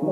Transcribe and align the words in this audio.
Hey 0.00 0.04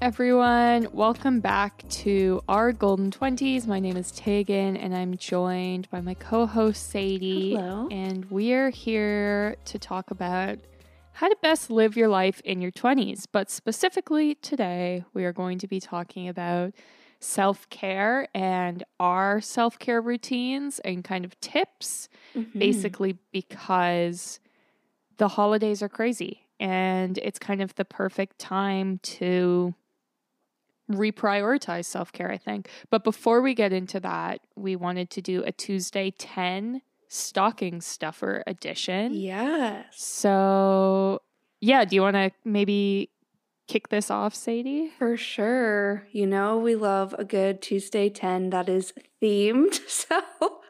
everyone, 0.00 0.88
welcome 0.92 1.40
back 1.40 1.86
to 1.90 2.42
our 2.48 2.72
Golden 2.72 3.10
20s. 3.10 3.66
My 3.66 3.78
name 3.78 3.98
is 3.98 4.10
Teagan 4.12 4.82
and 4.82 4.96
I'm 4.96 5.18
joined 5.18 5.90
by 5.90 6.00
my 6.00 6.14
co 6.14 6.46
host 6.46 6.90
Sadie. 6.90 7.56
Hello. 7.56 7.86
And 7.90 8.24
we're 8.30 8.70
here 8.70 9.56
to 9.66 9.78
talk 9.78 10.10
about 10.10 10.58
how 11.12 11.28
to 11.28 11.36
best 11.42 11.70
live 11.70 11.98
your 11.98 12.08
life 12.08 12.40
in 12.46 12.62
your 12.62 12.72
20s. 12.72 13.26
But 13.30 13.50
specifically 13.50 14.36
today, 14.36 15.04
we 15.12 15.26
are 15.26 15.34
going 15.34 15.58
to 15.58 15.68
be 15.68 15.80
talking 15.80 16.28
about 16.28 16.72
self 17.20 17.68
care 17.68 18.26
and 18.34 18.82
our 18.98 19.40
self 19.40 19.78
care 19.78 20.00
routines 20.00 20.78
and 20.80 21.04
kind 21.04 21.24
of 21.24 21.38
tips, 21.40 22.08
Mm-hmm. 22.34 22.58
basically, 22.58 23.18
because 23.32 24.40
the 25.16 25.28
holidays 25.28 25.82
are 25.82 25.88
crazy 25.88 26.46
and 26.60 27.18
it's 27.18 27.38
kind 27.38 27.60
of 27.60 27.74
the 27.74 27.84
perfect 27.84 28.38
time 28.38 28.98
to 29.02 29.74
reprioritize 30.90 31.84
self 31.86 32.12
care, 32.12 32.30
I 32.30 32.36
think. 32.38 32.68
But 32.90 33.04
before 33.04 33.40
we 33.40 33.54
get 33.54 33.72
into 33.72 34.00
that, 34.00 34.40
we 34.56 34.76
wanted 34.76 35.10
to 35.10 35.22
do 35.22 35.42
a 35.44 35.52
Tuesday 35.52 36.10
10 36.10 36.82
stocking 37.08 37.80
stuffer 37.80 38.42
edition. 38.46 39.14
Yes. 39.14 39.86
So, 40.00 41.22
yeah, 41.60 41.84
do 41.84 41.96
you 41.96 42.02
want 42.02 42.14
to 42.16 42.30
maybe 42.44 43.10
kick 43.70 43.88
this 43.88 44.10
off, 44.10 44.34
Sadie? 44.34 44.90
For 44.98 45.16
sure. 45.16 46.06
You 46.10 46.26
know, 46.26 46.58
we 46.58 46.74
love 46.74 47.14
a 47.18 47.24
good 47.24 47.62
Tuesday 47.62 48.08
10 48.10 48.50
that 48.50 48.68
is 48.68 48.92
themed. 49.22 49.80
So 49.88 50.60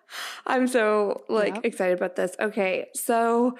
I'm 0.46 0.66
so 0.66 1.22
like 1.28 1.54
Yep. 1.54 1.64
excited 1.64 1.96
about 1.98 2.16
this. 2.16 2.34
Okay. 2.40 2.88
So 2.94 3.56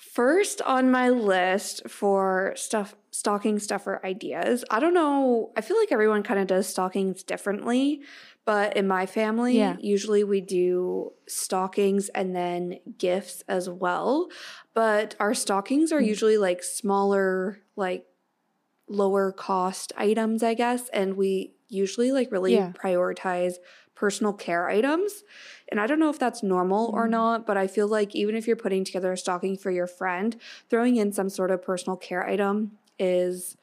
first 0.00 0.60
on 0.62 0.90
my 0.90 1.08
list 1.08 1.88
for 1.88 2.52
stuff 2.56 2.96
stocking 3.12 3.58
stuffer 3.58 4.00
ideas. 4.04 4.64
I 4.70 4.80
don't 4.80 4.94
know. 4.94 5.52
I 5.56 5.60
feel 5.60 5.78
like 5.78 5.92
everyone 5.92 6.22
kind 6.22 6.40
of 6.40 6.46
does 6.46 6.66
stockings 6.66 7.22
differently, 7.22 8.00
but 8.44 8.76
in 8.76 8.86
my 8.88 9.06
family, 9.06 9.58
Yeah. 9.58 9.76
usually 9.80 10.24
we 10.24 10.40
do 10.40 11.12
stockings 11.28 12.08
and 12.10 12.34
then 12.34 12.78
gifts 12.98 13.42
as 13.48 13.68
well. 13.68 14.28
But 14.74 15.14
our 15.20 15.34
stockings 15.34 15.92
are 15.92 16.00
Mm. 16.00 16.06
usually 16.06 16.38
like 16.38 16.62
smaller, 16.62 17.58
like 17.76 18.04
lower 18.90 19.32
cost 19.32 19.92
items, 19.96 20.42
I 20.42 20.54
guess. 20.54 20.88
And 20.90 21.16
we 21.16 21.54
usually 21.68 22.12
like 22.12 22.30
really 22.32 22.52
Yeah. 22.54 22.72
prioritize 22.74 23.54
personal 23.94 24.32
care 24.32 24.68
items. 24.68 25.22
And 25.68 25.80
I 25.80 25.86
don't 25.86 26.00
know 26.00 26.10
if 26.10 26.18
that's 26.18 26.42
normal 26.42 26.90
or 26.94 27.06
Mm. 27.06 27.10
not, 27.10 27.46
but 27.46 27.56
I 27.56 27.66
feel 27.66 27.86
like 27.88 28.14
even 28.16 28.34
if 28.34 28.46
you're 28.46 28.56
putting 28.56 28.84
together 28.84 29.12
a 29.12 29.16
stocking 29.16 29.56
for 29.56 29.70
your 29.70 29.86
friend, 29.86 30.36
throwing 30.68 30.96
in 30.96 31.12
some 31.12 31.28
sort 31.28 31.50
of 31.50 31.62
personal 31.62 31.96
care 31.96 32.26
item 32.26 32.78
is 32.98 33.56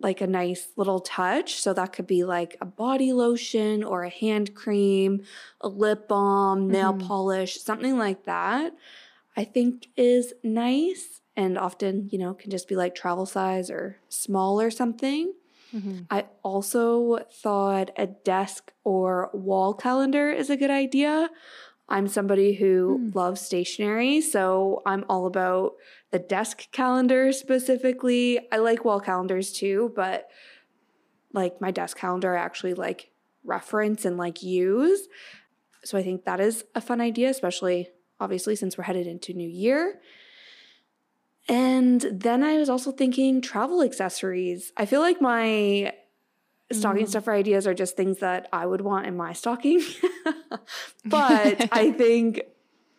like 0.00 0.20
a 0.20 0.26
nice 0.26 0.68
little 0.76 1.00
touch. 1.00 1.60
So 1.60 1.72
that 1.74 1.92
could 1.92 2.06
be 2.06 2.24
like 2.24 2.56
a 2.60 2.66
body 2.66 3.12
lotion 3.12 3.84
or 3.84 4.02
a 4.04 4.10
hand 4.10 4.54
cream, 4.54 5.22
a 5.60 5.68
lip 5.68 6.08
balm, 6.08 6.70
nail 6.70 6.92
Mhm. 6.92 7.00
polish, 7.00 7.60
something 7.60 7.98
like 7.98 8.24
that. 8.24 8.74
I 9.36 9.44
think 9.44 9.88
is 9.96 10.34
nice 10.44 11.21
and 11.36 11.56
often, 11.58 12.08
you 12.12 12.18
know, 12.18 12.34
can 12.34 12.50
just 12.50 12.68
be 12.68 12.76
like 12.76 12.94
travel 12.94 13.26
size 13.26 13.70
or 13.70 13.98
small 14.08 14.60
or 14.60 14.70
something. 14.70 15.32
Mm-hmm. 15.74 16.00
I 16.10 16.26
also 16.42 17.20
thought 17.32 17.90
a 17.96 18.06
desk 18.06 18.72
or 18.84 19.30
wall 19.32 19.72
calendar 19.72 20.30
is 20.30 20.50
a 20.50 20.56
good 20.56 20.70
idea. 20.70 21.30
I'm 21.88 22.08
somebody 22.08 22.54
who 22.54 22.98
Hmm. 22.98 23.10
loves 23.18 23.40
stationery, 23.40 24.20
so 24.20 24.82
I'm 24.86 25.04
all 25.08 25.26
about 25.26 25.72
the 26.10 26.18
desk 26.18 26.70
calendar 26.72 27.32
specifically. 27.32 28.40
I 28.52 28.58
like 28.58 28.84
wall 28.84 29.00
calendars 29.00 29.52
too, 29.52 29.92
but 29.96 30.28
like 31.32 31.60
my 31.60 31.70
desk 31.70 31.96
calendar, 31.96 32.36
I 32.36 32.42
actually 32.42 32.74
like 32.74 33.10
reference 33.44 34.04
and 34.04 34.16
like 34.16 34.42
use. 34.42 35.08
So 35.84 35.98
I 35.98 36.02
think 36.02 36.24
that 36.24 36.40
is 36.40 36.64
a 36.74 36.80
fun 36.80 37.00
idea, 37.00 37.30
especially 37.30 37.88
obviously 38.20 38.54
since 38.54 38.76
we're 38.78 38.84
headed 38.84 39.06
into 39.06 39.32
New 39.32 39.48
Year. 39.48 40.00
And 41.48 42.00
then 42.00 42.42
I 42.42 42.56
was 42.58 42.68
also 42.68 42.92
thinking 42.92 43.40
travel 43.40 43.82
accessories. 43.82 44.72
I 44.76 44.86
feel 44.86 45.00
like 45.00 45.20
my 45.20 45.92
stocking 46.70 47.04
Mm. 47.04 47.08
stuffer 47.08 47.32
ideas 47.32 47.66
are 47.66 47.74
just 47.74 47.96
things 47.96 48.18
that 48.20 48.48
I 48.52 48.64
would 48.64 48.80
want 48.80 49.06
in 49.06 49.16
my 49.16 49.32
stocking. 49.32 49.82
but 51.04 51.68
I 51.72 51.90
think 51.90 52.42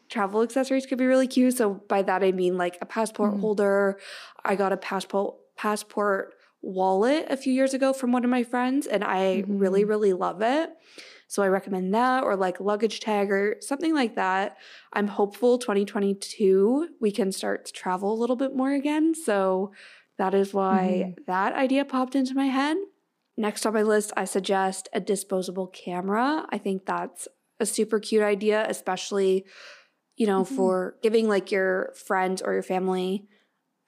travel 0.09 0.41
accessories 0.43 0.85
could 0.85 0.97
be 0.97 1.05
really 1.05 1.27
cute. 1.27 1.55
So 1.57 1.75
by 1.87 2.01
that 2.03 2.23
I 2.23 2.31
mean 2.31 2.57
like 2.57 2.77
a 2.81 2.85
passport 2.85 3.33
Mhm. 3.33 3.39
holder. 3.39 3.99
I 4.43 4.55
got 4.55 4.71
a 4.71 4.77
passport 4.77 5.35
passport 5.55 6.33
wallet 6.61 7.25
a 7.29 7.37
few 7.37 7.51
years 7.53 7.73
ago 7.73 7.93
from 7.93 8.11
one 8.11 8.23
of 8.23 8.29
my 8.29 8.43
friends 8.43 8.87
and 8.87 9.03
I 9.03 9.43
really 9.47 9.83
Mhm. 9.83 9.89
really 9.89 10.13
love 10.13 10.41
it. 10.41 10.69
So 11.33 11.41
I 11.41 11.47
recommend 11.47 11.95
that 11.95 12.23
or 12.23 12.35
like 12.35 12.59
luggage 12.59 12.99
tag 12.99 13.31
or 13.31 13.55
something 13.59 13.91
like 13.95 14.13
that. 14.17 14.55
I'm 14.93 15.07
hopeful 15.07 15.57
2022 15.57 16.89
we 17.01 17.11
can 17.11 17.31
start 17.31 17.65
to 17.65 17.73
travel 17.73 18.13
a 18.13 18.19
little 18.21 18.35
bit 18.35 18.55
more 18.55 18.71
again. 18.71 19.15
So 19.15 19.73
that 20.19 20.35
is 20.35 20.53
why 20.53 21.07
that 21.25 21.53
idea 21.53 21.85
popped 21.85 22.13
into 22.13 22.35
my 22.35 22.45
head. 22.45 22.77
Next 23.35 23.65
on 23.65 23.73
my 23.73 23.81
list, 23.81 24.13
I 24.15 24.25
suggest 24.25 24.89
a 24.93 24.99
disposable 24.99 25.65
camera. 25.65 26.45
I 26.49 26.59
think 26.59 26.85
that's 26.85 27.27
a 27.59 27.65
super 27.65 27.99
cute 27.99 28.21
idea, 28.21 28.67
especially, 28.69 29.47
you 30.17 30.27
know, 30.27 30.43
Mhm. 30.43 30.47
for 30.47 30.97
giving 31.01 31.27
like 31.27 31.51
your 31.51 31.93
friends 31.95 32.43
or 32.43 32.53
your 32.53 32.61
family 32.61 33.27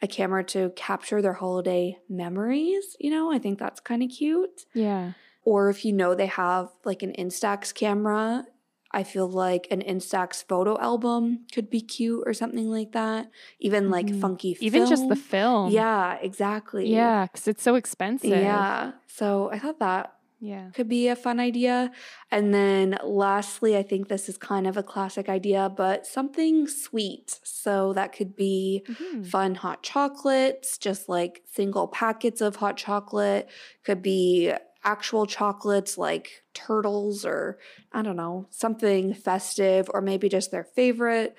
a 0.02 0.08
camera 0.08 0.44
to 0.46 0.72
capture 0.76 1.22
their 1.22 1.34
holiday 1.34 1.98
memories. 2.10 2.96
You 3.00 3.12
know, 3.12 3.32
I 3.32 3.40
think 3.40 3.60
that's 3.60 3.80
kind 3.80 4.04
of 4.04 4.10
cute 4.10 4.66
Yeah. 4.74 5.14
Or 5.46 5.70
if 5.70 5.86
you 5.86 5.94
know 5.94 6.14
they 6.16 6.26
have 6.28 6.70
like 6.84 7.02
an 7.04 7.14
Instax 7.18 7.74
camera, 7.74 8.46
I 8.92 9.04
feel 9.04 9.28
like 9.30 9.68
an 9.72 9.82
Instax 9.82 10.44
photo 10.48 10.78
album 10.80 11.46
could 11.54 11.70
be 11.70 11.82
cute 11.82 12.24
or 12.26 12.34
something 12.34 12.70
like 12.70 12.92
that. 12.94 13.30
Even 13.60 13.90
like 13.90 14.08
Mhm. 14.08 14.22
funky 14.22 14.58
Even 14.60 14.86
just 14.88 15.08
the 15.10 15.16
film. 15.16 15.72
Yeah, 15.72 16.16
exactly. 16.22 16.88
Yeah, 16.88 17.26
because 17.28 17.48
it's 17.48 17.64
so 17.64 17.76
expensive. 17.76 18.30
Yeah. 18.30 18.94
So 19.08 19.50
I 19.52 19.60
thought 19.60 19.80
that 19.80 20.12
Yeah. 20.40 20.70
could 20.74 20.88
be 20.88 21.08
a 21.10 21.16
fun 21.16 21.40
idea. 21.40 21.92
And 22.32 22.54
then 22.54 22.98
lastly, 23.04 23.76
I 23.78 23.84
think 23.84 24.08
this 24.08 24.30
is 24.30 24.38
kind 24.38 24.68
of 24.68 24.78
a 24.78 24.84
classic 24.84 25.28
idea, 25.30 25.70
but 25.70 26.06
something 26.06 26.68
sweet. 26.68 27.40
So 27.44 27.94
that 27.94 28.14
could 28.14 28.36
be 28.36 28.86
Mhm. 28.88 29.26
fun 29.26 29.56
hot 29.56 29.82
chocolates, 29.84 30.78
just 30.78 31.10
like 31.10 31.44
single 31.52 31.88
packets 31.88 32.42
of 32.42 32.58
hot 32.58 32.78
chocolate. 32.78 33.50
Could 33.84 34.02
be 34.02 34.54
actual 34.86 35.26
chocolates 35.26 35.98
like 35.98 36.44
turtles 36.54 37.26
or 37.26 37.58
I 37.92 38.02
don't 38.02 38.16
know, 38.16 38.48
something 38.52 39.14
festive, 39.14 39.90
or 39.94 40.02
maybe 40.02 40.30
just 40.30 40.52
their 40.52 40.64
favorite, 40.64 41.36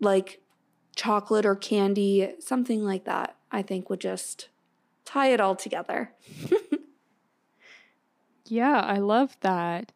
like 0.00 0.40
chocolate 0.96 1.46
or 1.46 1.56
candy, 1.56 2.34
something 2.40 2.84
like 2.84 3.04
that. 3.04 3.36
I 3.50 3.62
think 3.62 3.90
would 3.90 4.00
just 4.00 4.48
tie 5.04 5.28
it 5.28 5.40
all 5.40 5.56
together. 5.56 6.12
Yeah, 8.46 8.80
I 8.80 8.98
love 8.98 9.36
that. 9.40 9.92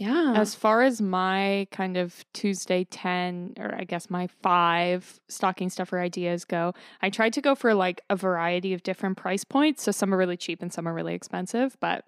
Yeah. 0.00 0.32
As 0.34 0.54
far 0.54 0.80
as 0.80 1.02
my 1.02 1.66
kind 1.70 1.98
of 1.98 2.24
Tuesday 2.32 2.84
10, 2.84 3.56
or 3.58 3.74
I 3.74 3.84
guess 3.84 4.08
my 4.08 4.28
five 4.42 5.20
stocking 5.28 5.68
stuffer 5.68 6.00
ideas 6.00 6.46
go, 6.46 6.72
I 7.02 7.10
tried 7.10 7.34
to 7.34 7.42
go 7.42 7.54
for 7.54 7.74
like 7.74 8.00
a 8.08 8.16
variety 8.16 8.72
of 8.72 8.82
different 8.82 9.18
price 9.18 9.44
points. 9.44 9.82
So 9.82 9.92
some 9.92 10.14
are 10.14 10.16
really 10.16 10.38
cheap 10.38 10.62
and 10.62 10.72
some 10.72 10.88
are 10.88 10.94
really 10.94 11.12
expensive, 11.14 11.76
but 11.80 12.04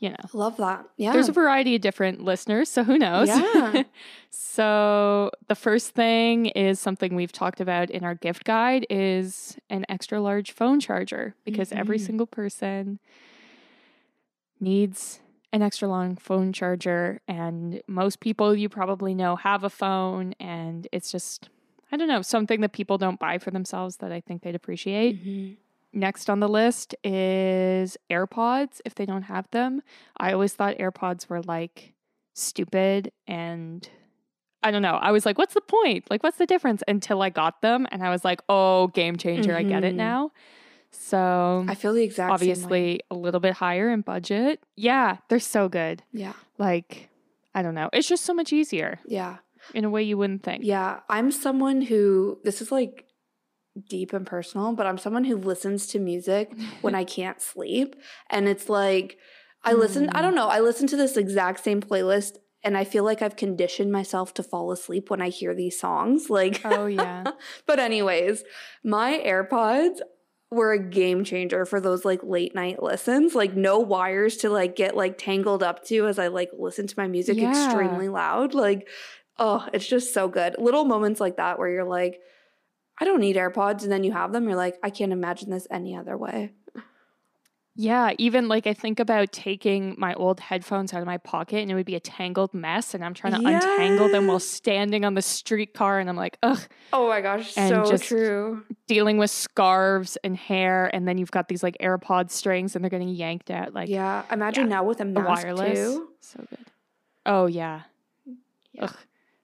you 0.00 0.10
know, 0.10 0.16
Love 0.32 0.56
that. 0.56 0.84
Yeah. 0.96 1.12
there's 1.12 1.28
a 1.28 1.32
variety 1.32 1.76
of 1.76 1.80
different 1.80 2.20
listeners. 2.22 2.68
So 2.68 2.82
who 2.82 2.98
knows? 2.98 3.28
Yeah. 3.28 3.84
so 4.30 5.30
the 5.46 5.54
first 5.54 5.90
thing 5.94 6.46
is 6.46 6.80
something 6.80 7.14
we've 7.14 7.30
talked 7.32 7.60
about 7.60 7.88
in 7.88 8.02
our 8.04 8.16
gift 8.16 8.42
guide 8.44 8.84
is 8.90 9.56
an 9.70 9.86
extra 9.88 10.20
large 10.20 10.50
phone 10.50 10.80
charger 10.80 11.36
because 11.44 11.70
every 11.70 11.98
Mhm. 11.98 12.06
single 12.06 12.26
person 12.26 12.98
needs 14.60 15.20
an 15.54 15.62
extra 15.62 15.86
long 15.88 16.16
phone 16.16 16.52
charger 16.52 17.20
and 17.28 17.80
most 17.86 18.18
people 18.20 18.54
you 18.56 18.68
probably 18.68 19.14
know 19.14 19.36
have 19.36 19.62
a 19.64 19.70
phone 19.70 20.34
and 20.40 20.88
it's 20.92 21.10
just 21.12 21.48
I 21.92 21.96
don't 21.96 22.08
know, 22.08 22.22
something 22.22 22.60
that 22.62 22.72
people 22.72 22.98
don't 22.98 23.20
buy 23.20 23.38
for 23.38 23.52
themselves 23.52 23.98
that 23.98 24.10
I 24.10 24.20
think 24.20 24.42
they'd 24.42 24.56
appreciate. 24.56 25.24
Mhm. 25.24 25.56
Next 25.92 26.28
on 26.28 26.40
the 26.40 26.48
list 26.48 26.96
is 27.04 27.96
AirPods 28.10 28.80
if 28.84 28.96
they 28.96 29.06
don't 29.06 29.22
have 29.22 29.48
them. 29.52 29.80
I 30.16 30.32
always 30.32 30.52
thought 30.54 30.76
AirPods 30.78 31.28
were 31.28 31.40
like 31.42 31.92
stupid 32.34 33.12
and 33.28 33.88
I 34.64 34.70
don't 34.72 34.82
know. 34.82 34.94
I 34.96 35.12
was 35.12 35.24
like, 35.26 35.38
what's 35.38 35.54
the 35.54 35.60
point? 35.60 36.10
Like, 36.10 36.22
what's 36.24 36.38
the 36.38 36.46
difference? 36.46 36.82
Until 36.88 37.22
I 37.22 37.28
got 37.30 37.60
them 37.60 37.86
and 37.92 38.02
I 38.02 38.10
was 38.10 38.24
like, 38.24 38.40
oh, 38.48 38.88
game 38.88 39.16
changer. 39.16 39.54
I 39.54 39.62
get 39.62 39.84
it 39.84 39.92
Mhm. 39.94 39.98
now. 39.98 40.32
So 40.94 41.64
I 41.68 41.74
feel 41.74 41.92
the 41.92 42.02
exact 42.02 42.32
obviously 42.32 43.00
a 43.10 43.14
little 43.14 43.40
bit 43.40 43.54
higher 43.54 43.90
in 43.90 44.00
budget. 44.02 44.60
Yeah, 44.76 45.18
they're 45.28 45.40
so 45.40 45.68
good. 45.68 46.02
Yeah. 46.12 46.32
Like, 46.58 47.08
I 47.54 47.62
don't 47.62 47.74
know. 47.74 47.90
It's 47.92 48.08
just 48.08 48.24
so 48.24 48.32
much 48.34 48.52
easier 48.52 49.00
Yeah. 49.06 49.36
in 49.74 49.84
a 49.84 49.90
way 49.90 50.02
you 50.02 50.16
wouldn't 50.16 50.42
think. 50.42 50.64
Yeah. 50.64 51.00
I'm 51.08 51.30
someone 51.30 51.82
who, 51.82 52.38
this 52.44 52.62
is 52.62 52.70
like 52.72 53.04
deep 53.88 54.12
and 54.12 54.26
personal, 54.26 54.72
but 54.72 54.86
I'm 54.86 54.98
someone 54.98 55.24
who 55.24 55.36
listens 55.36 55.86
to 55.88 55.98
music 55.98 56.52
when 56.80 56.94
I 56.94 57.04
can't 57.18 57.40
sleep. 57.42 57.96
And 58.30 58.48
it's 58.48 58.68
like, 58.68 59.18
I 59.64 59.72
listen, 59.72 60.08
I 60.10 60.18
Mm. 60.20 60.22
don't 60.22 60.34
know, 60.34 60.48
I 60.48 60.60
listen 60.60 60.86
to 60.88 60.96
this 60.96 61.16
exact 61.16 61.64
same 61.64 61.80
playlist 61.80 62.36
and 62.62 62.76
I 62.78 62.84
feel 62.84 63.04
like 63.04 63.20
I've 63.20 63.36
conditioned 63.36 63.92
myself 63.92 64.32
to 64.34 64.42
fall 64.42 64.72
asleep 64.72 65.10
when 65.10 65.20
I 65.20 65.28
hear 65.28 65.54
these 65.54 65.78
songs. 65.78 66.30
Like, 66.30 66.62
Oh, 66.64 66.86
yeah. 66.86 67.24
but, 67.66 67.78
anyways, 67.78 68.42
my 68.82 69.20
AirPods 69.24 69.98
were 70.54 70.72
a 70.72 70.78
game 70.78 71.24
changer 71.24 71.66
for 71.66 71.80
those 71.80 72.04
like 72.04 72.22
late 72.22 72.54
night 72.54 72.82
listens. 72.82 73.34
Like, 73.34 73.54
no 73.54 73.78
wires 73.78 74.38
to 74.38 74.48
like 74.48 74.74
get 74.76 74.96
like 74.96 75.18
tangled 75.18 75.62
up 75.62 75.84
to 75.86 76.06
as 76.06 76.18
I 76.18 76.28
like 76.28 76.50
listen 76.58 76.86
to 76.86 76.94
my 76.96 77.06
music 77.06 77.36
Yeah. 77.36 77.50
extremely 77.50 78.08
loud. 78.08 78.54
Like, 78.54 78.88
oh, 79.38 79.66
it's 79.72 79.86
just 79.86 80.14
so 80.14 80.28
good. 80.28 80.56
Little 80.58 80.84
moments 80.84 81.20
like 81.20 81.36
that 81.36 81.58
where 81.58 81.68
you're 81.68 81.84
like, 81.84 82.20
I 82.98 83.04
don't 83.04 83.20
need 83.20 83.36
AirPods. 83.36 83.82
And 83.82 83.92
then 83.92 84.04
you 84.04 84.12
have 84.12 84.32
them, 84.32 84.44
you're 84.44 84.56
like, 84.56 84.78
I 84.82 84.90
can't 84.90 85.12
imagine 85.12 85.50
this 85.50 85.66
any 85.70 85.96
other 85.96 86.16
way. 86.16 86.52
Yeah, 87.76 88.12
even 88.18 88.46
like 88.46 88.68
I 88.68 88.72
think 88.74 89.00
about 89.00 89.32
taking 89.32 89.96
my 89.98 90.14
old 90.14 90.38
headphones 90.38 90.94
out 90.94 91.00
of 91.00 91.06
my 91.06 91.18
pocket 91.18 91.58
and 91.58 91.70
it 91.70 91.74
would 91.74 91.86
be 91.86 91.96
a 91.96 92.00
tangled 92.00 92.54
mess 92.54 92.94
and 92.94 93.04
I'm 93.04 93.14
trying 93.14 93.32
to 93.32 93.40
untangle 93.48 94.08
them 94.08 94.28
while 94.28 94.38
standing 94.38 95.04
on 95.04 95.14
the 95.14 95.22
streetcar 95.22 95.98
and 95.98 96.08
I'm 96.08 96.16
like, 96.16 96.38
ugh, 96.44 96.60
Oh 96.92 97.08
my 97.08 97.20
gosh, 97.20 97.56
And 97.56 97.86
so 97.86 97.96
true. 97.96 98.62
dealing 98.86 99.18
with 99.18 99.30
scarves 99.32 100.16
and 100.22 100.36
hair 100.36 100.88
and 100.94 101.08
then 101.08 101.18
you've 101.18 101.32
got 101.32 101.48
these 101.48 101.64
like 101.64 101.76
AirPod 101.80 102.30
strings 102.30 102.76
and 102.76 102.84
they're 102.84 102.90
getting 102.90 103.08
yanked 103.08 103.50
out 103.50 103.74
like 103.74 103.88
yeah, 103.88 104.22
imagine 104.30 104.64
yeah, 104.64 104.76
now 104.76 104.84
with 104.84 105.00
a 105.00 105.04
mask 105.04 105.44
wireless. 105.44 105.78
too. 105.94 106.08
So 106.20 106.46
good. 106.48 106.66
Oh 107.26 107.46
yeah. 107.46 107.82
Yeah. 108.72 108.84
Ugh. 108.84 108.96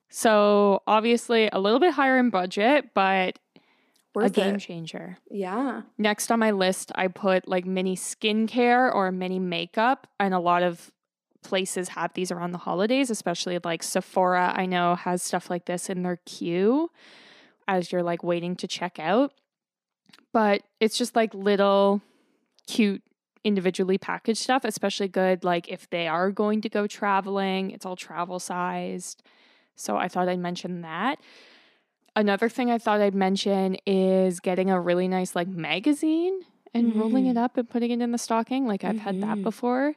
So 0.08 0.82
obviously 0.86 1.48
a 1.52 1.58
little 1.58 1.80
bit 1.80 1.94
higher 1.94 2.16
in 2.18 2.30
budget, 2.30 2.90
but 2.94 3.38
a 4.16 4.30
game 4.30 4.56
it. 4.56 4.60
changer. 4.60 5.18
Yeah. 5.30 5.82
Next 5.98 6.30
on 6.30 6.38
my 6.38 6.50
list, 6.50 6.90
I 6.94 7.08
put 7.08 7.46
like 7.46 7.64
mini 7.64 7.96
skincare 7.96 8.92
or 8.92 9.12
mini 9.12 9.38
makeup, 9.38 10.06
and 10.18 10.34
a 10.34 10.40
lot 10.40 10.62
of 10.62 10.90
places 11.42 11.90
have 11.90 12.12
these 12.14 12.30
around 12.30 12.52
the 12.52 12.58
holidays, 12.58 13.10
especially 13.10 13.58
like 13.64 13.82
Sephora. 13.82 14.52
I 14.56 14.66
know 14.66 14.94
has 14.94 15.22
stuff 15.22 15.48
like 15.48 15.66
this 15.66 15.88
in 15.88 16.02
their 16.02 16.20
queue 16.26 16.90
as 17.66 17.92
you're 17.92 18.02
like 18.02 18.22
waiting 18.22 18.56
to 18.56 18.66
check 18.66 18.98
out. 18.98 19.32
But 20.32 20.62
it's 20.80 20.98
just 20.98 21.16
like 21.16 21.34
little 21.34 22.02
cute 22.66 23.02
individually 23.42 23.98
packaged 23.98 24.40
stuff, 24.40 24.64
especially 24.64 25.08
good 25.08 25.44
like 25.44 25.68
if 25.68 25.88
they 25.90 26.06
are 26.06 26.30
going 26.30 26.60
to 26.62 26.68
go 26.68 26.86
traveling. 26.86 27.70
It's 27.70 27.86
all 27.86 27.96
travel 27.96 28.38
sized. 28.38 29.22
So 29.76 29.96
I 29.96 30.08
thought 30.08 30.28
I'd 30.28 30.38
mention 30.38 30.82
that. 30.82 31.18
Another 32.16 32.48
thing 32.48 32.70
I 32.70 32.78
thought 32.78 33.00
I'd 33.00 33.14
mention 33.14 33.76
is 33.86 34.40
getting 34.40 34.70
a 34.70 34.80
really 34.80 35.08
nice 35.08 35.34
like 35.36 35.48
magazine 35.48 36.40
and 36.74 36.94
rolling 36.96 37.26
it 37.26 37.36
up 37.36 37.56
and 37.56 37.68
putting 37.68 37.90
it 37.90 38.00
in 38.00 38.12
the 38.12 38.18
stocking. 38.18 38.66
Like 38.66 38.84
I've 38.84 38.98
had 38.98 39.20
that 39.22 39.38
Mhm. 39.38 39.42
before, 39.42 39.94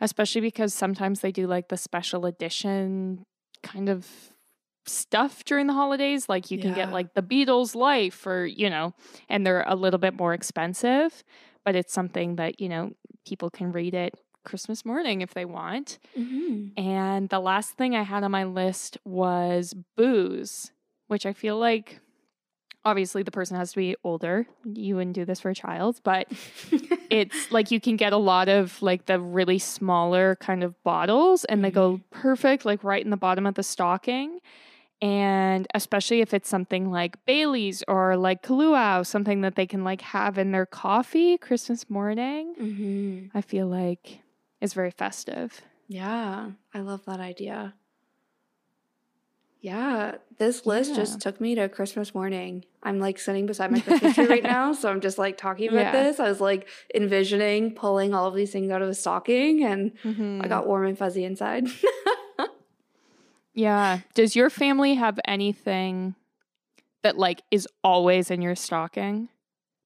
especially 0.00 0.40
because 0.42 0.72
sometimes 0.74 1.20
they 1.20 1.32
do 1.32 1.46
like 1.46 1.68
the 1.68 1.76
special 1.76 2.26
edition 2.26 3.24
kind 3.62 3.88
of 3.88 4.06
stuff 4.86 5.44
during 5.44 5.66
the 5.66 5.72
holidays. 5.74 6.28
Like 6.28 6.50
you 6.50 6.58
can 6.58 6.72
get 6.74 6.92
like 6.92 7.14
the 7.14 7.22
Beatles 7.22 7.74
life 7.74 8.26
or, 8.26 8.46
you 8.46 8.70
know, 8.70 8.94
and 9.28 9.44
they're 9.46 9.64
a 9.66 9.74
little 9.74 9.98
bit 9.98 10.14
more 10.14 10.32
expensive, 10.34 11.24
but 11.64 11.74
it's 11.74 11.92
something 11.92 12.36
that, 12.36 12.60
you 12.60 12.68
know, 12.68 12.92
people 13.26 13.50
can 13.50 13.72
read 13.72 13.94
it 13.94 14.14
Christmas 14.44 14.84
morning 14.86 15.20
if 15.20 15.34
they 15.34 15.44
want. 15.44 15.98
Mm-hmm. 16.18 16.80
And 16.80 17.28
the 17.28 17.40
last 17.40 17.72
thing 17.72 17.94
I 17.96 18.02
had 18.02 18.22
on 18.24 18.30
my 18.30 18.44
list 18.44 18.96
was 19.04 19.74
booze, 19.96 20.72
which 21.08 21.26
I 21.26 21.32
feel 21.32 21.58
like 21.58 22.00
obviously 22.84 23.22
the 23.22 23.30
person 23.30 23.56
has 23.56 23.72
to 23.72 23.76
be 23.76 23.96
older. 24.04 24.46
You 24.64 24.96
wouldn't 24.96 25.14
do 25.14 25.24
this 25.24 25.40
for 25.40 25.50
a 25.50 25.54
child, 25.54 26.00
but 26.04 26.26
it's 27.10 27.50
like 27.50 27.70
you 27.70 27.80
can 27.80 27.96
get 27.96 28.12
a 28.12 28.18
lot 28.18 28.48
of 28.48 28.80
like 28.80 29.06
the 29.06 29.20
really 29.20 29.58
smaller 29.58 30.36
kind 30.36 30.62
of 30.62 30.80
bottles 30.84 31.44
and 31.44 31.64
they 31.64 31.70
go 31.70 32.00
perfect 32.10 32.64
like 32.64 32.84
right 32.84 33.04
in 33.04 33.10
the 33.10 33.16
bottom 33.16 33.46
of 33.46 33.54
the 33.54 33.62
stocking. 33.62 34.38
And 35.00 35.66
especially 35.74 36.22
if 36.22 36.34
it's 36.34 36.48
something 36.48 36.90
like 36.90 37.24
Bailey's 37.24 37.84
or 37.86 38.16
like 38.16 38.42
Kahlua, 38.42 39.06
something 39.06 39.42
that 39.42 39.54
they 39.54 39.66
can 39.66 39.84
like 39.84 40.00
have 40.00 40.38
in 40.38 40.50
their 40.50 40.66
coffee 40.66 41.38
Christmas 41.38 41.88
morning, 41.88 42.54
mm-hmm. 42.60 43.36
I 43.36 43.42
feel 43.42 43.68
like 43.68 44.20
is 44.60 44.74
very 44.74 44.90
festive. 44.90 45.60
Yeah, 45.86 46.50
I 46.74 46.80
love 46.80 47.04
that 47.06 47.20
idea. 47.20 47.74
Yeah, 49.60 50.16
this 50.38 50.66
list 50.66 50.90
Yeah. 50.90 50.96
just 50.96 51.20
took 51.20 51.40
me 51.40 51.56
to 51.56 51.68
Christmas 51.68 52.14
morning. 52.14 52.64
I'm 52.82 53.00
like 53.00 53.18
sitting 53.18 53.44
beside 53.46 53.72
my 53.72 53.80
Christmas 53.80 54.14
tree 54.14 54.26
right 54.26 54.42
now, 54.42 54.72
so 54.72 54.88
I'm 54.88 55.00
just 55.00 55.18
like 55.18 55.36
talking 55.36 55.68
about 55.68 55.80
Yeah. 55.80 55.92
this. 56.04 56.20
I 56.20 56.28
was 56.28 56.40
like 56.40 56.68
envisioning 56.94 57.74
pulling 57.74 58.14
all 58.14 58.26
of 58.28 58.34
these 58.34 58.52
things 58.52 58.70
out 58.70 58.82
of 58.82 58.88
the 58.88 58.94
stocking, 58.94 59.64
and 59.64 59.92
Mhm. 60.04 60.44
I 60.44 60.48
got 60.48 60.66
warm 60.68 60.86
and 60.86 60.96
fuzzy 60.96 61.24
inside. 61.24 61.66
Yeah. 63.54 64.00
Does 64.14 64.36
your 64.36 64.50
family 64.50 64.94
have 64.94 65.18
anything 65.26 66.14
that 67.02 67.18
like 67.18 67.42
is 67.50 67.66
always 67.82 68.30
in 68.30 68.40
your 68.40 68.54
stocking 68.54 69.30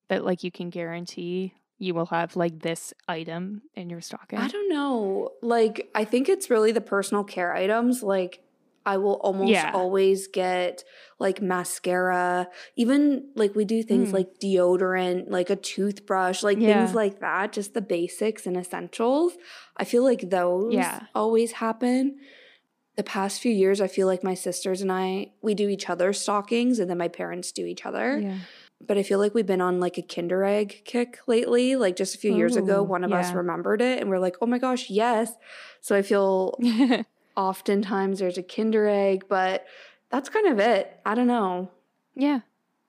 that 0.08 0.26
like 0.26 0.44
you 0.44 0.50
can 0.50 0.68
guarantee 0.68 1.54
you 1.78 1.94
will 1.94 2.06
have 2.06 2.36
like 2.36 2.58
this 2.60 2.92
item 3.08 3.62
in 3.74 3.88
your 3.88 4.02
stocking? 4.02 4.38
I 4.38 4.48
don't 4.48 4.68
know. 4.68 5.30
Like, 5.40 5.90
I 5.94 6.04
think 6.04 6.28
it's 6.28 6.50
really 6.50 6.72
the 6.72 6.82
personal 6.82 7.24
care 7.24 7.54
items. 7.54 8.02
Like, 8.02 8.42
I 8.84 8.96
will 8.96 9.14
almost 9.22 9.50
Yeah. 9.52 9.70
always 9.74 10.26
get 10.28 10.84
like 11.18 11.40
mascara. 11.40 12.48
Even 12.76 13.28
like 13.36 13.54
we 13.54 13.64
do 13.64 13.82
things 13.82 14.10
Mm. 14.10 14.14
like 14.14 14.38
deodorant, 14.40 15.30
like 15.30 15.50
a 15.50 15.56
toothbrush, 15.56 16.42
like 16.42 16.58
Yeah. 16.58 16.84
things 16.84 16.94
like 16.94 17.20
that, 17.20 17.52
just 17.52 17.74
the 17.74 17.80
basics 17.80 18.46
and 18.46 18.56
essentials. 18.56 19.34
I 19.76 19.84
feel 19.84 20.02
like 20.04 20.30
those 20.30 20.74
Yeah. 20.74 21.00
always 21.14 21.52
happen. 21.52 22.18
The 22.96 23.02
past 23.04 23.40
few 23.40 23.52
years, 23.52 23.80
I 23.80 23.86
feel 23.86 24.06
like 24.06 24.22
my 24.22 24.34
sisters 24.34 24.82
and 24.82 24.92
I, 24.92 25.32
we 25.40 25.54
do 25.54 25.68
each 25.68 25.88
other's 25.88 26.20
stockings 26.20 26.78
and 26.78 26.90
then 26.90 26.98
my 26.98 27.08
parents 27.08 27.50
do 27.52 27.64
each 27.64 27.86
other 27.86 28.18
Yeah. 28.20 28.36
but 28.86 28.98
I 28.98 29.04
feel 29.04 29.20
like 29.20 29.32
we've 29.32 29.46
been 29.46 29.60
on 29.60 29.78
like 29.78 29.96
a 29.96 30.02
Kinder 30.02 30.42
Egg 30.44 30.82
kick 30.84 31.20
lately. 31.28 31.76
Like 31.76 31.94
just 31.94 32.16
a 32.16 32.18
few 32.18 32.34
years 32.34 32.56
ago, 32.56 32.82
one 32.82 33.04
of 33.04 33.12
us 33.12 33.32
remembered 33.32 33.80
it 33.80 34.00
and 34.00 34.10
we're 34.10 34.18
like, 34.18 34.36
oh 34.42 34.46
my 34.46 34.58
gosh, 34.58 34.90
yes. 34.90 35.32
So 35.80 35.94
I 35.94 36.02
feel 36.02 36.58
oftentimes 37.36 38.18
there's 38.18 38.38
a 38.38 38.42
Kinder 38.42 38.86
Egg, 38.86 39.24
but 39.28 39.66
that's 40.10 40.28
kind 40.28 40.46
of 40.46 40.58
it. 40.58 41.00
I 41.04 41.14
don't 41.14 41.26
know. 41.26 41.70
yeah. 42.14 42.40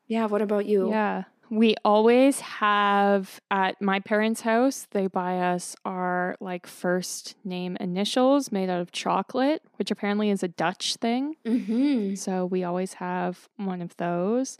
Yeah, 0.07 0.25
what 0.25 0.41
about 0.41 0.65
you? 0.65 0.89
Yeah. 0.89 1.23
We 1.49 1.75
always 1.85 2.39
have 2.41 3.39
at 3.49 3.81
my 3.81 3.99
parents' 4.01 4.41
house, 4.41 4.85
they 4.91 5.07
buy 5.07 5.39
us 5.39 5.75
our 5.85 6.35
like 6.41 6.67
first 6.67 7.35
name 7.45 7.77
initials 7.79 8.51
made 8.51 8.69
out 8.69 8.81
of 8.81 8.91
chocolate, 8.91 9.61
which 9.77 9.91
apparently 9.91 10.29
is 10.29 10.43
a 10.43 10.47
Dutch 10.49 10.95
thing. 10.95 11.35
Mm-hmm. 11.45 12.15
So 12.15 12.45
we 12.45 12.63
always 12.63 12.93
have 12.95 13.47
one 13.55 13.81
of 13.81 13.95
those. 13.97 14.57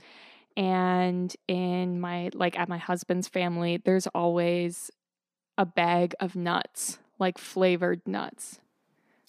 And 0.56 1.36
in 1.48 2.00
my, 2.00 2.30
like 2.34 2.58
at 2.58 2.70
my 2.70 2.78
husband's 2.78 3.28
family, 3.28 3.82
there's 3.84 4.08
always 4.08 4.90
a 5.58 5.66
bag 5.66 6.16
of 6.20 6.36
nuts, 6.36 7.00
like 7.20 7.38
flavored 7.38 8.02
nuts. 8.08 8.60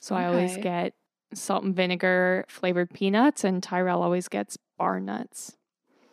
So 0.05 0.15
I 0.15 0.27
always 0.27 0.59
get 0.59 0.93
salt 1.33 1.65
and 1.65 1.75
vinegar 1.75 2.45
flavored 2.47 2.91
peanuts, 2.93 3.43
and 3.43 3.63
Tyrell 3.63 4.03
always 4.03 4.29
gets 4.29 4.59
bar 4.77 5.01
nuts. 5.01 5.57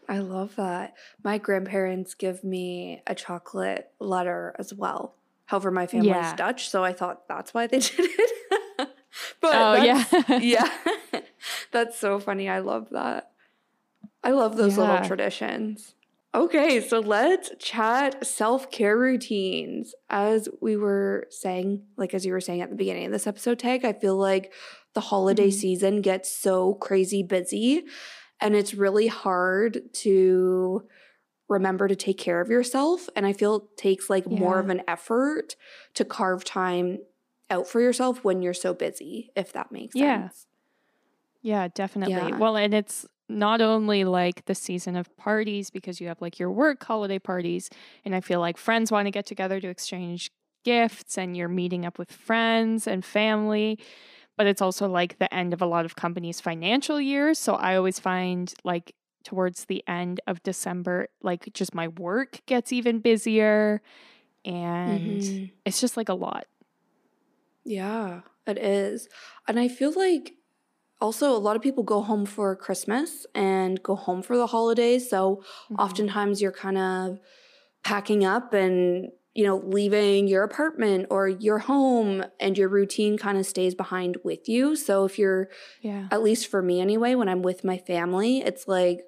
I 0.08 0.20
love 0.20 0.56
that. 0.56 0.94
My 1.26 1.38
grandparents 1.38 2.14
give 2.14 2.42
me 2.42 3.04
a 3.06 3.14
chocolate 3.14 3.92
letter 4.00 4.56
as 4.58 4.74
well. 4.74 5.16
However, 5.48 5.72
my 5.72 5.88
family's 5.88 6.08
Yeah. 6.08 6.36
Dutch, 6.38 6.70
so 6.70 6.86
I 6.86 6.94
thought 6.94 7.28
that's 7.28 7.54
why 7.54 7.68
they 7.68 7.80
did 7.80 8.00
it. 8.00 8.90
but 9.42 9.54
Oh, 9.54 9.74
yeah. 9.84 10.06
yeah. 10.40 10.72
that's 11.74 11.98
so 12.00 12.18
funny. 12.18 12.48
I 12.48 12.60
love 12.60 12.92
that. 12.92 13.32
I 14.24 14.32
love 14.32 14.56
those 14.56 14.78
little 14.78 15.02
traditions. 15.02 15.96
Okay, 16.34 16.80
so 16.80 17.00
let's 17.02 17.52
chat 17.60 18.26
self 18.26 18.72
care 18.72 18.98
routines. 18.98 19.94
As 20.10 20.48
we 20.62 20.78
were 20.78 21.28
saying, 21.30 21.86
like 21.98 22.14
as 22.14 22.26
you 22.26 22.32
were 22.32 22.40
saying 22.40 22.62
at 22.62 22.70
the 22.70 22.76
beginning 22.78 23.06
of 23.06 23.12
this 23.12 23.28
episode 23.28 23.60
tag, 23.60 23.84
I 23.84 23.92
feel 23.92 24.16
like 24.16 24.54
the 24.94 25.02
holiday 25.02 25.50
Mhm. 25.50 25.52
season 25.52 26.02
gets 26.02 26.34
so 26.34 26.76
crazy 26.76 27.22
busy 27.24 27.84
and 28.40 28.56
it's 28.56 28.74
really 28.74 29.08
hard 29.08 29.94
to 29.94 30.88
remember 31.50 31.88
to 31.88 31.96
take 31.96 32.18
care 32.20 32.42
of 32.42 32.50
yourself. 32.50 33.10
And 33.16 33.26
I 33.26 33.34
feel 33.34 33.56
it 33.58 33.78
takes 33.78 34.10
like 34.10 34.28
more 34.32 34.60
of 34.60 34.70
an 34.70 34.84
effort 34.88 35.56
to 35.96 36.06
carve 36.06 36.44
time 36.46 37.00
out 37.50 37.68
for 37.68 37.82
yourself 37.82 38.24
when 38.24 38.42
you're 38.42 38.54
so 38.54 38.74
busy, 38.74 39.32
if 39.36 39.54
that 39.54 39.72
makes 39.72 39.96
Yeah. 39.96 40.30
sense. 40.30 40.48
Yeah, 41.42 41.68
definitely. 41.70 42.34
Yeah. 42.34 42.38
Well, 42.38 42.56
and 42.58 42.74
it's 42.74 43.06
not 43.32 43.62
only 43.62 44.04
like 44.04 44.46
the 44.46 44.56
season 44.56 44.96
of 44.96 45.16
parties 45.18 45.70
because 45.70 46.00
you 46.00 46.08
have 46.08 46.22
like 46.22 46.40
your 46.40 46.52
work 46.52 46.84
holiday 46.84 47.20
parties, 47.20 47.70
and 48.06 48.16
I 48.16 48.22
feel 48.22 48.40
like 48.40 48.58
friends 48.58 48.92
want 48.92 49.08
to 49.08 49.12
get 49.12 49.26
together 49.26 49.60
to 49.60 49.68
exchange 49.68 50.32
gifts 50.64 51.18
and 51.18 51.36
you're 51.36 51.48
meeting 51.48 51.86
up 51.86 51.98
with 51.98 52.12
friends 52.12 52.88
and 52.88 53.04
family. 53.04 53.80
But 54.38 54.48
it's 54.48 54.62
also 54.62 54.88
like 54.88 55.20
the 55.20 55.34
end 55.34 55.54
of 55.54 55.62
a 55.62 55.66
lot 55.66 55.86
of 55.86 55.96
companies' 55.96 56.40
financial 56.40 57.00
years. 57.00 57.38
So 57.38 57.56
I 57.56 57.76
always 57.76 58.00
find 58.00 58.54
like 58.64 58.96
towards 59.24 59.66
the 59.66 59.84
end 59.88 60.20
of 60.28 60.42
December, 60.44 61.08
like 61.22 61.54
just 61.54 61.76
my 61.76 61.88
work 61.88 62.42
gets 62.46 62.72
even 62.74 63.00
busier 63.00 63.82
and 64.44 65.22
mm-hmm. 65.22 65.46
it's 65.66 65.80
just 65.80 65.98
like 65.98 66.10
a 66.10 66.14
lot. 66.14 66.46
Yeah, 67.64 68.22
it 68.48 68.58
is. 68.58 69.08
And 69.48 69.60
I 69.60 69.68
feel 69.68 69.92
like 69.92 70.34
also 71.02 71.36
a 71.36 71.40
lot 71.40 71.56
of 71.56 71.62
people 71.62 71.84
go 71.84 72.02
home 72.02 72.26
for 72.26 72.56
Christmas 72.56 73.26
and 73.34 73.82
go 73.82 73.96
home 73.96 74.22
for 74.22 74.38
the 74.38 74.48
holidays. 74.48 75.10
So 75.10 75.44
mm-hmm. 75.66 75.76
oftentimes 75.76 76.42
you're 76.42 76.52
kind 76.52 76.78
of 76.78 77.20
packing 77.84 78.24
up 78.24 78.54
and 78.54 79.10
you 79.34 79.46
know, 79.46 79.62
leaving 79.66 80.28
your 80.28 80.44
apartment 80.44 81.08
or 81.10 81.28
your 81.28 81.60
home 81.60 82.24
and 82.40 82.58
your 82.58 82.68
routine 82.68 83.18
kind 83.18 83.38
of 83.38 83.46
stays 83.46 83.74
behind 83.74 84.18
with 84.26 84.50
you. 84.50 84.76
So 84.76 85.06
if 85.06 85.18
you're, 85.18 85.48
yeah, 85.82 86.08
at 86.12 86.22
least 86.22 86.48
for 86.48 86.62
me 86.62 86.82
anyway, 86.82 87.16
when 87.16 87.30
I'm 87.30 87.42
with 87.42 87.64
my 87.64 87.78
family, 87.78 88.40
it's 88.40 88.68
like, 88.68 89.04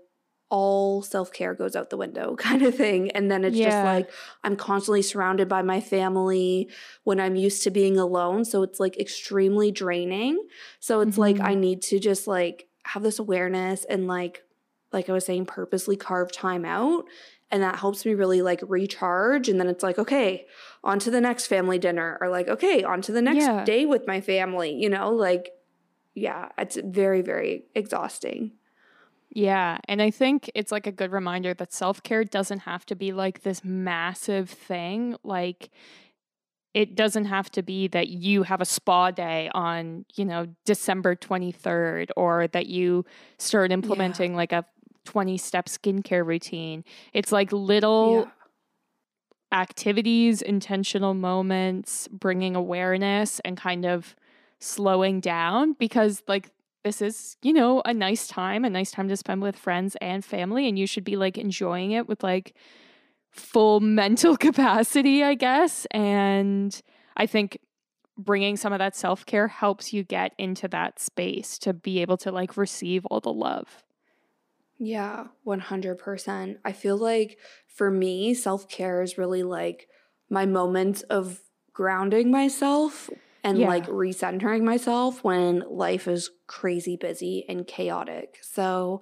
all 0.54 1.02
self 1.02 1.34
care 1.34 1.56
goes 1.56 1.76
out 1.76 1.90
the 1.90 1.98
window 1.98 2.36
kind 2.38 2.62
of 2.62 2.76
thing. 2.76 3.10
And 3.12 3.30
then 3.30 3.44
it's 3.44 3.58
yeah. 3.58 3.70
just 3.70 3.84
like 3.84 4.12
I'm 4.44 4.56
constantly 4.56 5.02
surrounded 5.02 5.50
by 5.50 5.64
my 5.64 5.82
family 5.82 6.70
when 7.04 7.20
I'm 7.20 7.36
used 7.36 7.64
to 7.64 7.72
being 7.72 7.98
alone. 7.98 8.46
So 8.46 8.62
it's 8.62 8.80
like 8.80 8.98
extremely 9.00 9.72
draining. 9.72 10.40
So 10.80 11.02
it's 11.02 11.14
mm-hmm. 11.14 11.22
like 11.22 11.40
I 11.40 11.54
mm-hmm. 11.54 11.62
need 11.62 11.82
to 11.84 12.00
just 12.00 12.28
like 12.28 12.68
have 12.86 13.02
this 13.02 13.18
awareness 13.18 13.84
and 13.86 14.06
like, 14.06 14.44
like 14.92 15.10
I 15.10 15.14
was 15.14 15.26
saying, 15.26 15.48
purposely 15.48 15.98
carve 15.98 16.32
time 16.32 16.66
out. 16.66 17.06
And 17.50 17.64
that 17.64 17.78
helps 17.78 18.06
me 18.06 18.14
really 18.14 18.44
like 18.44 18.62
recharge. 18.68 19.50
And 19.50 19.60
then 19.60 19.68
it's 19.68 19.84
like, 19.84 19.98
okay, 19.98 20.46
on 20.84 21.00
to 21.00 21.10
the 21.10 21.22
next 21.22 21.48
family 21.48 21.80
dinner, 21.80 22.18
or 22.22 22.30
like, 22.30 22.48
okay, 22.48 22.84
on 22.84 23.02
to 23.04 23.12
the 23.12 23.22
next 23.22 23.46
yeah. 23.46 23.64
day 23.64 23.86
with 23.86 24.08
my 24.08 24.22
family, 24.22 24.74
you 24.74 24.90
know, 24.90 25.12
like, 25.12 25.52
yeah, 26.16 26.50
it's 26.58 26.78
very, 26.84 27.22
very 27.22 27.66
exhausting. 27.76 28.54
Yeah. 29.36 29.80
And 29.88 30.00
I 30.00 30.12
think 30.12 30.52
it's 30.54 30.72
like 30.72 30.86
a 30.86 30.92
good 30.92 31.12
reminder 31.12 31.56
that 31.56 31.74
self 31.74 32.04
care 32.04 32.24
doesn't 32.24 32.60
have 32.60 32.86
to 32.86 32.96
be 32.96 33.12
like 33.12 33.42
this 33.42 33.64
massive 33.64 34.50
thing. 34.50 35.16
Like, 35.24 35.72
it 36.76 36.96
doesn't 36.96 37.26
have 37.26 37.50
to 37.52 37.64
be 37.64 37.88
that 37.90 38.10
you 38.10 38.44
have 38.44 38.62
a 38.62 38.66
spa 38.66 39.10
day 39.12 39.50
on, 39.54 40.06
you 40.16 40.26
know, 40.26 40.48
December 40.66 41.16
23rd 41.16 42.10
or 42.16 42.48
that 42.48 42.68
you 42.68 43.06
start 43.40 43.72
implementing 43.72 44.32
yeah. 44.32 44.38
like 44.38 44.52
a 44.52 44.66
20 45.06 45.38
step 45.38 45.66
skincare 45.66 46.26
routine. 46.26 46.84
It's 47.12 47.32
like 47.32 47.52
little 47.52 48.28
yeah. 49.52 49.60
activities, 49.60 50.44
intentional 50.44 51.16
moments, 51.16 52.08
bringing 52.08 52.56
awareness 52.56 53.40
and 53.44 53.58
kind 53.58 53.86
of 53.86 54.16
slowing 54.60 55.20
down 55.20 55.74
because, 55.74 56.22
like, 56.28 56.52
this 56.84 57.02
is, 57.02 57.38
you 57.42 57.54
know, 57.54 57.82
a 57.86 57.94
nice 57.94 58.28
time, 58.28 58.66
a 58.66 58.70
nice 58.70 58.92
time 58.92 59.08
to 59.10 59.18
spend 59.18 59.42
with 59.42 59.56
friends 59.56 59.96
and 60.02 60.24
family. 60.24 60.68
And 60.68 60.78
you 60.78 60.86
should 60.86 61.04
be 61.04 61.16
like 61.16 61.38
enjoying 61.38 61.92
it 61.92 62.08
with 62.08 62.24
like 62.24 62.56
full 63.32 63.80
mental 63.82 64.38
capacity, 64.38 65.24
I 65.24 65.36
guess. 65.36 65.86
And 65.92 66.80
I 67.18 67.26
think 67.26 67.58
bringing 68.18 68.58
some 68.58 68.74
of 68.74 68.80
that 68.80 68.96
self 68.96 69.26
care 69.26 69.48
helps 69.48 69.94
you 69.94 70.04
get 70.04 70.34
into 70.38 70.68
that 70.70 71.00
space 71.00 71.58
to 71.60 71.74
be 71.74 72.02
able 72.02 72.18
to 72.18 72.32
like 72.32 72.58
receive 72.58 73.06
all 73.08 73.20
the 73.20 73.34
love. 73.34 73.84
Yeah, 74.78 75.28
100%. 75.48 76.58
I 76.66 76.72
feel 76.74 76.98
like 76.98 77.38
for 77.68 77.90
me, 77.90 78.34
self 78.34 78.68
care 78.68 79.02
is 79.02 79.18
really 79.18 79.44
like 79.44 79.88
my 80.30 80.46
moments 80.46 81.02
of 81.04 81.40
grounding 81.74 82.30
myself 82.30 83.10
and 83.44 83.58
yeah. 83.58 83.68
like 83.68 83.88
recentering 83.88 84.64
myself 84.64 85.24
when 85.24 85.64
life 85.70 86.08
is 86.08 86.32
crazy 86.48 86.96
busy 86.96 87.46
and 87.50 87.68
chaotic. 87.68 88.40
So 88.42 89.02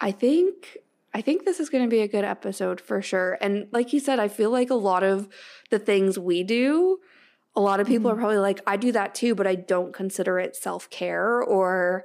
I 0.00 0.10
think 0.10 0.78
I 1.14 1.20
think 1.20 1.44
this 1.44 1.60
is 1.60 1.70
going 1.70 1.84
to 1.84 1.90
be 1.90 2.00
a 2.00 2.08
good 2.08 2.24
episode 2.24 2.80
for 2.80 3.00
sure. 3.00 3.38
And 3.40 3.68
like 3.70 3.92
you 3.92 4.00
said, 4.00 4.18
I 4.18 4.26
feel 4.26 4.50
like 4.50 4.70
a 4.70 4.74
lot 4.74 5.04
of 5.04 5.28
the 5.70 5.78
things 5.78 6.18
we 6.18 6.42
do, 6.42 6.98
a 7.54 7.60
lot 7.60 7.78
of 7.78 7.86
people 7.86 8.10
mm-hmm. 8.10 8.18
are 8.18 8.20
probably 8.20 8.38
like, 8.38 8.60
I 8.66 8.76
do 8.76 8.90
that 8.92 9.14
too, 9.14 9.36
but 9.36 9.46
I 9.46 9.54
don't 9.54 9.94
consider 9.94 10.40
it 10.40 10.56
self 10.56 10.90
care, 10.90 11.40
or 11.40 12.04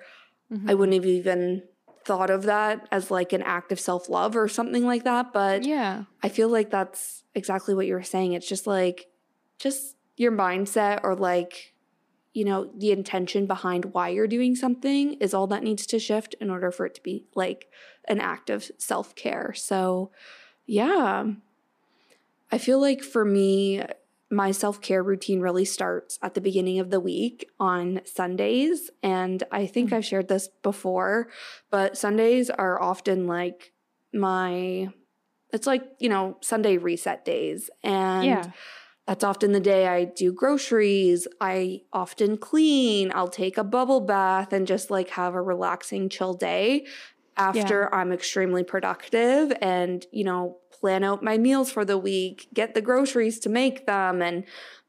mm-hmm. 0.51 0.70
I 0.70 0.75
wouldn't 0.75 0.94
have 0.94 1.06
even 1.06 1.63
thought 2.06 2.29
of 2.29 2.44
that 2.44 2.88
as 2.91 3.10
like 3.10 3.34
an 3.34 3.41
act 3.41 3.72
of 3.72 3.79
self 3.79 4.10
love 4.10 4.36
or 4.36 4.48
something 4.48 4.86
like 4.86 5.06
that. 5.06 5.34
But 5.34 5.63
yeah, 5.63 6.03
I 6.22 6.29
feel 6.29 6.50
like 6.50 6.70
that's 6.70 7.24
exactly 7.34 7.74
what 7.74 7.88
you 7.88 7.96
were 7.96 8.03
saying. 8.03 8.34
It's 8.34 8.48
just 8.48 8.68
like, 8.68 9.08
just 9.58 9.96
your 10.19 10.33
mindset 10.33 10.99
or 11.01 11.15
like 11.15 11.73
you 12.33 12.45
know 12.45 12.69
the 12.77 12.91
intention 12.91 13.47
behind 13.47 13.85
why 13.85 14.09
you're 14.09 14.27
doing 14.27 14.55
something 14.55 15.13
is 15.15 15.33
all 15.33 15.47
that 15.47 15.63
needs 15.63 15.88
to 15.88 15.97
shift 15.97 16.35
in 16.39 16.49
order 16.49 16.69
for 16.71 16.85
it 16.85 16.93
to 16.93 17.01
be 17.01 17.25
like 17.33 17.69
an 18.07 18.19
act 18.19 18.49
of 18.49 18.69
self-care. 18.77 19.53
So 19.55 20.11
yeah. 20.65 21.25
I 22.51 22.57
feel 22.57 22.81
like 22.81 23.01
for 23.01 23.23
me 23.23 23.81
my 24.31 24.51
self-care 24.51 25.01
routine 25.01 25.39
really 25.39 25.65
starts 25.65 26.19
at 26.21 26.33
the 26.33 26.41
beginning 26.41 26.79
of 26.79 26.91
the 26.91 26.99
week 26.99 27.49
on 27.59 27.99
sundays 28.05 28.91
and 29.01 29.43
i 29.51 29.65
think 29.65 29.88
mm-hmm. 29.88 29.95
i've 29.95 30.05
shared 30.05 30.27
this 30.27 30.49
before 30.61 31.29
but 31.71 31.97
sundays 31.97 32.51
are 32.51 32.79
often 32.79 33.25
like 33.25 33.73
my 34.13 34.88
it's 35.51 35.65
like 35.65 35.83
you 35.97 36.09
know 36.09 36.38
sunday 36.41 36.77
reset 36.77 37.25
days 37.25 37.71
and 37.83 38.25
yeah 38.25 38.51
that's 39.09 39.23
often 39.23 39.53
the 39.53 39.59
day 39.59 39.87
I 39.87 40.05
do 40.05 40.31
groceries. 40.31 41.27
I 41.41 41.81
often 41.91 42.37
clean. 42.37 43.11
I'll 43.15 43.27
take 43.27 43.57
a 43.57 43.63
bubble 43.63 44.01
bath 44.01 44.53
and 44.53 44.67
just 44.67 44.91
like 44.91 45.09
have 45.09 45.33
a 45.33 45.41
relaxing, 45.41 46.09
chill 46.09 46.35
day 46.35 46.85
after 47.35 47.89
yeah. 47.91 47.97
I'm 47.97 48.11
extremely 48.11 48.63
productive 48.63 49.51
and, 49.63 50.05
you 50.11 50.23
know, 50.23 50.57
plan 50.71 51.03
out 51.03 51.23
my 51.23 51.39
meals 51.39 51.71
for 51.71 51.83
the 51.83 51.97
week, 51.97 52.49
get 52.53 52.75
the 52.75 52.83
groceries 52.83 53.39
to 53.39 53.49
make 53.49 53.87
them, 53.87 54.21
and 54.21 54.43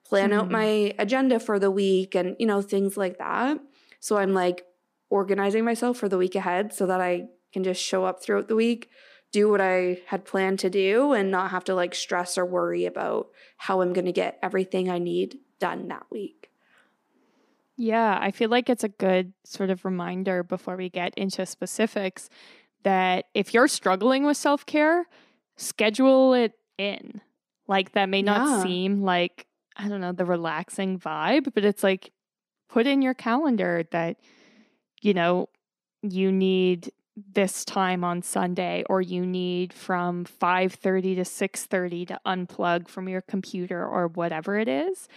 plan 0.05 0.33
mm-hmm. 0.33 0.41
out 0.41 0.51
my 0.51 0.95
agenda 0.99 1.41
for 1.41 1.59
the 1.59 1.71
week 1.71 2.15
and, 2.15 2.37
you 2.39 2.45
know, 2.47 2.61
things 2.61 2.99
like 2.99 3.17
that. 3.17 3.59
So 4.01 4.19
I'm 4.19 4.35
like 4.35 4.67
organizing 5.09 5.65
myself 5.65 5.97
for 5.97 6.11
the 6.11 6.19
week 6.19 6.35
ahead 6.35 6.75
so 6.75 6.85
that 6.89 7.01
I 7.01 7.29
can 7.55 7.65
just 7.65 7.83
show 7.83 8.05
up 8.05 8.23
throughout 8.23 8.49
the 8.49 8.57
week 8.57 8.91
do 9.33 9.49
what 9.49 9.61
I 9.61 10.01
had 10.07 10.25
planned 10.25 10.59
to 10.61 10.71
do 10.71 11.13
and 11.13 11.31
not 11.31 11.51
have 11.51 11.65
to 11.65 11.75
like 11.75 11.95
stress 11.95 12.37
or 12.37 12.45
worry 12.45 12.85
about 12.85 13.29
how 13.57 13.81
I'm 13.81 13.93
going 13.93 14.07
to 14.07 14.13
get 14.13 14.39
everything 14.43 14.91
I 14.91 14.99
need 14.99 15.39
done 15.59 15.89
that 15.89 16.07
week. 16.11 16.51
Yeah, 17.77 18.19
I 18.21 18.31
feel 18.31 18.51
like 18.51 18.69
it's 18.69 18.85
a 18.85 18.89
good 18.89 19.33
sort 19.45 19.71
of 19.71 19.85
reminder 19.85 20.43
before 20.43 20.77
we 20.77 20.91
get 20.91 21.15
into 21.15 21.47
specifics 21.47 22.29
that 22.83 23.27
if 23.33 23.55
you're 23.55 23.69
struggling 23.69 24.25
with 24.27 24.37
self 24.37 24.67
care, 24.67 25.07
schedule 25.57 26.35
it 26.35 26.53
in. 26.77 27.21
Like, 27.67 27.93
that 27.93 28.09
may 28.09 28.21
not 28.21 28.47
yeah. 28.47 28.63
seem 28.65 29.01
like, 29.01 29.47
I 29.77 29.89
don't 29.89 30.01
know, 30.01 30.13
the 30.13 30.25
relaxing 30.25 30.99
vibe, 30.99 31.55
but 31.55 31.65
it's 31.65 31.83
like 31.83 32.11
put 32.69 32.87
in 32.87 33.01
your 33.01 33.15
calendar 33.15 33.85
that, 33.93 34.19
you 35.01 35.15
know, 35.15 35.49
you 36.03 36.33
need 36.33 36.93
this 37.17 37.65
time 37.65 38.05
on 38.05 38.23
Sunday 38.23 38.85
or 38.89 39.03
you 39.03 39.27
need 39.27 39.73
from 39.73 40.25
5:30 40.25 41.17
to 41.17 41.25
6:30 41.25 42.07
to 42.09 42.21
unplug 42.25 42.89
from 42.89 43.09
your 43.09 43.21
computer 43.21 43.85
or 43.85 44.09
whatever 44.09 44.59
it 44.59 44.69
is 44.69 45.09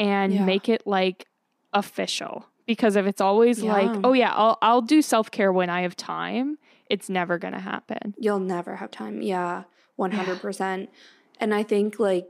and 0.00 0.32
yeah. 0.32 0.44
make 0.44 0.68
it 0.68 0.86
like 0.86 1.26
official 1.72 2.46
because 2.66 2.96
if 2.96 3.06
it's 3.06 3.20
always 3.20 3.62
yeah. 3.62 3.72
like 3.72 4.00
oh 4.04 4.12
yeah 4.12 4.32
I'll 4.34 4.56
I'll 4.62 4.82
do 4.82 5.02
self-care 5.02 5.52
when 5.52 5.68
I 5.68 5.82
have 5.82 5.96
time 5.96 6.58
it's 6.92 7.08
never 7.08 7.38
going 7.38 7.54
to 7.54 7.60
happen. 7.60 8.14
You'll 8.18 8.38
never 8.38 8.76
have 8.76 8.90
time. 8.90 9.22
Yeah, 9.22 9.64
100%. 9.98 10.78
Yeah. 10.78 10.86
And 11.40 11.54
I 11.54 11.62
think 11.62 11.98
like 11.98 12.28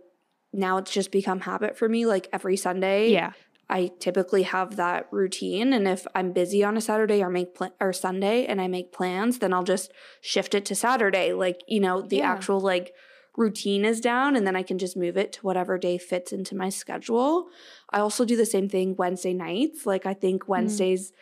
now 0.52 0.78
it's 0.78 0.92
just 0.92 1.10
become 1.10 1.40
habit 1.40 1.76
for 1.76 1.88
me 1.88 2.06
like 2.06 2.28
every 2.32 2.56
Sunday. 2.56 3.10
Yeah. 3.10 3.32
I 3.72 3.90
typically 3.98 4.42
have 4.42 4.76
that 4.76 5.08
routine. 5.10 5.72
And 5.72 5.88
if 5.88 6.06
I'm 6.14 6.32
busy 6.32 6.62
on 6.62 6.76
a 6.76 6.80
Saturday 6.82 7.22
or 7.22 7.30
make 7.30 7.54
pl- 7.54 7.74
or 7.80 7.94
Sunday 7.94 8.44
and 8.44 8.60
I 8.60 8.68
make 8.68 8.92
plans, 8.92 9.38
then 9.38 9.54
I'll 9.54 9.62
just 9.62 9.90
shift 10.20 10.54
it 10.54 10.66
to 10.66 10.74
Saturday. 10.74 11.32
Like, 11.32 11.62
you 11.66 11.80
know, 11.80 12.02
the 12.02 12.18
yeah. 12.18 12.30
actual 12.30 12.60
like 12.60 12.92
routine 13.34 13.86
is 13.86 13.98
down 13.98 14.36
and 14.36 14.46
then 14.46 14.54
I 14.54 14.62
can 14.62 14.76
just 14.76 14.94
move 14.94 15.16
it 15.16 15.32
to 15.32 15.40
whatever 15.40 15.78
day 15.78 15.96
fits 15.96 16.32
into 16.32 16.54
my 16.54 16.68
schedule. 16.68 17.46
I 17.88 18.00
also 18.00 18.26
do 18.26 18.36
the 18.36 18.44
same 18.44 18.68
thing 18.68 18.94
Wednesday 18.94 19.32
nights. 19.32 19.86
Like 19.86 20.04
I 20.04 20.12
think 20.12 20.44
mm. 20.44 20.48
Wednesdays 20.48 21.10
mm. 21.10 21.14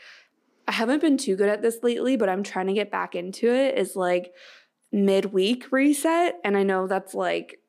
I 0.66 0.72
haven't 0.72 1.02
been 1.02 1.18
too 1.18 1.36
good 1.36 1.48
at 1.48 1.62
this 1.62 1.78
lately, 1.84 2.16
but 2.16 2.28
I'm 2.28 2.42
trying 2.42 2.66
to 2.66 2.72
get 2.72 2.90
back 2.90 3.14
into 3.14 3.48
it 3.48 3.78
is 3.78 3.94
like 3.94 4.32
midweek 4.90 5.70
reset 5.70 6.34
and 6.42 6.56
I 6.56 6.64
know 6.64 6.88
that's 6.88 7.14
like 7.14 7.59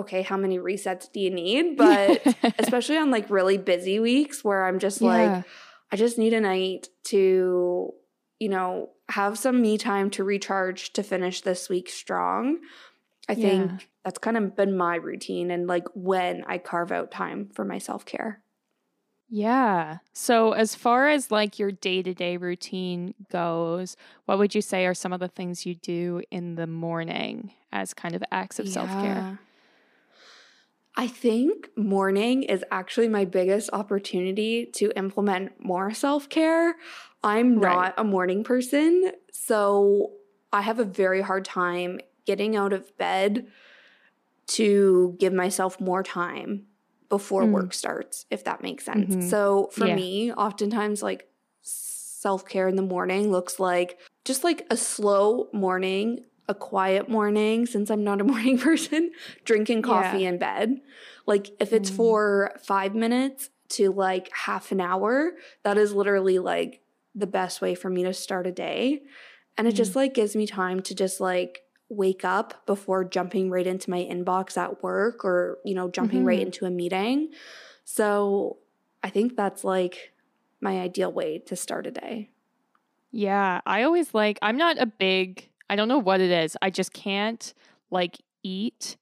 okay, 0.00 0.22
how 0.22 0.36
many 0.36 0.58
resets 0.58 1.10
do 1.12 1.20
you 1.20 1.30
need? 1.30 1.76
But 1.76 2.28
especially 2.58 2.96
on 2.98 3.10
like 3.10 3.30
really 3.30 3.58
busy 3.58 4.00
weeks 4.00 4.44
where 4.44 4.66
I'm 4.66 4.78
just 4.78 5.00
yeah. 5.00 5.04
like, 5.04 5.44
I 5.92 5.96
just 5.96 6.18
need 6.18 6.32
a 6.34 6.40
night 6.40 6.88
to, 7.04 7.92
you 8.38 8.48
know, 8.48 8.90
have 9.08 9.38
some 9.38 9.60
me 9.60 9.78
time 9.78 10.10
to 10.10 10.24
recharge 10.24 10.92
to 10.94 11.02
finish 11.02 11.40
this 11.42 11.68
week 11.68 11.88
strong. 11.88 12.60
I 13.28 13.34
Yeah. 13.34 13.80
think 13.80 13.90
that's 14.04 14.18
kind 14.18 14.36
of 14.36 14.56
been 14.56 14.76
my 14.76 14.96
routine 14.96 15.50
and 15.50 15.66
like 15.66 15.86
when 15.94 16.44
I 16.46 16.58
carve 16.58 16.92
out 16.92 17.10
time 17.10 17.50
for 17.54 17.64
my 17.64 17.78
self 17.78 18.04
care. 18.04 18.42
Yeah. 19.28 19.98
So, 20.12 20.52
as 20.52 20.74
far 20.74 21.08
as 21.08 21.30
like 21.30 21.58
your 21.58 21.70
day 21.70 22.02
to 22.02 22.12
day 22.14 22.36
routine 22.36 23.14
goes, 23.30 23.96
what 24.24 24.38
would 24.38 24.54
you 24.54 24.62
say 24.62 24.86
are 24.86 24.94
some 24.94 25.12
of 25.12 25.20
the 25.20 25.28
things 25.28 25.64
you 25.66 25.76
do 25.76 26.22
in 26.32 26.56
the 26.56 26.66
morning 26.66 27.54
as 27.70 27.94
kind 27.94 28.16
of 28.16 28.24
acts 28.32 28.58
of 28.58 28.68
self 28.68 28.96
care? 28.96 29.28
I 30.96 31.06
think 31.06 31.70
morning 31.76 32.42
is 32.42 32.64
actually 32.70 33.08
my 33.08 33.24
biggest 33.24 33.70
opportunity 33.72 34.66
to 34.74 34.90
implement 34.96 35.52
more 35.64 35.92
self 35.94 36.28
care. 36.28 36.74
I'm 37.22 37.60
Right. 37.60 37.60
not 37.60 37.94
a 37.96 38.04
morning 38.04 38.44
person, 38.44 39.12
so 39.32 40.12
I 40.52 40.62
have 40.62 40.78
a 40.78 40.84
very 40.84 41.20
hard 41.20 41.44
time 41.44 42.00
getting 42.26 42.56
out 42.56 42.72
of 42.72 42.96
bed 42.98 43.46
to 44.48 45.16
give 45.18 45.32
myself 45.32 45.80
more 45.80 46.02
time 46.02 46.66
before 47.08 47.46
Mm. 47.46 47.52
work 47.52 47.74
starts, 47.74 48.26
if 48.30 48.44
that 48.44 48.62
makes 48.62 48.84
sense. 48.84 49.16
Mhm. 49.16 49.22
So 49.24 49.68
for 49.72 49.86
Yeah. 49.86 49.94
me, 49.96 50.32
oftentimes 50.32 51.02
like 51.02 51.28
self 51.62 52.46
care 52.46 52.68
in 52.68 52.76
the 52.76 52.82
morning 52.82 53.30
looks 53.30 53.58
like 53.60 53.98
just 54.24 54.44
like 54.44 54.66
a 54.70 54.76
slow 54.76 55.48
morning, 55.52 56.24
a 56.50 56.54
quiet 56.54 57.08
morning, 57.08 57.64
since 57.64 57.90
I'm 57.90 58.02
not 58.04 58.20
a 58.20 58.24
morning 58.32 58.58
person, 58.58 59.12
drinking 59.44 59.82
coffee 59.82 60.22
Yeah. 60.22 60.30
in 60.30 60.38
bed. 60.38 60.80
Like 61.26 61.46
if 61.60 61.72
it's 61.72 61.90
Mm. 61.90 61.96
for 61.96 62.52
five 62.62 62.94
minutes 62.94 63.50
to 63.76 63.92
like 63.92 64.28
half 64.34 64.72
an 64.72 64.80
hour, 64.80 65.32
that 65.62 65.78
is 65.78 65.94
literally 65.94 66.38
like 66.40 66.82
the 67.14 67.26
best 67.26 67.60
way 67.60 67.74
for 67.74 67.88
me 67.88 68.02
to 68.02 68.12
start 68.12 68.46
a 68.46 68.52
day. 68.52 69.02
And 69.56 69.68
it 69.68 69.74
Mm. 69.74 69.76
just 69.82 69.94
like 69.96 70.12
gives 70.14 70.34
me 70.34 70.46
time 70.46 70.80
to 70.82 70.94
just 70.94 71.20
like 71.20 71.62
wake 71.88 72.24
up 72.24 72.66
before 72.66 73.04
jumping 73.04 73.50
right 73.50 73.66
into 73.66 73.90
my 73.90 73.98
inbox 74.02 74.56
at 74.56 74.82
work 74.82 75.24
or, 75.24 75.58
you 75.64 75.74
know, 75.74 75.88
jumping 75.88 76.24
right 76.24 76.38
Mhm. 76.40 76.46
into 76.46 76.64
a 76.66 76.70
meeting. 76.70 77.30
So 77.84 78.58
I 79.02 79.10
think 79.10 79.36
that's 79.36 79.62
like 79.64 80.12
my 80.60 80.80
ideal 80.80 81.12
way 81.12 81.38
to 81.46 81.54
start 81.56 81.86
a 81.86 81.90
day. 81.90 82.30
Yeah, 83.12 83.60
I 83.66 83.82
always 83.82 84.14
like, 84.14 84.38
I'm 84.40 84.56
not 84.56 84.78
a 84.78 84.86
big, 84.86 85.49
I 85.70 85.76
don't 85.76 85.88
know 85.88 85.98
what 85.98 86.20
it 86.20 86.30
is. 86.30 86.56
I 86.60 86.68
just 86.68 86.92
can't 86.92 87.54
like 87.90 88.18
eat 88.42 88.98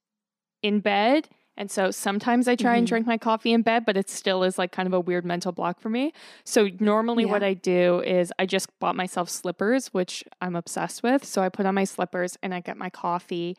in 0.61 0.79
bed. 0.79 1.27
And 1.57 1.69
so 1.69 1.91
sometimes 1.91 2.47
I 2.47 2.55
try 2.55 2.77
and 2.77 2.85
Mhm. 2.85 2.89
drink 2.89 3.07
my 3.07 3.17
coffee 3.17 3.51
in 3.51 3.63
bed, 3.63 3.85
but 3.85 3.97
it 3.97 4.09
still 4.09 4.43
is 4.43 4.57
like 4.57 4.71
kind 4.71 4.87
of 4.87 4.93
a 4.93 4.99
weird 4.99 5.25
mental 5.25 5.51
block 5.51 5.81
for 5.81 5.89
me. 5.89 6.13
So 6.45 6.69
normally 6.79 7.25
what 7.25 7.43
I 7.43 7.53
do 7.53 8.01
is 8.01 8.31
I 8.39 8.45
just 8.45 8.69
bought 8.79 8.95
myself 8.95 9.29
slippers, 9.29 9.87
which 9.93 10.23
I'm 10.39 10.55
obsessed 10.55 11.03
with. 11.03 11.25
So 11.25 11.41
I 11.41 11.49
put 11.49 11.65
on 11.65 11.75
my 11.75 11.83
slippers 11.83 12.37
and 12.41 12.53
I 12.53 12.61
get 12.61 12.77
my 12.77 12.89
coffee 12.89 13.57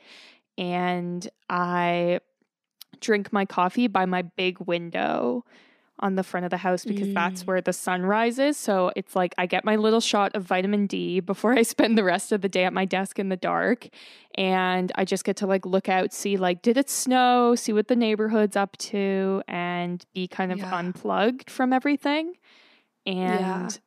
and 0.56 1.28
I 1.50 2.20
drink 3.00 3.32
my 3.32 3.44
coffee 3.44 3.86
by 3.88 4.06
my 4.06 4.22
big 4.22 4.60
window 4.60 5.44
on 6.00 6.16
the 6.16 6.22
front 6.22 6.44
of 6.44 6.50
the 6.50 6.56
house 6.56 6.84
because 6.84 7.12
that's 7.14 7.42
Mm. 7.42 7.46
where 7.46 7.60
the 7.60 7.72
sun 7.72 8.02
rises. 8.02 8.56
So 8.56 8.90
it's 8.96 9.14
like 9.14 9.34
I 9.38 9.46
get 9.46 9.64
my 9.64 9.76
little 9.76 10.00
shot 10.00 10.34
of 10.34 10.42
vitamin 10.44 10.86
D 10.86 11.20
before 11.20 11.52
I 11.52 11.62
spend 11.74 11.96
the 11.96 12.04
rest 12.04 12.32
of 12.32 12.40
the 12.40 12.48
day 12.48 12.64
at 12.64 12.72
my 12.72 12.84
desk 12.84 13.18
in 13.18 13.28
the 13.28 13.36
dark. 13.36 13.88
And 14.36 14.90
I 14.96 15.04
just 15.04 15.24
get 15.24 15.36
to 15.36 15.46
like 15.46 15.64
look 15.66 15.88
out, 15.88 16.12
see 16.12 16.36
like, 16.36 16.62
did 16.62 16.76
it 16.76 16.90
snow, 16.90 17.54
see 17.54 17.72
what 17.72 17.88
the 17.88 17.96
neighborhood's 17.96 18.56
up 18.56 18.76
to, 18.78 19.42
and 19.48 20.04
be 20.14 20.26
kind 20.26 20.50
of 20.52 20.58
Yeah. 20.58 20.74
unplugged 20.76 21.50
from 21.50 21.72
everything. 21.72 22.34
Yeah. 23.04 23.62
And 23.66 23.80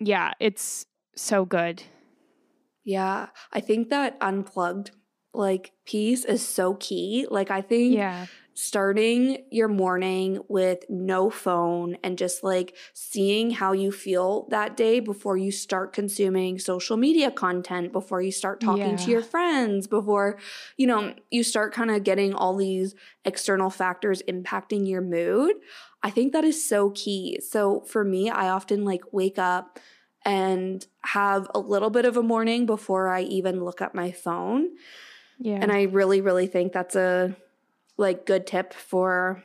yeah, 0.00 0.32
it's 0.40 0.86
so 1.14 1.44
good. 1.44 1.82
Yeah. 2.84 3.28
I 3.52 3.60
think 3.60 3.88
that 3.90 4.16
unplugged 4.20 4.90
like 5.34 5.72
piece 5.84 6.24
is 6.24 6.46
so 6.46 6.74
key. 6.74 7.26
Like 7.30 7.50
I 7.50 7.60
think 7.60 7.94
Yeah. 7.94 8.26
Starting 8.56 9.44
your 9.50 9.68
morning 9.68 10.40
with 10.48 10.82
no 10.88 11.28
phone 11.28 11.98
and 12.02 12.16
just 12.16 12.42
like 12.42 12.74
seeing 12.94 13.50
how 13.50 13.72
you 13.72 13.92
feel 13.92 14.48
that 14.48 14.78
day 14.78 14.98
before 14.98 15.36
you 15.36 15.52
start 15.52 15.92
consuming 15.92 16.58
social 16.58 16.96
media 16.96 17.30
content, 17.30 17.92
before 17.92 18.22
you 18.22 18.32
start 18.32 18.58
talking 18.58 18.96
to 18.96 19.10
your 19.10 19.20
friends, 19.20 19.86
before 19.86 20.38
you 20.78 20.86
know, 20.86 21.14
you 21.30 21.44
start 21.44 21.74
kind 21.74 21.90
of 21.90 22.02
getting 22.02 22.32
all 22.32 22.56
these 22.56 22.94
external 23.26 23.68
factors 23.68 24.22
impacting 24.26 24.88
your 24.88 25.02
mood. 25.02 25.54
I 26.02 26.08
think 26.08 26.32
that 26.32 26.44
is 26.44 26.66
so 26.66 26.90
key. 26.90 27.38
So 27.46 27.82
for 27.82 28.04
me, 28.04 28.30
I 28.30 28.48
often 28.48 28.86
like 28.86 29.12
wake 29.12 29.38
up 29.38 29.78
and 30.24 30.86
have 31.02 31.46
a 31.54 31.58
little 31.58 31.90
bit 31.90 32.06
of 32.06 32.16
a 32.16 32.22
morning 32.22 32.64
before 32.64 33.08
I 33.08 33.20
even 33.22 33.62
look 33.62 33.82
at 33.82 33.94
my 33.94 34.12
phone. 34.12 34.70
Yeah. 35.38 35.58
And 35.60 35.70
I 35.70 35.82
really, 35.82 36.22
really 36.22 36.46
think 36.46 36.72
that's 36.72 36.96
a 36.96 37.36
like 37.96 38.26
good 38.26 38.46
tip 38.46 38.72
for 38.72 39.42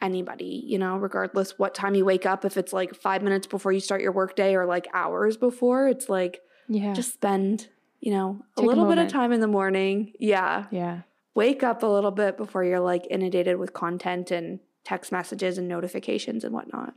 anybody, 0.00 0.62
you 0.66 0.78
know, 0.78 0.96
regardless 0.96 1.58
what 1.58 1.74
time 1.74 1.94
you 1.94 2.04
wake 2.04 2.26
up, 2.26 2.44
if 2.44 2.56
it's 2.56 2.72
like 2.72 2.94
five 2.94 3.22
minutes 3.22 3.46
before 3.46 3.72
you 3.72 3.80
start 3.80 4.00
your 4.00 4.12
workday 4.12 4.54
or 4.54 4.66
like 4.66 4.86
hours 4.94 5.36
before, 5.36 5.88
it's 5.88 6.08
like 6.08 6.40
yeah. 6.68 6.92
just 6.92 7.14
spend, 7.14 7.68
you 8.00 8.12
know, 8.12 8.42
a 8.56 8.60
Take 8.60 8.64
a 8.64 8.68
little 8.68 8.86
bit 8.86 8.98
of 8.98 9.08
time 9.08 9.32
in 9.32 9.40
the 9.40 9.48
morning. 9.48 10.12
Yeah. 10.18 10.66
yeah. 10.70 11.00
Wake 11.34 11.62
up 11.62 11.82
a 11.82 11.86
little 11.86 12.10
bit 12.10 12.36
before 12.36 12.64
you're 12.64 12.80
like 12.80 13.06
inundated 13.10 13.58
with 13.58 13.72
content 13.72 14.30
and 14.30 14.60
text 14.84 15.12
messages 15.12 15.58
and 15.58 15.68
notifications 15.68 16.44
and 16.44 16.52
whatnot. 16.52 16.94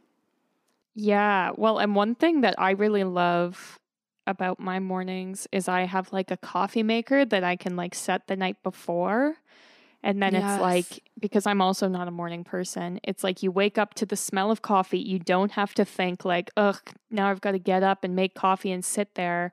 Yeah. 0.93 1.51
Well, 1.55 1.79
and 1.79 1.95
one 1.95 2.15
thing 2.15 2.41
that 2.41 2.55
I 2.57 2.71
really 2.71 3.03
love 3.03 3.79
about 4.27 4.59
my 4.59 4.79
mornings 4.79 5.47
is 5.51 5.67
I 5.67 5.81
have 5.81 6.13
like 6.13 6.31
a 6.31 6.37
coffee 6.37 6.83
maker 6.83 7.25
that 7.25 7.43
I 7.43 7.55
can 7.55 7.75
like 7.75 7.95
set 7.95 8.27
the 8.27 8.35
night 8.35 8.57
before. 8.63 9.35
And 10.03 10.21
then 10.21 10.33
Yes. 10.33 10.43
it's 10.53 10.57
like, 10.57 11.03
because 11.19 11.45
I'm 11.45 11.61
also 11.61 11.87
not 11.87 12.07
a 12.07 12.11
morning 12.11 12.43
person, 12.43 12.99
it's 13.03 13.23
like 13.23 13.43
you 13.43 13.51
wake 13.51 13.77
up 13.77 13.93
to 13.95 14.05
the 14.05 14.15
smell 14.15 14.49
of 14.51 14.61
coffee. 14.61 14.99
You 14.99 15.19
don't 15.19 15.51
have 15.51 15.73
to 15.75 15.85
think, 15.85 16.25
like, 16.25 16.49
ugh, 16.57 16.79
now 17.11 17.29
I've 17.29 17.41
got 17.41 17.51
to 17.51 17.59
get 17.59 17.83
up 17.83 18.03
and 18.03 18.15
make 18.15 18.33
coffee 18.33 18.71
and 18.71 18.83
sit 18.83 19.13
there. 19.15 19.51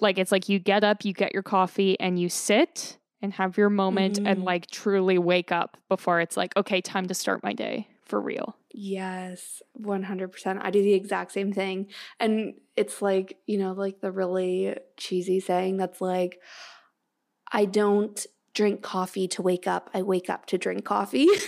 Like, 0.00 0.18
it's 0.18 0.32
like 0.32 0.48
you 0.48 0.58
get 0.58 0.84
up, 0.84 1.04
you 1.04 1.12
get 1.12 1.32
your 1.34 1.42
coffee, 1.42 1.98
and 2.00 2.18
you 2.20 2.28
sit 2.28 2.98
and 3.22 3.32
have 3.34 3.56
your 3.56 3.70
moment 3.70 4.18
and 4.24 4.40
Mhm. 4.40 4.44
like 4.44 4.68
truly 4.70 5.18
wake 5.18 5.52
up 5.52 5.76
before 5.88 6.20
it's 6.20 6.36
like, 6.36 6.56
okay, 6.56 6.80
time 6.80 7.06
to 7.08 7.14
start 7.14 7.42
my 7.42 7.52
day 7.52 7.88
for 8.04 8.20
real. 8.20 8.56
Yes, 8.70 9.62
100%. 9.72 10.60
I 10.62 10.70
do 10.70 10.82
the 10.82 10.92
exact 10.94 11.32
same 11.32 11.52
thing. 11.52 11.90
And 12.20 12.54
it's 12.76 13.00
like, 13.00 13.38
you 13.46 13.56
know, 13.58 13.72
like 13.72 14.00
the 14.00 14.12
really 14.12 14.76
cheesy 14.96 15.40
saying 15.40 15.78
that's 15.78 16.00
like, 16.00 16.38
I 17.52 17.64
don't 17.64 18.24
drink 18.58 18.82
coffee 18.82 19.28
to 19.28 19.40
wake 19.40 19.68
up. 19.68 19.88
I 19.94 20.02
wake 20.02 20.28
up 20.28 20.44
to 20.46 20.58
drink 20.58 20.84
coffee. 20.84 21.28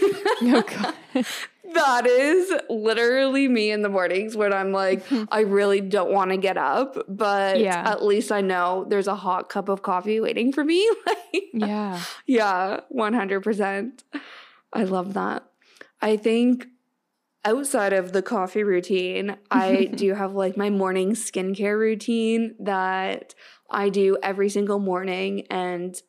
Oh, 1.73 1.75
that 1.75 2.05
is 2.05 2.53
literally 2.68 3.46
me 3.46 3.70
in 3.70 3.83
the 3.83 3.88
mornings 3.88 4.37
when 4.37 4.53
I'm 4.53 4.73
like, 4.73 5.05
mm-hmm. 5.07 5.25
I 5.31 5.40
really 5.40 5.81
don't 5.81 6.11
want 6.11 6.33
to 6.33 6.37
get 6.37 6.57
up, 6.57 6.96
but 7.09 7.61
Yeah. 7.61 7.88
at 7.88 8.05
least 8.05 8.33
I 8.33 8.40
know 8.40 8.87
there's 8.88 9.07
a 9.07 9.14
hot 9.14 9.49
cup 9.49 9.68
of 9.68 9.83
coffee 9.83 10.18
waiting 10.18 10.53
for 10.53 10.64
me. 10.64 10.88
yeah. 11.53 12.01
yeah, 12.27 12.81
100%. 12.92 14.03
I 14.73 14.83
love 14.83 15.14
that. 15.14 15.44
I 16.03 16.16
think 16.16 16.66
outside 17.44 17.92
of 17.92 18.12
the 18.12 18.23
coffee 18.23 18.64
routine, 18.64 19.37
I 19.51 19.85
do 19.85 20.14
have 20.14 20.33
like 20.35 20.57
my 20.57 20.70
morning 20.70 21.12
skincare 21.12 21.79
routine 21.79 22.57
that 22.59 23.35
I 23.70 23.90
do 23.90 24.16
every 24.23 24.49
single 24.49 24.81
morning. 24.81 25.46
And 25.51 26.01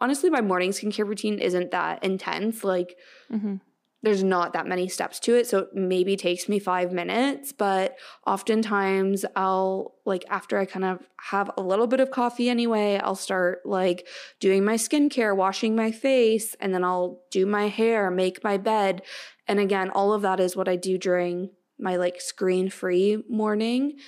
honestly, 0.00 0.30
my 0.30 0.40
morning 0.40 0.70
skincare 0.70 1.06
routine 1.06 1.38
isn't 1.38 1.70
that 1.70 2.04
intense. 2.04 2.64
Like, 2.64 2.96
hmm 3.30 3.56
there's 4.02 4.22
not 4.22 4.52
that 4.52 4.66
many 4.66 4.88
steps 4.88 5.18
to 5.18 5.34
it. 5.34 5.46
So 5.46 5.58
it 5.58 5.74
maybe 5.74 6.16
takes 6.16 6.48
me 6.48 6.58
five 6.58 6.92
minutes, 6.92 7.52
but 7.52 7.96
oftentimes 8.26 9.24
I'll 9.34 9.96
like 10.04 10.24
after 10.30 10.56
I 10.58 10.66
kind 10.66 10.84
of 10.84 11.00
have 11.20 11.50
a 11.56 11.62
little 11.62 11.88
bit 11.88 12.00
of 12.00 12.10
coffee 12.10 12.48
anyway, 12.48 13.00
I'll 13.02 13.16
start 13.16 13.60
like 13.64 14.06
doing 14.38 14.64
my 14.64 14.74
skincare, 14.74 15.36
washing 15.36 15.74
my 15.74 15.90
face, 15.90 16.54
and 16.60 16.72
then 16.72 16.84
I'll 16.84 17.22
do 17.30 17.44
my 17.44 17.68
hair, 17.68 18.10
make 18.10 18.44
my 18.44 18.56
bed. 18.56 19.02
And 19.48 19.58
again, 19.58 19.90
all 19.90 20.12
of 20.12 20.22
that 20.22 20.38
is 20.38 20.54
what 20.54 20.68
I 20.68 20.76
do 20.76 20.96
during 20.96 21.50
my 21.78 21.96
like 21.96 22.20
screen 22.20 22.70
free 22.70 23.22
morning. 23.28 23.98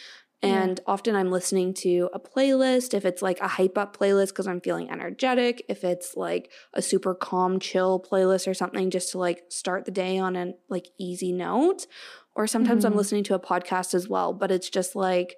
Yeah. 0.43 0.63
And 0.63 0.81
often 0.87 1.15
I'm 1.17 1.31
listening 1.31 1.75
to 1.75 2.09
a 2.15 2.19
playlist. 2.21 2.95
If 2.95 3.05
it's 3.05 3.21
like 3.21 3.41
a 3.41 3.49
hype 3.49 3.77
up 3.77 3.97
playlist 3.97 4.29
because 4.29 4.47
I'm 4.47 4.61
feeling 4.61 4.91
energetic, 4.91 5.65
if 5.69 5.85
it's 5.85 6.17
like 6.17 6.51
a 6.73 6.81
super 6.81 7.15
calm, 7.15 7.61
chill 7.61 8.01
playlist 8.01 8.49
or 8.49 8.55
something 8.55 8.91
just 8.91 9.13
to 9.13 9.19
like 9.19 9.43
start 9.51 9.85
the 9.85 9.91
day 9.91 10.19
on 10.19 10.37
an 10.37 10.55
like 10.71 10.87
easy 10.99 11.33
note. 11.33 11.87
Or 12.35 12.47
sometimes 12.47 12.85
I'm 12.85 12.93
Mhm. 12.95 12.97
listening 12.97 13.25
to 13.25 13.35
a 13.35 13.41
podcast 13.41 13.93
as 13.93 14.09
well, 14.09 14.33
but 14.33 14.51
it's 14.51 14.71
just 14.71 14.97
like 14.97 15.37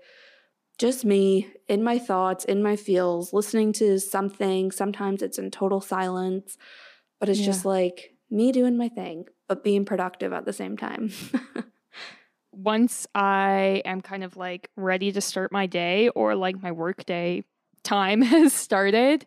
just 0.79 1.05
me 1.05 1.49
in 1.69 1.83
my 1.83 1.99
thoughts, 1.99 2.45
in 2.45 2.63
my 2.63 2.77
feels, 2.77 3.33
listening 3.33 3.73
to 3.75 3.99
something. 3.99 4.71
Sometimes 4.71 5.23
it's 5.23 5.39
in 5.39 5.51
total 5.51 5.81
silence, 5.81 6.57
but 7.19 7.29
it's 7.29 7.41
just 7.41 7.65
like 7.65 8.15
me 8.31 8.53
doing 8.53 8.77
my 8.77 8.89
thing, 8.89 9.25
but 9.49 9.65
being 9.65 9.85
productive 9.85 10.33
at 10.33 10.45
the 10.45 10.53
same 10.53 10.77
time. 10.77 11.11
once 12.53 13.07
I 13.15 13.83
am 13.85 14.01
kind 14.01 14.25
of 14.25 14.37
like 14.37 14.69
ready 14.77 15.13
to 15.13 15.21
start 15.21 15.53
my 15.53 15.67
day 15.67 16.09
or 16.11 16.35
like 16.35 16.63
my 16.63 16.73
work 16.73 17.05
day 17.05 17.45
time 17.83 18.23
has 18.23 18.53
started, 18.53 19.27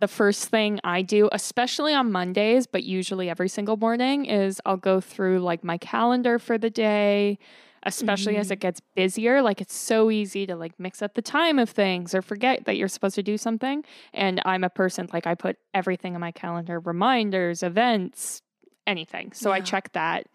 the 0.00 0.08
first 0.08 0.48
thing 0.48 0.80
I 0.82 1.02
do, 1.02 1.28
especially 1.30 1.92
on 1.92 2.10
Mondays, 2.10 2.66
but 2.66 2.84
usually 2.84 3.28
every 3.28 3.48
single 3.48 3.76
morning, 3.76 4.24
is 4.24 4.60
I'll 4.64 4.78
go 4.78 5.00
through 5.00 5.40
like 5.40 5.62
my 5.62 5.76
calendar 5.76 6.38
for 6.38 6.56
the 6.56 6.70
day, 6.70 7.38
especially 7.82 8.32
mm-hmm. 8.32 8.40
as 8.40 8.50
it 8.50 8.60
gets 8.60 8.80
busier. 8.94 9.42
Like 9.42 9.60
it's 9.60 9.74
so 9.74 10.10
easy 10.10 10.46
to 10.46 10.56
like 10.56 10.72
mix 10.80 11.02
up 11.02 11.14
the 11.14 11.22
time 11.22 11.58
of 11.58 11.68
things 11.68 12.14
or 12.14 12.22
forget 12.22 12.64
that 12.64 12.78
you're 12.78 12.88
supposed 12.88 13.14
to 13.16 13.22
do 13.22 13.36
something. 13.36 13.84
And 14.14 14.40
I'm 14.46 14.64
a 14.64 14.70
person 14.70 15.06
like 15.12 15.26
I 15.26 15.34
put 15.34 15.58
everything 15.74 16.14
in 16.14 16.20
my 16.20 16.32
calendar 16.32 16.80
reminders, 16.80 17.62
events, 17.62 18.40
anything. 18.86 19.32
So 19.32 19.50
yeah. 19.50 19.56
I 19.56 19.60
check 19.60 19.92
that 19.92 20.26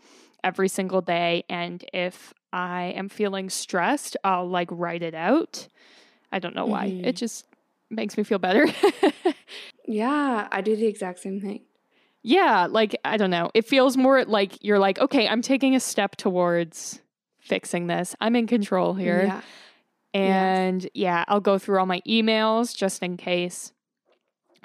every 0.45 0.69
single 0.69 1.01
day. 1.01 1.43
And 1.49 1.83
if 1.91 2.33
I 2.53 2.93
am 2.95 3.09
feeling 3.09 3.49
stressed, 3.49 4.15
I'll 4.23 4.47
like 4.47 4.69
write 4.71 5.01
it 5.01 5.15
out. 5.15 5.67
I 6.31 6.39
don't 6.39 6.55
know 6.55 6.65
why. 6.65 6.87
Mm-hmm. 6.87 7.05
It 7.05 7.17
just 7.17 7.45
makes 7.89 8.17
me 8.17 8.23
feel 8.23 8.39
better. 8.39 8.67
yeah, 9.87 10.47
I 10.51 10.61
do 10.61 10.75
the 10.75 10.85
exact 10.85 11.19
same 11.19 11.41
thing. 11.41 11.63
Yeah, 12.21 12.67
like 12.69 12.95
I 13.03 13.17
don't 13.17 13.29
know. 13.29 13.51
It 13.53 13.65
feels 13.67 13.97
more 13.97 14.23
like 14.23 14.63
you're 14.63 14.79
like, 14.79 14.99
okay, 14.99 15.27
I'm 15.27 15.41
taking 15.41 15.75
a 15.75 15.79
step 15.79 16.15
towards 16.15 17.01
fixing 17.39 17.87
this. 17.87 18.15
I'm 18.21 18.35
in 18.35 18.47
control 18.47 18.93
here. 18.93 19.23
Yeah. 19.25 19.41
And 20.13 20.83
yes. 20.83 20.91
yeah, 20.93 21.25
I'll 21.27 21.41
go 21.41 21.57
through 21.59 21.79
all 21.79 21.85
my 21.85 22.01
emails 22.07 22.75
just 22.75 23.03
in 23.03 23.17
case 23.17 23.73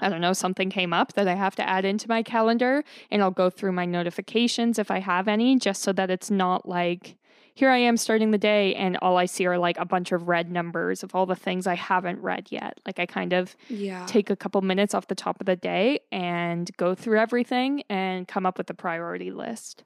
I 0.01 0.09
don't 0.09 0.21
know, 0.21 0.33
something 0.33 0.71
came 0.71 0.93
up 0.93 1.13
that 1.15 1.29
I 1.29 1.35
have 1.35 1.57
to 1.57 1.69
add 1.69 1.85
into 1.85 2.09
my 2.09 2.23
calendar 2.23 2.83
and 3.11 3.23
I'll 3.23 3.31
go 3.31 3.51
through 3.51 3.73
my 3.73 3.85
notifications 3.85 4.79
if 4.79 4.91
I 4.91 4.99
have 4.99 5.29
any 5.29 5.59
just 5.59 5.83
so 5.83 5.93
that 5.93 6.11
it's 6.11 6.31
not 6.31 6.69
like 6.69 7.17
here 7.55 7.71
I 7.71 7.79
am 7.79 7.97
starting 7.97 8.31
the 8.31 8.39
day 8.39 8.75
and 8.75 8.97
all 9.03 9.17
I 9.17 9.27
see 9.27 9.47
are 9.47 9.59
like 9.59 9.79
a 9.79 9.85
bunch 9.85 10.13
of 10.13 10.29
red 10.29 10.51
numbers 10.51 11.03
of 11.03 11.15
all 11.15 11.27
the 11.27 11.37
things 11.37 11.67
I 11.67 11.75
haven't 11.75 12.21
read 12.21 12.49
yet. 12.51 12.81
Like 12.87 12.99
I 12.99 13.07
kind 13.07 13.33
of 13.33 13.55
yeah. 13.69 14.07
take 14.07 14.31
a 14.31 14.37
couple 14.37 14.63
minutes 14.63 14.95
off 14.95 15.09
the 15.09 15.15
top 15.15 15.41
of 15.41 15.47
the 15.47 15.57
day 15.57 16.01
and 16.11 16.75
go 16.77 16.95
through 16.95 17.19
everything 17.19 17.83
and 17.91 18.27
come 18.27 18.47
up 18.47 18.57
with 18.57 18.71
a 18.71 18.75
priority 18.75 19.31
list. 19.31 19.85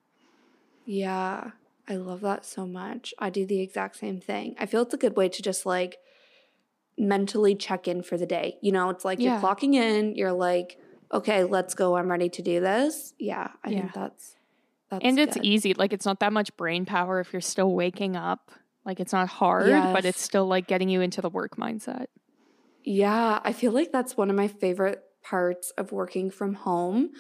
Yeah. 0.85 1.51
I 1.89 1.97
love 1.97 2.21
that 2.21 2.47
so 2.47 2.67
much. 2.67 3.13
I 3.19 3.31
do 3.31 3.45
the 3.45 3.61
exact 3.61 3.97
same 3.97 4.21
thing. 4.21 4.55
I 4.59 4.67
feel 4.67 4.83
it's 4.83 4.95
a 4.95 4.99
good 4.99 5.17
way 5.17 5.29
to 5.29 5.43
just 5.43 5.67
like 5.67 5.99
mentally 6.99 7.55
check 7.55 7.89
in 7.89 8.03
for 8.03 8.17
the 8.17 8.27
day. 8.27 8.59
You 8.63 8.73
know, 8.73 8.91
it's 8.91 9.05
like 9.05 9.19
yeah. 9.19 9.33
you're 9.33 9.41
clocking 9.41 9.75
in, 9.75 10.15
you're 10.15 10.33
like, 10.33 10.79
okay, 11.13 11.45
let's 11.45 11.75
go. 11.75 11.97
I'm 11.97 12.11
ready 12.11 12.29
to 12.29 12.43
do 12.43 12.61
this. 12.61 13.15
Yeah, 13.19 13.49
I 13.65 13.71
yeah. 13.71 13.81
think 13.81 13.93
that's 13.93 14.37
that's 14.91 15.05
And 15.05 15.19
it's 15.19 15.35
good. 15.35 15.45
easy. 15.45 15.75
Like 15.75 15.93
it's 15.93 16.07
not 16.07 16.21
that 16.21 16.33
much 16.33 16.57
brain 16.57 16.85
power 16.85 17.21
if 17.21 17.33
you're 17.33 17.43
still 17.43 17.73
waking 17.73 18.17
up. 18.17 18.51
Like 18.85 19.01
it's 19.01 19.13
not 19.13 19.29
hard, 19.29 19.69
yes. 19.69 19.93
but 19.95 20.05
it's 20.05 20.21
still 20.21 20.47
like 20.47 20.67
getting 20.67 20.89
you 20.89 21.01
into 21.01 21.23
the 21.23 21.31
work 21.31 21.57
mindset. 21.57 22.07
Yeah, 22.85 23.41
I 23.43 23.53
feel 23.53 23.73
like 23.73 23.93
that's 23.93 24.17
one 24.17 24.29
of 24.29 24.37
my 24.37 24.49
favorite 24.49 25.03
parts 25.23 25.71
of 25.79 25.91
working 25.91 26.31
from 26.31 26.55
home. 26.55 27.11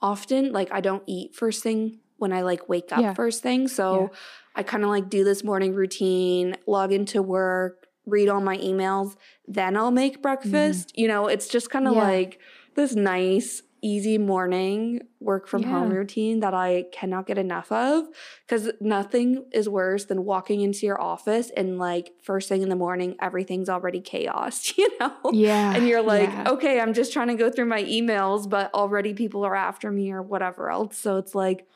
Often 0.00 0.52
like 0.52 0.72
I 0.72 0.80
don't 0.80 1.02
eat 1.06 1.34
first 1.34 1.62
thing 1.62 2.00
when 2.16 2.32
I 2.32 2.40
like 2.40 2.68
wake 2.68 2.90
up 2.90 3.00
yeah. 3.00 3.14
first 3.14 3.42
thing. 3.42 3.68
So 3.68 4.00
yeah. 4.00 4.18
I 4.56 4.62
kind 4.62 4.82
of 4.82 4.88
like 4.88 5.10
do 5.10 5.24
this 5.24 5.44
morning 5.44 5.74
routine, 5.74 6.56
log 6.66 6.92
into 6.92 7.22
work, 7.22 7.86
read 8.06 8.28
all 8.28 8.40
my 8.40 8.56
emails, 8.58 9.16
then 9.46 9.76
I'll 9.76 9.90
make 9.90 10.22
breakfast. 10.22 10.88
Mm. 10.88 10.92
You 10.96 11.08
know, 11.08 11.26
it's 11.28 11.48
just 11.48 11.70
kind 11.70 11.86
of 11.86 11.94
yeah. 11.94 12.02
like 12.02 12.40
this 12.74 12.94
nice, 12.94 13.62
easy 13.82 14.18
morning 14.18 15.00
work 15.20 15.46
from 15.46 15.62
yeah. 15.62 15.70
home 15.70 15.90
routine 15.90 16.40
that 16.40 16.52
I 16.52 16.84
cannot 16.92 17.26
get 17.26 17.38
enough 17.38 17.72
of 17.72 18.06
because 18.46 18.70
nothing 18.80 19.46
is 19.52 19.68
worse 19.68 20.04
than 20.04 20.24
walking 20.24 20.60
into 20.60 20.86
your 20.86 21.00
office 21.00 21.50
and 21.56 21.78
like 21.78 22.12
first 22.22 22.48
thing 22.48 22.62
in 22.62 22.68
the 22.68 22.76
morning, 22.76 23.16
everything's 23.20 23.68
already 23.68 24.00
chaos, 24.00 24.74
you 24.78 24.88
know? 24.98 25.14
Yeah. 25.32 25.74
And 25.74 25.88
you're 25.88 26.02
like, 26.02 26.28
yeah. 26.28 26.50
okay, 26.50 26.80
I'm 26.80 26.92
just 26.92 27.12
trying 27.12 27.28
to 27.28 27.34
go 27.34 27.50
through 27.50 27.66
my 27.66 27.82
emails, 27.84 28.48
but 28.48 28.72
already 28.74 29.14
people 29.14 29.44
are 29.44 29.56
after 29.56 29.90
me 29.90 30.12
or 30.12 30.22
whatever 30.22 30.70
else. 30.70 30.98
So 30.98 31.16
it's 31.16 31.34
like, 31.34 31.66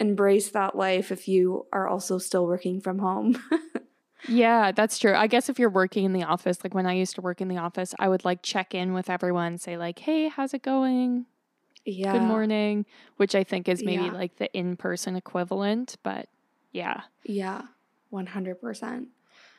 embrace 0.00 0.48
that 0.50 0.74
life 0.74 1.12
if 1.12 1.28
you 1.28 1.66
are 1.72 1.86
also 1.86 2.18
still 2.18 2.46
working 2.46 2.80
from 2.80 2.98
home. 2.98 3.40
Yeah, 4.28 4.72
that's 4.72 4.98
true. 4.98 5.14
I 5.14 5.26
guess 5.26 5.48
if 5.48 5.58
you're 5.58 5.70
working 5.70 6.04
in 6.04 6.12
the 6.12 6.24
office, 6.24 6.62
like 6.64 6.74
when 6.74 6.86
I 6.86 6.92
used 6.92 7.14
to 7.16 7.20
work 7.20 7.40
in 7.40 7.48
the 7.48 7.58
office, 7.58 7.94
I 7.98 8.08
would 8.08 8.24
like 8.24 8.42
check 8.42 8.74
in 8.74 8.92
with 8.92 9.08
everyone, 9.10 9.58
say 9.58 9.76
like, 9.76 9.98
"Hey, 9.98 10.28
how's 10.28 10.54
it 10.54 10.62
going?" 10.62 11.26
Yeah. 11.84 12.12
Good 12.12 12.22
morning, 12.22 12.86
which 13.16 13.34
I 13.34 13.44
think 13.44 13.68
is 13.68 13.82
maybe 13.82 14.04
yeah. 14.04 14.12
like 14.12 14.36
the 14.36 14.52
in-person 14.52 15.16
equivalent, 15.16 15.96
but 16.02 16.28
yeah. 16.72 17.02
Yeah. 17.24 17.62
100%. 18.12 19.06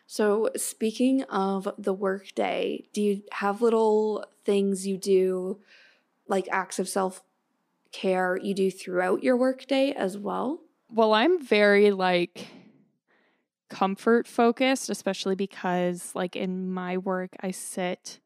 So, 0.06 0.50
speaking 0.58 1.24
of 1.24 1.74
the 1.78 1.94
workday, 1.94 2.84
do 2.94 3.02
you 3.02 3.24
have 3.32 3.62
little 3.62 4.26
things 4.44 4.86
you 4.86 4.98
do 4.98 5.62
like 6.28 6.48
acts 6.52 6.80
of 6.80 6.90
self-care 6.90 8.38
you 8.42 8.54
do 8.54 8.70
throughout 8.70 9.24
your 9.24 9.38
workday 9.38 9.92
as 9.92 10.18
well? 10.18 10.60
Well, 10.90 11.14
I'm 11.14 11.42
very 11.42 11.92
like 11.92 12.48
comfort 13.72 14.28
focused, 14.28 14.90
especially 14.90 15.36
because, 15.36 16.12
like, 16.14 16.36
in 16.36 16.72
my 16.72 16.98
work, 16.98 17.32
I 17.40 17.52
sit 17.52 18.20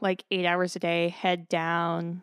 like 0.00 0.24
eight 0.32 0.44
hours 0.44 0.74
a 0.74 0.80
day, 0.80 1.10
head 1.10 1.48
down, 1.48 2.22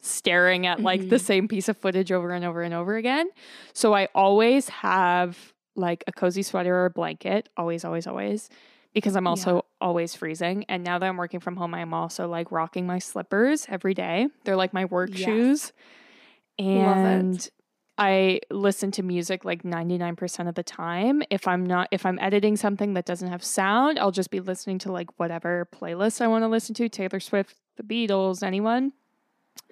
staring 0.00 0.66
at 0.66 0.80
like 0.80 1.00
mm-hmm. 1.00 1.08
the 1.08 1.18
same 1.18 1.48
piece 1.48 1.68
of 1.68 1.76
footage 1.76 2.12
over 2.12 2.30
and 2.30 2.44
over 2.44 2.62
and 2.62 2.72
over 2.72 2.96
again. 2.96 3.28
So 3.72 3.94
I 3.94 4.06
always 4.14 4.68
have 4.68 5.52
like 5.74 6.04
a 6.06 6.12
cozy 6.12 6.42
sweater 6.42 6.74
or 6.74 6.84
a 6.86 6.90
blanket, 6.90 7.48
always, 7.56 7.84
always, 7.84 8.06
always, 8.06 8.48
because 8.94 9.16
I'm 9.16 9.26
also 9.26 9.56
yeah. 9.56 9.60
always 9.80 10.14
freezing. 10.14 10.64
And 10.68 10.84
now 10.84 11.00
that 11.00 11.06
I'm 11.06 11.16
working 11.16 11.40
from 11.40 11.56
home, 11.56 11.74
I'm 11.74 11.92
also 11.92 12.28
like 12.28 12.52
rocking 12.52 12.86
my 12.86 13.00
slippers 13.00 13.66
every 13.68 13.94
day. 13.94 14.28
They're 14.44 14.56
like 14.56 14.72
my 14.72 14.84
work 14.84 15.10
yes. 15.12 15.24
shoes. 15.24 15.72
And 16.58 17.50
I 17.98 18.40
listen 18.50 18.90
to 18.92 19.02
music 19.02 19.44
like 19.44 19.62
99% 19.62 20.48
of 20.48 20.54
the 20.54 20.62
time. 20.62 21.22
If 21.30 21.48
I'm 21.48 21.64
not 21.64 21.88
if 21.90 22.04
I'm 22.04 22.18
editing 22.18 22.56
something 22.56 22.94
that 22.94 23.06
doesn't 23.06 23.28
have 23.28 23.42
sound, 23.42 23.98
I'll 23.98 24.10
just 24.10 24.30
be 24.30 24.40
listening 24.40 24.78
to 24.80 24.92
like 24.92 25.18
whatever 25.18 25.68
playlist 25.72 26.20
I 26.20 26.26
want 26.26 26.44
to 26.44 26.48
listen 26.48 26.74
to, 26.74 26.88
Taylor 26.88 27.20
Swift, 27.20 27.56
The 27.76 27.82
Beatles, 27.82 28.42
anyone. 28.42 28.92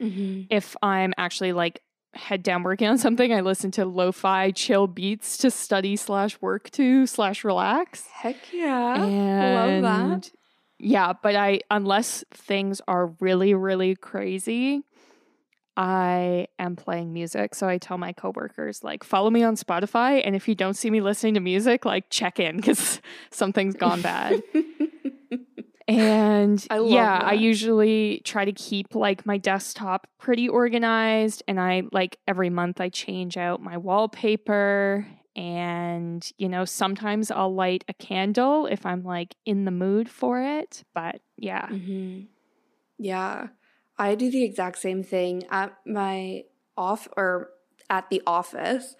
Mm-hmm. 0.00 0.44
If 0.50 0.74
I'm 0.82 1.12
actually 1.18 1.52
like 1.52 1.82
head 2.14 2.42
down 2.42 2.62
working 2.62 2.88
on 2.88 2.96
something, 2.98 3.32
I 3.32 3.40
listen 3.40 3.70
to 3.72 3.84
lo-fi 3.84 4.50
chill 4.52 4.86
beats 4.86 5.36
to 5.38 5.50
study 5.50 5.96
slash 5.96 6.40
work 6.40 6.70
to 6.70 7.06
slash 7.06 7.44
relax. 7.44 8.06
Heck 8.06 8.36
yeah. 8.52 9.04
And 9.04 9.82
Love 9.84 10.22
that. 10.22 10.30
Yeah, 10.78 11.12
but 11.12 11.34
I 11.36 11.60
unless 11.70 12.24
things 12.32 12.80
are 12.88 13.06
really, 13.20 13.54
really 13.54 13.94
crazy, 13.94 14.82
I 15.76 16.46
am 16.58 16.76
playing 16.76 17.12
music. 17.12 17.54
So 17.54 17.68
I 17.68 17.78
tell 17.78 17.98
my 17.98 18.12
coworkers, 18.12 18.84
like, 18.84 19.02
follow 19.02 19.30
me 19.30 19.42
on 19.42 19.56
Spotify. 19.56 20.22
And 20.24 20.36
if 20.36 20.46
you 20.46 20.54
don't 20.54 20.74
see 20.74 20.90
me 20.90 21.00
listening 21.00 21.34
to 21.34 21.40
music, 21.40 21.84
like, 21.84 22.10
check 22.10 22.38
in 22.38 22.56
because 22.56 23.00
something's 23.30 23.74
gone 23.74 24.00
bad. 24.00 24.42
and 25.88 26.64
I 26.70 26.78
yeah, 26.78 27.18
that. 27.18 27.24
I 27.24 27.32
usually 27.32 28.22
try 28.24 28.44
to 28.44 28.52
keep 28.52 28.94
like 28.94 29.26
my 29.26 29.36
desktop 29.36 30.06
pretty 30.18 30.48
organized. 30.48 31.42
And 31.48 31.60
I 31.60 31.82
like 31.92 32.18
every 32.28 32.50
month 32.50 32.80
I 32.80 32.88
change 32.88 33.36
out 33.36 33.60
my 33.60 33.76
wallpaper. 33.76 35.06
And, 35.34 36.24
you 36.38 36.48
know, 36.48 36.64
sometimes 36.64 37.32
I'll 37.32 37.52
light 37.52 37.84
a 37.88 37.94
candle 37.94 38.66
if 38.66 38.86
I'm 38.86 39.02
like 39.02 39.34
in 39.44 39.64
the 39.64 39.72
mood 39.72 40.08
for 40.08 40.40
it. 40.40 40.84
But 40.94 41.20
yeah. 41.36 41.66
Mm-hmm. 41.66 42.26
Yeah. 42.98 43.48
I 43.98 44.14
do 44.14 44.30
the 44.30 44.44
exact 44.44 44.78
same 44.78 45.02
thing 45.02 45.44
at 45.50 45.76
my 45.86 46.44
off 46.76 47.08
or 47.16 47.50
at 47.88 48.10
the 48.10 48.22
office. 48.26 48.96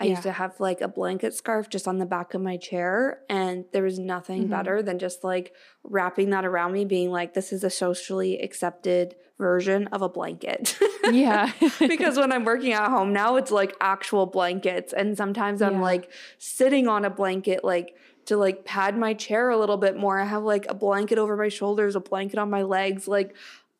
I 0.00 0.04
yeah. 0.04 0.10
used 0.10 0.22
to 0.24 0.32
have 0.32 0.58
like 0.58 0.80
a 0.80 0.88
blanket 0.88 1.34
scarf 1.34 1.68
just 1.68 1.86
on 1.86 1.98
the 1.98 2.06
back 2.06 2.34
of 2.34 2.42
my 2.42 2.56
chair, 2.56 3.20
and 3.30 3.64
there 3.72 3.84
was 3.84 3.98
nothing 3.98 4.42
mm-hmm. 4.42 4.50
better 4.50 4.82
than 4.82 4.98
just 4.98 5.22
like 5.22 5.54
wrapping 5.84 6.30
that 6.30 6.44
around 6.44 6.72
me, 6.72 6.84
being 6.84 7.10
like, 7.10 7.34
this 7.34 7.52
is 7.52 7.62
a 7.62 7.70
socially 7.70 8.40
accepted 8.40 9.14
version 9.38 9.86
of 9.88 10.02
a 10.02 10.08
blanket. 10.08 10.78
yeah. 11.10 11.52
because 11.78 12.16
when 12.16 12.32
I'm 12.32 12.44
working 12.44 12.72
at 12.72 12.88
home 12.88 13.12
now, 13.12 13.36
it's 13.36 13.50
like 13.50 13.74
actual 13.80 14.26
blankets. 14.26 14.92
And 14.92 15.16
sometimes 15.16 15.62
I'm 15.62 15.74
yeah. 15.74 15.82
like 15.82 16.10
sitting 16.38 16.88
on 16.88 17.04
a 17.04 17.10
blanket, 17.10 17.64
like 17.64 17.94
to 18.26 18.36
like 18.36 18.64
pad 18.64 18.96
my 18.96 19.14
chair 19.14 19.50
a 19.50 19.58
little 19.58 19.76
bit 19.76 19.96
more. 19.96 20.18
I 20.18 20.24
have 20.24 20.42
like 20.42 20.66
a 20.68 20.74
blanket 20.74 21.18
over 21.18 21.36
my 21.36 21.48
shoulders, 21.48 21.96
a 21.96 22.00
blanket 22.00 22.38
on 22.38 22.50
my 22.50 22.62
legs. 22.62 23.06
Like 23.06 23.34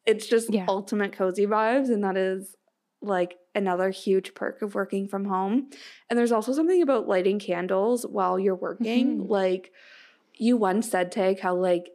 it's 0.07 0.27
just 0.27 0.53
yeah. 0.53 0.67
ultimate 0.69 1.13
cozy 1.13 1.47
vibes. 1.47 1.89
And 1.89 2.05
that 2.05 2.17
is 2.17 2.57
like 3.01 3.37
another 3.55 3.91
huge 3.91 4.35
perk 4.35 4.63
of 4.63 4.75
working 4.75 5.09
from 5.09 5.27
home. 5.27 5.71
And 6.09 6.19
there's 6.19 6.33
also 6.33 6.53
something 6.53 6.83
about 6.83 7.09
lighting 7.09 7.39
candles 7.39 8.05
while 8.07 8.39
you're 8.39 8.55
working. 8.55 9.19
Mm-hmm. 9.19 9.31
Like 9.31 9.73
you 10.35 10.57
once 10.57 10.91
said, 10.91 11.13
Tag, 11.13 11.41
how 11.41 11.55
like 11.55 11.91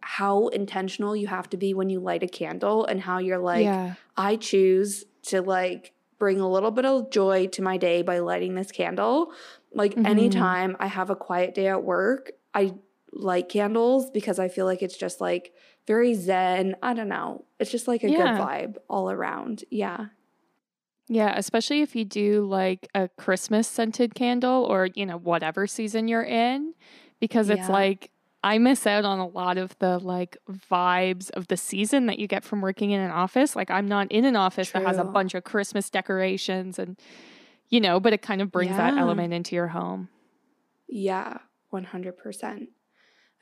how 0.00 0.48
intentional 0.48 1.14
you 1.14 1.28
have 1.28 1.48
to 1.50 1.56
be 1.56 1.74
when 1.74 1.88
you 1.88 2.00
light 2.00 2.22
a 2.24 2.28
candle 2.28 2.84
and 2.84 3.00
how 3.00 3.18
you're 3.18 3.38
like, 3.38 3.64
yeah. 3.64 3.94
I 4.16 4.36
choose 4.36 5.04
to 5.24 5.40
like 5.40 5.92
bring 6.18 6.40
a 6.40 6.48
little 6.48 6.70
bit 6.70 6.84
of 6.84 7.10
joy 7.10 7.46
to 7.48 7.62
my 7.62 7.76
day 7.76 8.02
by 8.02 8.18
lighting 8.18 8.54
this 8.54 8.72
candle. 8.72 9.32
Like 9.72 9.94
Mhm. 9.94 10.06
anytime 10.06 10.76
I 10.80 10.86
have 10.86 11.10
a 11.10 11.16
quiet 11.16 11.54
day 11.54 11.68
at 11.68 11.84
work, 11.84 12.32
I 12.52 12.74
light 13.12 13.48
candles 13.48 14.10
because 14.10 14.38
I 14.38 14.48
feel 14.48 14.66
like 14.66 14.82
it's 14.82 14.96
just 14.96 15.20
like 15.20 15.52
very 15.86 16.14
zen. 16.14 16.76
I 16.82 16.94
don't 16.94 17.08
know. 17.08 17.44
It's 17.58 17.70
just 17.70 17.88
like 17.88 18.02
a 18.04 18.10
Yeah. 18.10 18.16
good 18.36 18.42
vibe 18.42 18.76
all 18.88 19.10
around. 19.10 19.64
Yeah. 19.70 20.06
Yeah, 21.08 21.34
especially 21.36 21.82
if 21.82 21.94
you 21.96 22.04
do 22.04 22.46
like 22.46 22.88
a 22.94 23.08
Christmas 23.18 23.66
scented 23.68 24.14
candle 24.14 24.64
or, 24.64 24.88
you 24.94 25.04
know, 25.04 25.18
whatever 25.18 25.66
season 25.66 26.08
you're 26.08 26.22
in, 26.22 26.74
because 27.20 27.50
it's 27.50 27.68
Yeah. 27.68 27.72
like 27.72 28.10
I 28.44 28.58
miss 28.58 28.86
out 28.86 29.04
on 29.04 29.18
a 29.20 29.26
lot 29.26 29.56
of 29.58 29.78
the 29.78 29.98
like 29.98 30.36
vibes 30.50 31.30
of 31.30 31.46
the 31.48 31.56
season 31.56 32.06
that 32.06 32.18
you 32.18 32.26
get 32.26 32.42
from 32.44 32.60
working 32.60 32.90
in 32.90 33.00
an 33.00 33.10
office. 33.10 33.54
Like 33.54 33.70
I'm 33.70 33.86
not 33.86 34.10
in 34.10 34.24
an 34.24 34.36
office 34.36 34.70
that 34.70 34.82
has 34.84 34.98
a 34.98 35.04
bunch 35.04 35.34
of 35.34 35.44
Christmas 35.44 35.90
decorations 35.90 36.78
and 36.78 36.98
you 37.68 37.80
know, 37.80 38.00
but 38.00 38.12
it 38.12 38.20
kind 38.22 38.42
of 38.42 38.50
brings 38.52 38.76
that 38.76 38.94
element 38.98 39.32
into 39.32 39.54
your 39.54 39.68
home. 39.68 40.08
Yeah, 40.88 41.38
100%. 41.72 42.68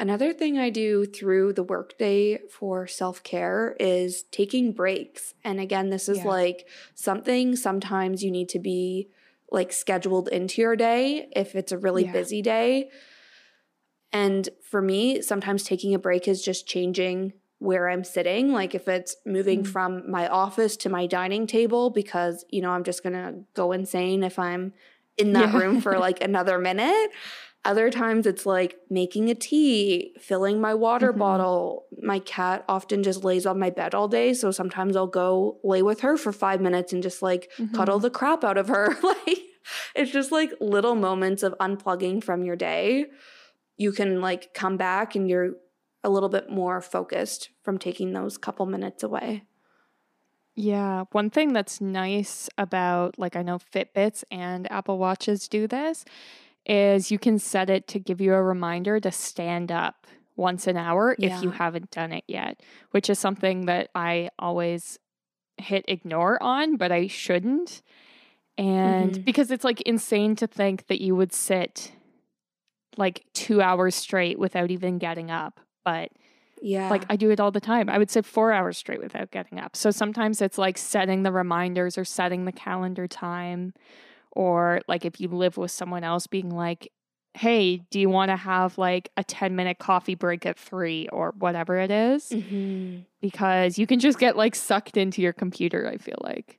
Another 0.00 0.32
thing 0.32 0.58
I 0.58 0.70
do 0.70 1.04
through 1.04 1.52
the 1.52 1.62
workday 1.62 2.38
for 2.48 2.86
self 2.86 3.22
care 3.22 3.76
is 3.78 4.22
taking 4.32 4.72
breaks. 4.72 5.34
And 5.44 5.60
again, 5.60 5.90
this 5.90 6.08
is 6.08 6.18
Yeah. 6.18 6.28
like 6.28 6.66
something 6.94 7.54
sometimes 7.54 8.24
you 8.24 8.30
need 8.30 8.48
to 8.48 8.58
be 8.58 9.10
like 9.52 9.74
scheduled 9.74 10.28
into 10.28 10.62
your 10.62 10.74
day 10.74 11.28
if 11.36 11.54
it's 11.54 11.70
a 11.70 11.76
really 11.78 12.04
Yeah. 12.04 12.12
busy 12.12 12.40
day. 12.40 12.90
And 14.10 14.48
for 14.62 14.80
me, 14.80 15.20
sometimes 15.20 15.64
taking 15.64 15.94
a 15.94 15.98
break 15.98 16.26
is 16.26 16.42
just 16.42 16.66
changing 16.66 17.34
where 17.58 17.90
I'm 17.90 18.02
sitting. 18.02 18.52
Like 18.54 18.74
if 18.74 18.88
it's 18.88 19.16
moving 19.26 19.64
Mm. 19.64 19.66
from 19.66 20.10
my 20.10 20.26
office 20.28 20.78
to 20.78 20.88
my 20.88 21.06
dining 21.06 21.46
table, 21.46 21.90
because, 21.90 22.46
you 22.48 22.62
know, 22.62 22.70
I'm 22.70 22.84
just 22.84 23.02
going 23.02 23.12
to 23.12 23.44
go 23.52 23.72
insane 23.72 24.22
if 24.24 24.38
I'm 24.38 24.72
in 25.16 25.32
that 25.34 25.52
Yeah. 25.52 25.58
room 25.60 25.80
for 25.80 25.98
like 26.06 26.22
another 26.22 26.58
minute. 26.58 27.10
Other 27.62 27.90
times 27.90 28.26
it's 28.26 28.46
like 28.46 28.76
making 28.88 29.28
a 29.28 29.34
tea, 29.34 30.14
filling 30.18 30.62
my 30.62 30.72
water 30.72 31.12
Mhm. 31.12 31.18
bottle. 31.18 31.86
My 32.00 32.18
cat 32.20 32.64
often 32.68 33.02
just 33.02 33.22
lays 33.22 33.44
on 33.44 33.58
my 33.58 33.68
bed 33.68 33.94
all 33.94 34.08
day. 34.08 34.32
So 34.32 34.50
sometimes 34.50 34.96
I'll 34.96 35.06
go 35.06 35.58
lay 35.62 35.82
with 35.82 36.00
her 36.00 36.16
for 36.16 36.32
five 36.32 36.62
minutes 36.62 36.94
and 36.94 37.02
just 37.02 37.20
like 37.20 37.50
cuddle 37.74 37.98
Mhm. 37.98 38.02
the 38.02 38.10
crap 38.10 38.44
out 38.44 38.56
of 38.56 38.68
her. 38.68 38.96
like 39.02 39.38
it's 39.94 40.10
just 40.10 40.32
like 40.32 40.52
little 40.58 40.94
moments 40.94 41.42
of 41.42 41.54
unplugging 41.60 42.24
from 42.24 42.44
your 42.44 42.56
day. 42.56 43.06
You 43.76 43.92
can 43.92 44.22
like 44.22 44.54
come 44.54 44.78
back 44.78 45.14
and 45.14 45.28
you're 45.28 45.50
a 46.02 46.08
little 46.08 46.30
bit 46.30 46.48
more 46.48 46.80
focused 46.80 47.50
from 47.62 47.76
taking 47.76 48.14
those 48.14 48.38
couple 48.38 48.64
minutes 48.64 49.02
away. 49.02 49.44
Yeah, 50.56 51.04
one 51.12 51.30
thing 51.30 51.52
that's 51.52 51.80
nice 51.80 52.48
about 52.58 53.18
like 53.18 53.36
I 53.36 53.42
know 53.42 53.58
Fitbits 53.58 54.24
and 54.30 54.70
Apple 54.70 54.98
Watches 54.98 55.48
do 55.48 55.66
this 55.66 56.04
is 56.66 57.10
you 57.10 57.18
can 57.18 57.38
set 57.38 57.70
it 57.70 57.86
to 57.88 57.98
give 57.98 58.20
you 58.20 58.34
a 58.34 58.42
reminder 58.42 59.00
to 59.00 59.10
stand 59.12 59.72
up 59.72 60.06
once 60.36 60.66
an 60.66 60.76
hour 60.76 61.16
if 61.22 61.42
you 61.42 61.50
haven't 61.50 61.90
done 61.90 62.12
it 62.12 62.24
yet, 62.28 62.62
which 62.92 63.10
is 63.10 63.18
something 63.18 63.66
that 63.66 63.90
I 63.94 64.30
always 64.38 64.98
hit 65.58 65.84
ignore 65.88 66.42
on, 66.42 66.76
but 66.76 66.92
I 66.92 67.06
shouldn't. 67.08 67.82
And 68.58 69.18
Mhm. 69.18 69.24
because 69.24 69.50
it's 69.50 69.64
like 69.64 69.80
insane 69.82 70.36
to 70.36 70.46
think 70.46 70.86
that 70.88 71.00
you 71.02 71.16
would 71.16 71.32
sit 71.32 71.92
like 72.96 73.24
2 73.34 73.60
hours 73.62 73.94
straight 73.94 74.38
without 74.38 74.70
even 74.70 74.98
getting 74.98 75.30
up. 75.30 75.60
But 75.84 76.10
Yeah. 76.62 76.88
like 76.90 77.04
I 77.08 77.16
do 77.16 77.30
it 77.30 77.40
all 77.40 77.50
the 77.50 77.60
time. 77.60 77.88
I 77.88 77.98
would 77.98 78.10
sit 78.10 78.24
four 78.26 78.52
hours 78.52 78.76
straight 78.78 79.00
without 79.00 79.30
getting 79.30 79.58
up. 79.58 79.76
So 79.76 79.90
sometimes 79.90 80.40
it's 80.42 80.58
like 80.58 80.76
setting 80.78 81.22
the 81.22 81.32
reminders 81.32 81.96
or 81.98 82.04
setting 82.04 82.44
the 82.44 82.52
calendar 82.52 83.06
time, 83.06 83.72
or 84.32 84.80
like 84.88 85.04
if 85.04 85.20
you 85.20 85.28
live 85.28 85.56
with 85.56 85.70
someone 85.70 86.04
else, 86.04 86.26
being 86.26 86.50
like, 86.50 86.92
"Hey, 87.34 87.78
do 87.90 88.00
you 88.00 88.08
want 88.10 88.30
to 88.30 88.36
have 88.36 88.78
like 88.78 89.10
a 89.16 89.24
ten 89.24 89.56
minute 89.56 89.78
coffee 89.78 90.14
break 90.16 90.44
at 90.46 90.58
three 90.58 91.08
or 91.08 91.32
whatever 91.38 91.78
it 91.78 91.90
is?" 91.90 92.30
Mhm. 92.30 93.04
Because 93.20 93.78
you 93.78 93.86
can 93.86 94.00
just 94.00 94.18
get 94.18 94.36
like 94.36 94.54
sucked 94.54 94.96
into 94.96 95.22
your 95.22 95.32
computer. 95.32 95.86
I 95.88 95.96
feel 95.96 96.18
like. 96.22 96.58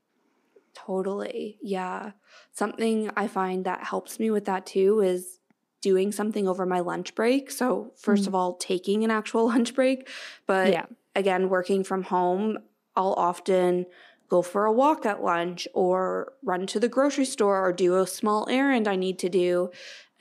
Totally. 0.73 1.59
Yeah. 1.61 2.11
Something 2.53 3.11
I 3.17 3.27
find 3.27 3.65
that 3.65 3.83
helps 3.83 4.19
me 4.19 4.31
with 4.31 4.45
that 4.45 4.65
too 4.65 5.01
is 5.01 5.39
doing 5.81 6.11
something 6.11 6.47
over 6.47 6.65
my 6.65 6.79
lunch 6.79 7.15
break. 7.15 7.51
So, 7.51 7.91
1st 7.97 8.23
Mm. 8.23 8.27
of 8.27 8.35
all, 8.35 8.53
taking 8.55 9.03
an 9.03 9.11
actual 9.11 9.45
lunch 9.53 9.73
break. 9.75 10.07
But 10.45 10.71
yeah. 10.73 10.85
again, 11.15 11.49
working 11.49 11.83
from 11.83 12.03
home, 12.03 12.57
I'll 12.95 13.13
often 13.13 13.85
go 14.29 14.41
for 14.41 14.65
a 14.65 14.71
walk 14.71 15.05
at 15.05 15.21
lunch 15.23 15.67
or 15.73 16.33
run 16.43 16.65
to 16.67 16.79
the 16.79 16.87
grocery 16.87 17.25
store 17.25 17.65
or 17.65 17.73
do 17.73 17.97
a 17.97 18.07
small 18.07 18.47
errand 18.49 18.87
I 18.87 18.95
need 18.95 19.19
to 19.19 19.29
do, 19.29 19.71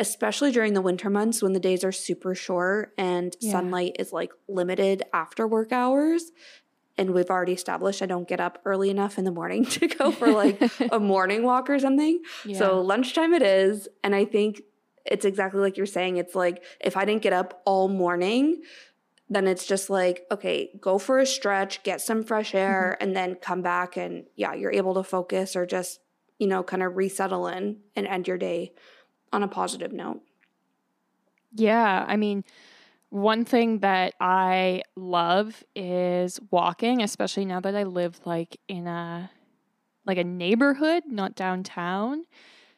especially 0.01 0.51
during 0.51 0.73
the 0.75 0.81
winter 0.81 1.09
months 1.11 1.43
when 1.43 1.53
the 1.53 1.61
days 1.61 1.85
are 1.85 1.93
super 1.93 2.35
short 2.35 2.93
and 2.99 3.37
Yeah. 3.41 3.53
sunlight 3.53 3.97
is 4.01 4.13
like 4.13 4.33
limited 4.49 5.05
after 5.13 5.47
work 5.47 5.71
hours. 5.73 6.33
And 6.99 7.15
we've 7.15 7.31
already 7.31 7.53
established 7.53 8.03
I 8.03 8.07
don't 8.07 8.27
get 8.29 8.41
up 8.41 8.61
early 8.65 8.91
enough 8.91 9.17
in 9.17 9.25
the 9.25 9.31
morning 9.31 9.65
to 9.77 9.87
go 9.87 10.11
for 10.11 10.33
like 10.33 10.61
a 10.93 10.99
morning 10.99 11.45
walk 11.45 11.71
or 11.71 11.79
something. 11.79 12.21
Yeah. 12.45 12.59
So 12.59 12.81
lunchtime 12.81 13.33
it 13.33 13.43
is. 13.43 13.89
And 14.03 14.15
I 14.15 14.25
think 14.25 14.63
it's 15.05 15.25
exactly 15.25 15.61
like 15.61 15.77
you're 15.77 15.87
saying. 15.87 16.17
It's 16.17 16.35
like 16.35 16.65
if 16.81 16.97
I 16.97 17.05
didn't 17.05 17.23
get 17.23 17.33
up 17.33 17.63
all 17.65 17.89
morning, 17.89 18.63
then 19.29 19.47
it's 19.47 19.67
just 19.67 19.91
like, 19.91 20.27
okay, 20.31 20.71
go 20.81 20.99
for 20.99 21.19
a 21.19 21.27
stretch, 21.27 21.83
get 21.83 22.01
some 22.01 22.23
fresh 22.25 22.55
air, 22.55 22.97
and 23.01 23.17
then 23.17 23.37
come 23.37 23.63
back 23.63 23.97
and 23.97 24.27
yeah, 24.37 24.55
you're 24.55 24.73
able 24.73 24.95
to 24.95 25.03
focus 25.05 25.55
or 25.57 25.67
just, 25.67 26.01
you 26.39 26.47
know, 26.47 26.63
kind 26.63 26.83
of 26.83 26.97
resettle 26.97 27.47
in 27.47 27.79
and 27.95 28.07
end 28.07 28.27
your 28.29 28.39
day 28.39 28.73
on 29.33 29.43
a 29.43 29.49
positive 29.49 29.93
note. 29.93 30.23
Yeah, 31.53 32.05
I 32.07 32.17
mean, 32.17 32.45
one 33.11 33.45
thing 33.45 33.81
that 33.81 34.15
I 34.21 34.83
love 34.97 35.65
is 35.77 36.41
walking, 36.51 37.03
especially 37.03 37.45
now 37.45 37.61
that 37.61 37.77
I 37.77 37.85
live 37.85 38.21
like 38.27 38.59
in 38.69 38.87
a 38.87 39.31
like 40.07 40.19
a 40.19 40.25
neighborhood, 40.25 41.05
not 41.07 41.35
downtown. 41.37 42.25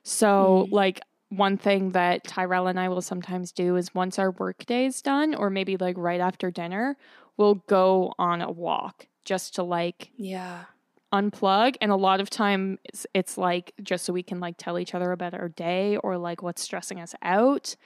So, 0.04 0.68
Mm. 0.68 0.72
like 0.72 1.00
one 1.32 1.56
thing 1.56 1.92
that 1.92 2.24
Tyrell 2.24 2.66
and 2.68 2.78
I 2.78 2.88
will 2.88 3.02
sometimes 3.02 3.52
do 3.52 3.76
is 3.76 3.94
once 3.94 4.18
our 4.18 4.32
work 4.32 4.66
day 4.66 4.86
is 4.86 5.02
done 5.02 5.34
or 5.34 5.50
maybe 5.50 5.76
like 5.76 5.96
right 5.98 6.20
after 6.20 6.50
dinner, 6.50 6.96
we'll 7.36 7.56
go 7.68 8.14
on 8.18 8.42
a 8.42 8.50
walk 8.50 9.06
just 9.24 9.54
to 9.56 9.62
like 9.62 10.12
Yeah. 10.16 10.64
unplug 11.12 11.76
and 11.82 11.92
a 11.92 11.96
lot 11.96 12.20
of 12.20 12.30
time 12.30 12.78
it's, 12.84 13.06
it's 13.12 13.36
like 13.36 13.72
just 13.82 14.04
so 14.06 14.12
we 14.14 14.22
can 14.22 14.40
like 14.40 14.56
tell 14.56 14.78
each 14.78 14.94
other 14.94 15.12
about 15.12 15.34
our 15.34 15.48
day 15.50 15.96
or 15.98 16.16
like 16.16 16.42
what's 16.42 16.62
stressing 16.62 17.00
us 17.00 17.14
out 17.22 17.76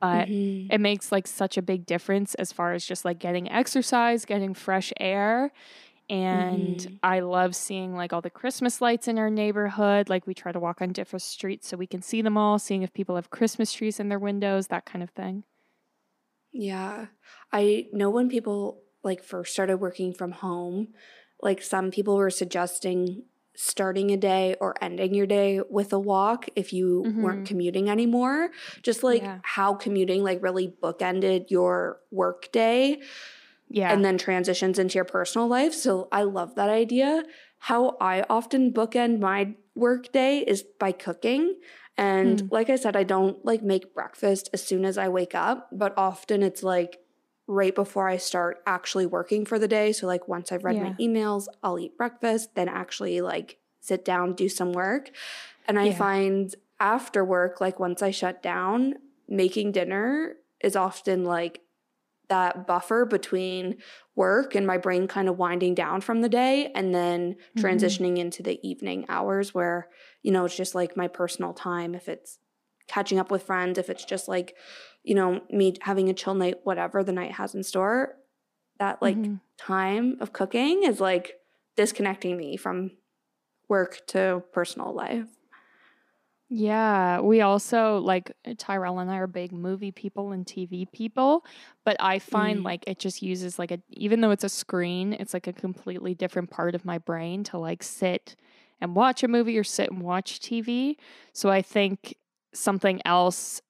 but 0.00 0.28
Mhm. 0.28 0.70
it 0.70 0.80
makes 0.80 1.12
like 1.12 1.26
such 1.26 1.58
a 1.58 1.62
big 1.62 1.86
difference 1.86 2.34
as 2.36 2.52
far 2.52 2.72
as 2.72 2.84
just 2.84 3.04
like 3.04 3.18
getting 3.18 3.50
exercise 3.50 4.24
getting 4.24 4.54
fresh 4.54 4.92
air 5.00 5.52
and 6.10 6.86
Mhm. 6.86 7.00
i 7.02 7.20
love 7.20 7.56
seeing 7.56 7.94
like 7.94 8.12
all 8.12 8.20
the 8.20 8.30
christmas 8.30 8.80
lights 8.82 9.08
in 9.08 9.18
our 9.18 9.30
neighborhood 9.30 10.10
like 10.10 10.26
we 10.26 10.34
try 10.34 10.52
to 10.52 10.60
walk 10.60 10.82
on 10.82 10.92
different 10.92 11.22
streets 11.22 11.68
so 11.68 11.76
we 11.78 11.86
can 11.86 12.02
see 12.02 12.22
them 12.22 12.36
all 12.36 12.58
seeing 12.58 12.82
if 12.82 12.92
people 12.92 13.16
have 13.16 13.30
christmas 13.30 13.72
trees 13.72 14.00
in 14.00 14.08
their 14.10 14.18
windows 14.18 14.68
that 14.68 14.86
kind 14.86 15.02
of 15.02 15.10
thing 15.10 15.44
Yeah. 16.52 17.06
I 17.52 17.86
know 17.92 18.10
when 18.10 18.28
people 18.28 18.82
like 19.02 19.22
first 19.22 19.52
started 19.52 19.78
working 19.78 20.12
from 20.12 20.32
home, 20.32 20.88
like 21.40 21.62
some 21.62 21.90
people 21.90 22.16
were 22.16 22.30
suggesting 22.30 23.24
starting 23.56 24.10
a 24.10 24.16
day 24.16 24.56
or 24.60 24.74
ending 24.82 25.14
your 25.14 25.26
day 25.26 25.60
with 25.68 25.92
a 25.92 25.98
walk 25.98 26.48
if 26.56 26.72
you 26.72 27.12
weren't 27.18 27.44
Mhm. 27.44 27.44
commuting 27.44 27.88
anymore. 27.90 28.50
Just 28.82 29.02
like 29.02 29.22
Yeah. 29.22 29.40
how 29.42 29.74
commuting 29.74 30.22
like 30.22 30.42
really 30.42 30.74
bookended 30.82 31.50
your 31.50 32.00
work 32.10 32.50
day 32.52 33.00
yeah 33.70 33.92
and 33.92 34.04
then 34.04 34.18
transitions 34.18 34.78
into 34.78 34.96
your 34.96 35.04
personal 35.04 35.48
life. 35.48 35.72
So 35.72 36.08
I 36.12 36.22
love 36.24 36.56
that 36.56 36.68
idea. 36.68 37.22
How 37.60 37.96
I 38.00 38.24
often 38.28 38.72
bookend 38.72 39.20
my 39.20 39.54
work 39.74 40.12
day 40.12 40.40
is 40.40 40.62
by 40.78 40.92
cooking. 40.92 41.58
And 41.96 42.42
Mm. 42.42 42.48
like 42.50 42.70
I 42.70 42.76
said, 42.76 42.96
I 42.96 43.04
don't 43.04 43.44
like 43.44 43.62
make 43.62 43.94
breakfast 43.94 44.48
as 44.52 44.62
soon 44.64 44.84
as 44.84 44.96
I 44.98 45.08
wake 45.08 45.34
up, 45.34 45.68
but 45.72 45.92
often 45.96 46.42
it's 46.42 46.62
like 46.62 46.98
right 47.46 47.74
before 47.74 48.08
I 48.08 48.16
start 48.16 48.62
actually 48.66 49.06
working 49.06 49.44
for 49.44 49.58
the 49.58 49.68
day. 49.68 49.92
So 49.92 50.06
like 50.06 50.28
once 50.28 50.52
I've 50.52 50.64
read 50.64 50.80
my 50.80 50.94
emails, 51.00 51.46
I'll 51.62 51.78
eat 51.78 51.96
breakfast, 51.96 52.54
then 52.54 52.68
actually 52.68 53.20
like 53.20 53.58
sit 53.80 54.04
down, 54.04 54.34
do 54.34 54.48
some 54.48 54.72
work. 54.72 55.10
And 55.66 55.78
I 55.78 55.86
Yeah. 55.86 55.98
find 55.98 56.54
after 56.78 57.24
work, 57.24 57.60
like 57.60 57.78
once 57.78 58.02
I 58.02 58.10
shut 58.10 58.42
down, 58.42 58.94
making 59.28 59.72
dinner 59.72 60.36
is 60.60 60.76
often 60.76 61.24
like 61.24 61.60
that 62.30 62.66
buffer 62.66 63.04
between 63.04 63.76
work 64.16 64.54
and 64.54 64.66
my 64.66 64.78
brain 64.78 65.06
kind 65.06 65.28
of 65.28 65.36
winding 65.36 65.74
down 65.74 66.00
from 66.00 66.22
the 66.22 66.28
day 66.28 66.72
and 66.74 66.94
then 66.94 67.36
Mhm. 67.56 67.62
transitioning 67.62 68.16
into 68.18 68.42
the 68.42 68.58
evening 68.66 69.04
hours 69.10 69.52
where 69.54 69.90
you 70.22 70.32
know 70.32 70.46
it's 70.46 70.56
just 70.56 70.74
like 70.74 70.96
my 70.96 71.08
personal 71.08 71.52
time 71.52 71.94
if 71.94 72.08
it's 72.08 72.38
catching 72.88 73.18
up 73.18 73.30
with 73.30 73.42
friends 73.42 73.78
if 73.78 73.90
it's 73.90 74.04
just 74.04 74.28
like 74.28 74.56
you 75.04 75.14
know 75.14 75.42
me 75.50 75.74
having 75.82 76.08
a 76.08 76.14
chill 76.14 76.34
night 76.34 76.58
whatever 76.64 77.04
the 77.04 77.12
night 77.12 77.32
has 77.32 77.54
in 77.54 77.62
store 77.62 78.16
that 78.78 79.02
like 79.02 79.16
Mhm. 79.16 79.40
time 79.58 80.16
of 80.20 80.32
cooking 80.32 80.84
is 80.84 81.00
like 81.00 81.34
disconnecting 81.76 82.36
me 82.36 82.56
from 82.56 82.92
work 83.68 84.00
to 84.08 84.42
personal 84.52 84.92
life. 84.92 85.28
Yeah, 86.52 87.20
we 87.20 87.42
also 87.42 87.98
like 87.98 88.32
Tyrell 88.58 88.98
and 88.98 89.08
I 89.08 89.18
are 89.18 89.28
big 89.28 89.52
movie 89.52 89.92
people 89.92 90.32
and 90.32 90.44
TV 90.44 90.84
people, 90.90 91.44
but 91.84 91.96
I 92.00 92.18
find 92.18 92.60
Mm. 92.60 92.64
like 92.64 92.82
it 92.88 92.98
just 92.98 93.22
uses 93.22 93.56
like 93.58 93.70
a 93.70 93.78
even 93.90 94.20
though 94.20 94.32
it's 94.32 94.42
a 94.42 94.48
screen, 94.48 95.12
it's 95.12 95.32
like 95.32 95.46
a 95.46 95.52
completely 95.52 96.12
different 96.12 96.50
part 96.50 96.74
of 96.74 96.84
my 96.84 96.98
brain 96.98 97.44
to 97.44 97.58
like 97.58 97.84
sit 97.84 98.34
and 98.80 98.96
watch 98.96 99.22
a 99.22 99.28
movie 99.28 99.56
or 99.58 99.62
sit 99.64 99.90
and 99.92 100.02
watch 100.02 100.40
TV. 100.40 100.96
So 101.32 101.50
I 101.50 101.62
think 101.62 102.16
something 102.52 103.00
else 103.04 103.62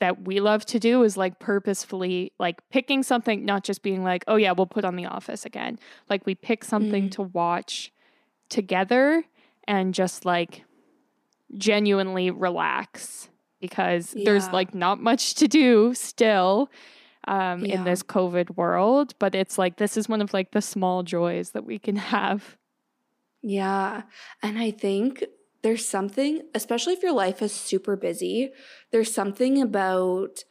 that 0.00 0.22
we 0.26 0.40
love 0.40 0.64
to 0.66 0.78
do 0.80 1.02
is 1.02 1.16
like 1.18 1.38
purposefully 1.40 2.32
like 2.38 2.60
picking 2.70 3.02
something 3.02 3.44
not 3.44 3.64
just 3.64 3.82
being 3.82 4.02
like, 4.04 4.24
"Oh 4.28 4.36
yeah, 4.36 4.52
we'll 4.52 4.66
put 4.66 4.84
on 4.86 4.96
The 4.96 5.06
Office 5.06 5.44
again." 5.46 5.78
Like 6.08 6.24
we 6.26 6.34
pick 6.34 6.64
something 6.64 7.08
Mm. 7.08 7.12
to 7.12 7.22
watch 7.24 7.92
together 8.50 9.24
and 9.68 9.94
just 9.94 10.24
like 10.24 10.64
genuinely 11.56 12.30
relax 12.30 13.28
because 13.60 14.14
there's 14.24 14.48
like 14.48 14.74
not 14.74 15.00
much 15.02 15.34
to 15.34 15.46
do 15.48 15.92
still 15.94 16.70
um, 17.28 17.64
Yeah. 17.64 17.74
in 17.74 17.84
this 17.84 18.02
COVID 18.02 18.56
world. 18.56 19.14
But 19.18 19.34
it's 19.34 19.58
like 19.58 19.76
this 19.76 19.96
is 19.96 20.08
one 20.08 20.22
of 20.22 20.32
like 20.32 20.52
the 20.52 20.62
small 20.62 21.02
joys 21.02 21.50
that 21.50 21.64
we 21.66 21.78
can 21.78 21.96
have. 21.96 22.56
Yeah. 23.42 24.02
And 24.42 24.58
I 24.58 24.70
think 24.70 25.24
there's 25.62 25.86
something, 25.86 26.42
especially 26.54 26.94
if 26.94 27.02
your 27.02 27.12
life 27.12 27.42
is 27.42 27.52
super 27.52 27.96
busy, 27.96 28.50
there's 28.92 29.12
something 29.12 29.60
about 29.60 30.44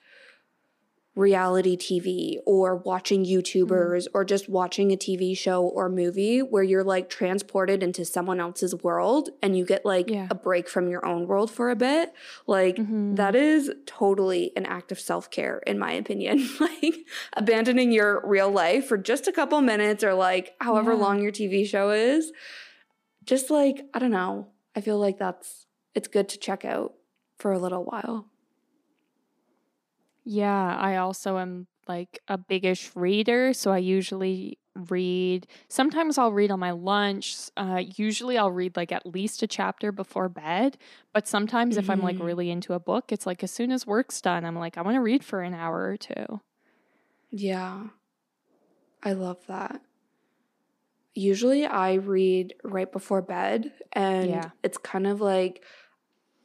reality 1.19 1.75
TV 1.75 2.37
or 2.45 2.77
watching 2.77 3.25
YouTubers 3.25 4.07
or 4.13 4.23
just 4.23 4.47
watching 4.47 4.91
a 4.91 4.95
TV 4.97 5.37
show 5.37 5.63
or 5.63 5.89
movie 5.89 6.39
where 6.41 6.63
you're 6.63 6.83
like 6.83 7.09
transported 7.09 7.83
into 7.83 8.05
someone 8.05 8.39
else's 8.39 8.73
world 8.83 9.29
and 9.43 9.57
you 9.57 9.65
get 9.65 9.85
like 9.85 10.09
Yeah. 10.09 10.27
a 10.31 10.35
break 10.35 10.69
from 10.69 10.87
your 10.87 11.05
own 11.05 11.27
world 11.27 11.51
for 11.51 11.69
a 11.69 11.75
bit. 11.75 12.13
Like, 12.47 12.77
Mhm. 12.77 13.17
that 13.17 13.35
is 13.35 13.69
totally 13.85 14.53
an 14.55 14.65
act 14.65 14.91
of 14.93 14.99
self 14.99 15.29
care, 15.29 15.57
in 15.67 15.77
my 15.77 15.91
opinion. 15.91 16.47
like, 16.59 16.95
abandoning 17.33 17.91
your 17.91 18.21
real 18.25 18.49
life 18.49 18.85
for 18.87 18.97
just 18.97 19.27
a 19.27 19.31
couple 19.33 19.59
minutes 19.61 20.03
or 20.03 20.13
like 20.13 20.53
however 20.61 20.93
Yeah. 20.93 20.99
long 20.99 21.21
your 21.21 21.31
TV 21.33 21.65
show 21.65 21.89
is. 21.91 22.31
Just 23.25 23.49
like, 23.49 23.81
I 23.93 23.99
don't 23.99 24.11
know. 24.11 24.47
I 24.75 24.81
feel 24.81 24.97
like 24.97 25.17
that's, 25.19 25.65
it's 25.93 26.07
good 26.07 26.29
to 26.29 26.37
check 26.39 26.63
out 26.63 26.93
for 27.37 27.51
a 27.51 27.59
little 27.59 27.83
while. 27.83 28.27
Yeah, 30.31 30.75
I 30.77 30.97
also 30.97 31.37
am 31.39 31.67
like 31.87 32.19
a 32.27 32.37
biggish 32.37 32.95
reader, 32.95 33.51
so 33.51 33.71
I 33.71 33.79
usually 33.79 34.59
read. 34.75 35.47
Sometimes 35.69 36.19
I'll 36.19 36.31
read 36.31 36.51
on 36.51 36.59
my 36.59 36.69
lunch. 36.71 37.49
Uh, 37.57 37.81
usually 37.95 38.37
I'll 38.37 38.51
read 38.51 38.77
like 38.77 38.91
at 38.91 39.07
least 39.07 39.41
a 39.41 39.47
chapter 39.47 39.91
before 39.91 40.29
bed. 40.29 40.77
But 41.13 41.27
sometimes 41.27 41.77
if 41.77 41.89
I'm 41.89 42.01
like 42.03 42.19
Mhm. 42.19 42.19
really 42.19 42.51
into 42.51 42.73
a 42.73 42.79
book, 42.79 43.11
it's 43.11 43.25
like 43.25 43.43
as 43.43 43.49
soon 43.51 43.71
as 43.71 43.87
work's 43.87 44.21
done, 44.21 44.45
I'm 44.45 44.55
like, 44.55 44.77
I 44.77 44.81
want 44.83 44.95
to 44.95 45.01
read 45.01 45.23
for 45.25 45.41
an 45.41 45.55
hour 45.55 45.89
or 45.89 45.97
two. 45.97 46.41
Yeah. 47.31 47.89
I 49.03 49.11
love 49.13 49.45
that. 49.47 49.81
Usually 51.15 51.65
I 51.65 51.93
read 51.95 52.53
right 52.63 52.91
before 52.91 53.21
bed 53.21 53.73
and 53.93 54.45
Yeah. 54.45 54.51
it's 54.63 54.77
kind 54.77 55.07
of 55.07 55.19
like 55.21 55.63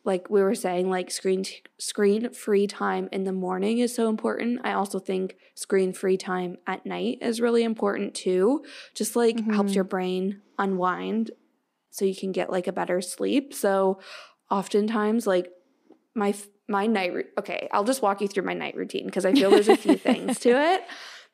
like 0.04 0.28
we 0.28 0.42
were 0.42 0.54
saying 0.54 0.90
like 0.90 1.10
screen 1.10 1.44
screen 1.78 2.30
free 2.32 2.66
time 2.66 3.08
in 3.10 3.24
the 3.24 3.32
morning 3.32 3.78
is 3.78 3.94
so 3.94 4.08
important. 4.08 4.60
I 4.62 4.72
also 4.74 4.98
think 4.98 5.36
screen 5.54 5.92
free 5.92 6.16
time 6.18 6.58
at 6.66 6.84
night 6.84 7.18
is 7.22 7.40
really 7.40 7.64
important 7.64 8.14
too. 8.14 8.64
Just 8.94 9.16
like 9.16 9.40
helps 9.50 9.72
Mhm. 9.72 9.74
your 9.76 9.84
brain 9.84 10.42
unwind 10.58 11.30
so 11.90 12.04
you 12.04 12.14
can 12.14 12.32
get 12.32 12.50
like 12.50 12.66
a 12.66 12.72
better 12.72 13.00
sleep. 13.00 13.54
So 13.54 13.98
oftentimes 14.50 15.26
like 15.26 15.50
my 16.14 16.34
my 16.68 16.86
night 16.86 17.12
okay, 17.38 17.68
I'll 17.72 17.84
just 17.84 18.02
walk 18.02 18.20
you 18.20 18.28
through 18.28 18.44
my 18.44 18.54
night 18.54 18.76
routine 18.76 19.06
because 19.06 19.24
I 19.26 19.32
feel 19.32 19.50
there's 19.50 19.68
a 19.68 19.76
few 19.76 19.96
things 19.96 20.38
to 20.40 20.50
it. 20.72 20.82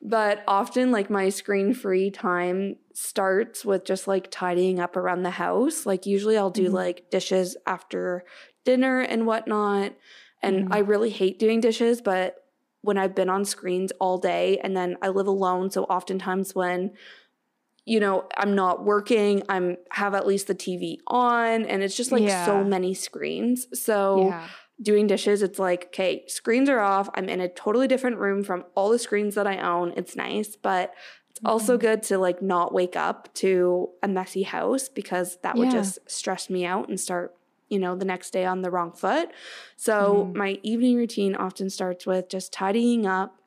But 0.03 0.43
often, 0.47 0.91
like 0.91 1.09
my 1.09 1.29
screen 1.29 1.73
free 1.73 2.09
time 2.09 2.77
starts 2.93 3.63
with 3.63 3.85
just 3.85 4.07
like 4.07 4.31
tidying 4.31 4.79
up 4.79 4.95
around 4.97 5.23
the 5.23 5.29
house. 5.31 5.85
Like, 5.85 6.05
usually 6.05 6.37
I'll 6.37 6.49
do 6.49 6.69
Mhm. 6.69 6.73
like 6.73 7.09
dishes 7.11 7.55
after 7.67 8.23
dinner 8.65 9.01
and 9.01 9.27
whatnot. 9.27 9.95
And 10.41 10.63
Mhm. 10.63 10.71
I 10.71 10.79
really 10.79 11.11
hate 11.11 11.37
doing 11.39 11.59
dishes, 11.61 12.01
but 12.01 12.35
when 12.81 12.97
I've 12.97 13.13
been 13.13 13.29
on 13.29 13.45
screens 13.45 13.91
all 13.99 14.17
day 14.17 14.57
and 14.63 14.75
then 14.75 14.97
I 15.03 15.09
live 15.09 15.27
alone, 15.27 15.69
so 15.69 15.83
oftentimes 15.83 16.55
when 16.55 16.93
you 17.85 17.99
know 17.99 18.27
i'm 18.37 18.53
not 18.53 18.85
working 18.85 19.41
i'm 19.49 19.75
have 19.91 20.13
at 20.13 20.27
least 20.27 20.47
the 20.47 20.55
tv 20.55 20.97
on 21.07 21.65
and 21.65 21.81
it's 21.81 21.95
just 21.97 22.11
like 22.11 22.23
Yeah. 22.23 22.45
so 22.45 22.63
many 22.63 22.93
screens 22.93 23.67
so 23.79 24.17
yeah. 24.17 24.47
Doing 24.81 25.07
dishes, 25.07 25.41
it's 25.41 25.59
like, 25.59 25.85
okay, 25.87 26.23
screens 26.27 26.69
are 26.69 26.79
off. 26.79 27.09
I'm 27.15 27.29
in 27.29 27.41
a 27.41 27.49
totally 27.49 27.87
different 27.87 28.17
room 28.17 28.43
from 28.43 28.65
all 28.75 28.89
the 28.89 28.99
screens 28.99 29.35
that 29.35 29.47
I 29.47 29.57
own. 29.59 29.93
It's 29.95 30.15
nice, 30.15 30.55
but 30.55 30.93
it's 31.29 31.39
also 31.45 31.77
Mhm. 31.77 31.77
good 31.77 32.03
to 32.03 32.17
like 32.17 32.41
not 32.41 32.73
wake 32.73 32.95
up 32.95 33.33
to 33.35 33.89
a 34.03 34.07
messy 34.07 34.43
house 34.43 34.89
because 34.89 35.37
that 35.43 35.57
would 35.57 35.69
just 35.69 35.99
stress 36.09 36.49
me 36.49 36.65
out 36.65 36.89
and 36.89 36.99
start, 36.99 37.35
you 37.69 37.79
know, 37.79 37.95
the 37.95 38.05
next 38.05 38.31
day 38.31 38.45
on 38.45 38.61
the 38.61 38.71
wrong 38.71 38.91
foot. 38.91 39.29
So 39.77 40.31
Mhm. 40.31 40.35
my 40.35 40.59
evening 40.63 40.97
routine 40.97 41.35
often 41.35 41.69
starts 41.69 42.05
with 42.05 42.29
just 42.29 42.51
tidying 42.53 43.05
up 43.05 43.40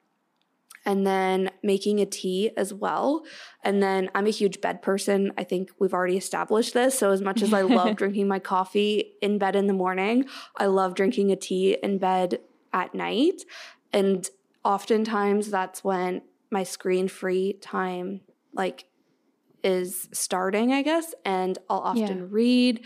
and 0.86 1.06
then 1.06 1.50
making 1.62 2.00
a 2.00 2.06
tea 2.06 2.50
as 2.56 2.72
well. 2.74 3.24
And 3.62 3.82
then 3.82 4.10
I'm 4.14 4.26
a 4.26 4.30
huge 4.30 4.60
bed 4.60 4.82
person. 4.82 5.32
I 5.38 5.44
think 5.44 5.70
we've 5.78 5.94
already 5.94 6.16
established 6.16 6.74
this. 6.74 6.98
So, 6.98 7.10
as 7.10 7.20
much 7.20 7.42
as 7.42 7.52
I 7.52 7.62
love 7.62 7.96
drinking 8.02 8.28
my 8.28 8.38
coffee 8.38 9.14
in 9.22 9.38
bed 9.38 9.56
in 9.56 9.66
the 9.66 9.72
morning, 9.72 10.26
I 10.56 10.66
love 10.66 10.94
drinking 10.94 11.30
a 11.30 11.36
tea 11.36 11.78
in 11.82 11.98
bed 11.98 12.40
at 12.72 12.94
night. 12.94 13.42
And 13.92 14.28
oftentimes 14.64 15.50
that's 15.50 15.82
when 15.84 16.22
my 16.50 16.62
screen 16.64 17.08
free 17.08 17.54
time, 17.62 18.20
like, 18.52 18.84
is 19.62 20.08
starting, 20.12 20.72
I 20.72 20.82
guess. 20.82 21.14
And 21.24 21.58
I'll 21.70 21.78
often 21.80 22.18
Yeah. 22.18 22.26
read. 22.28 22.84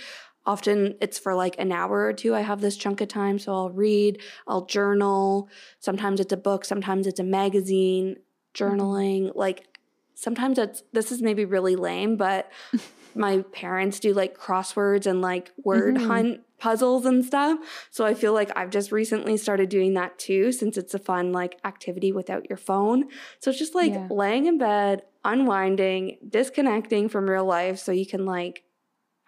Often 0.48 0.94
it's 1.02 1.18
for 1.18 1.34
like 1.34 1.56
an 1.58 1.72
hour 1.72 2.06
or 2.06 2.14
two. 2.14 2.34
I 2.34 2.40
have 2.40 2.62
this 2.62 2.78
chunk 2.78 3.02
of 3.02 3.08
time. 3.08 3.38
So 3.38 3.52
I'll 3.52 3.68
read, 3.68 4.22
I'll 4.46 4.64
journal. 4.64 5.50
Sometimes 5.78 6.20
it's 6.20 6.32
a 6.32 6.38
book, 6.38 6.64
sometimes 6.64 7.06
it's 7.06 7.20
a 7.20 7.24
magazine, 7.24 8.16
journaling. 8.54 9.30
Like 9.34 9.66
sometimes 10.14 10.56
it's, 10.58 10.82
this 10.94 11.12
is 11.12 11.20
maybe 11.20 11.44
really 11.44 11.76
lame, 11.76 12.16
but 12.16 12.50
my 13.14 13.42
parents 13.52 14.00
do 14.00 14.14
like 14.14 14.38
crosswords 14.38 15.04
and 15.06 15.20
like 15.20 15.52
word 15.64 15.96
Mhm. 15.96 16.06
hunt 16.06 16.40
puzzles 16.58 17.04
and 17.04 17.22
stuff. 17.24 17.58
So 17.90 18.06
I 18.06 18.14
feel 18.14 18.32
like 18.32 18.50
I've 18.56 18.70
just 18.70 18.90
recently 18.90 19.37
started 19.37 19.68
doing 19.68 19.92
that 19.94 20.18
too, 20.18 20.50
since 20.52 20.78
it's 20.78 20.94
a 20.94 20.98
fun 20.98 21.30
like 21.30 21.58
activity 21.64 22.11
without 22.11 22.48
your 22.48 22.56
phone. 22.56 23.04
So 23.40 23.50
it's 23.50 23.58
just 23.58 23.74
like 23.74 23.92
Yeah. 23.92 24.08
laying 24.11 24.46
in 24.46 24.56
bed, 24.56 25.02
unwinding, 25.26 26.18
disconnecting 26.26 27.11
from 27.11 27.28
real 27.28 27.44
life 27.44 27.78
so 27.78 27.92
you 27.92 28.06
can 28.06 28.24
like 28.24 28.64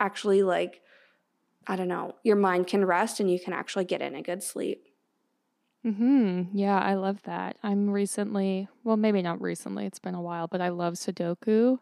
actually 0.01 0.43
like 0.43 0.81
I 1.71 1.77
don't 1.77 1.87
know, 1.87 2.17
your 2.25 2.35
mind 2.35 2.67
can 2.67 2.85
rest 2.85 3.21
and 3.21 3.31
you 3.31 3.39
can 3.39 3.53
actually 3.53 3.85
get 3.85 4.03
in 4.03 4.17
a 4.17 4.23
good 4.23 4.43
sleep. 4.43 4.89
Hmm. 5.85 6.43
Yeah, 6.53 6.77
I 6.77 6.95
love 6.95 7.23
that. 7.23 7.59
I'm 7.63 7.89
recently, 7.89 8.67
well, 8.83 8.97
maybe 8.97 9.23
not 9.23 9.41
recently. 9.41 9.87
It's 9.87 10.01
been 10.01 10.17
a 10.17 10.21
while, 10.21 10.49
but 10.49 10.61
I 10.61 10.71
love 10.71 10.95
Sudoku. 10.95 11.79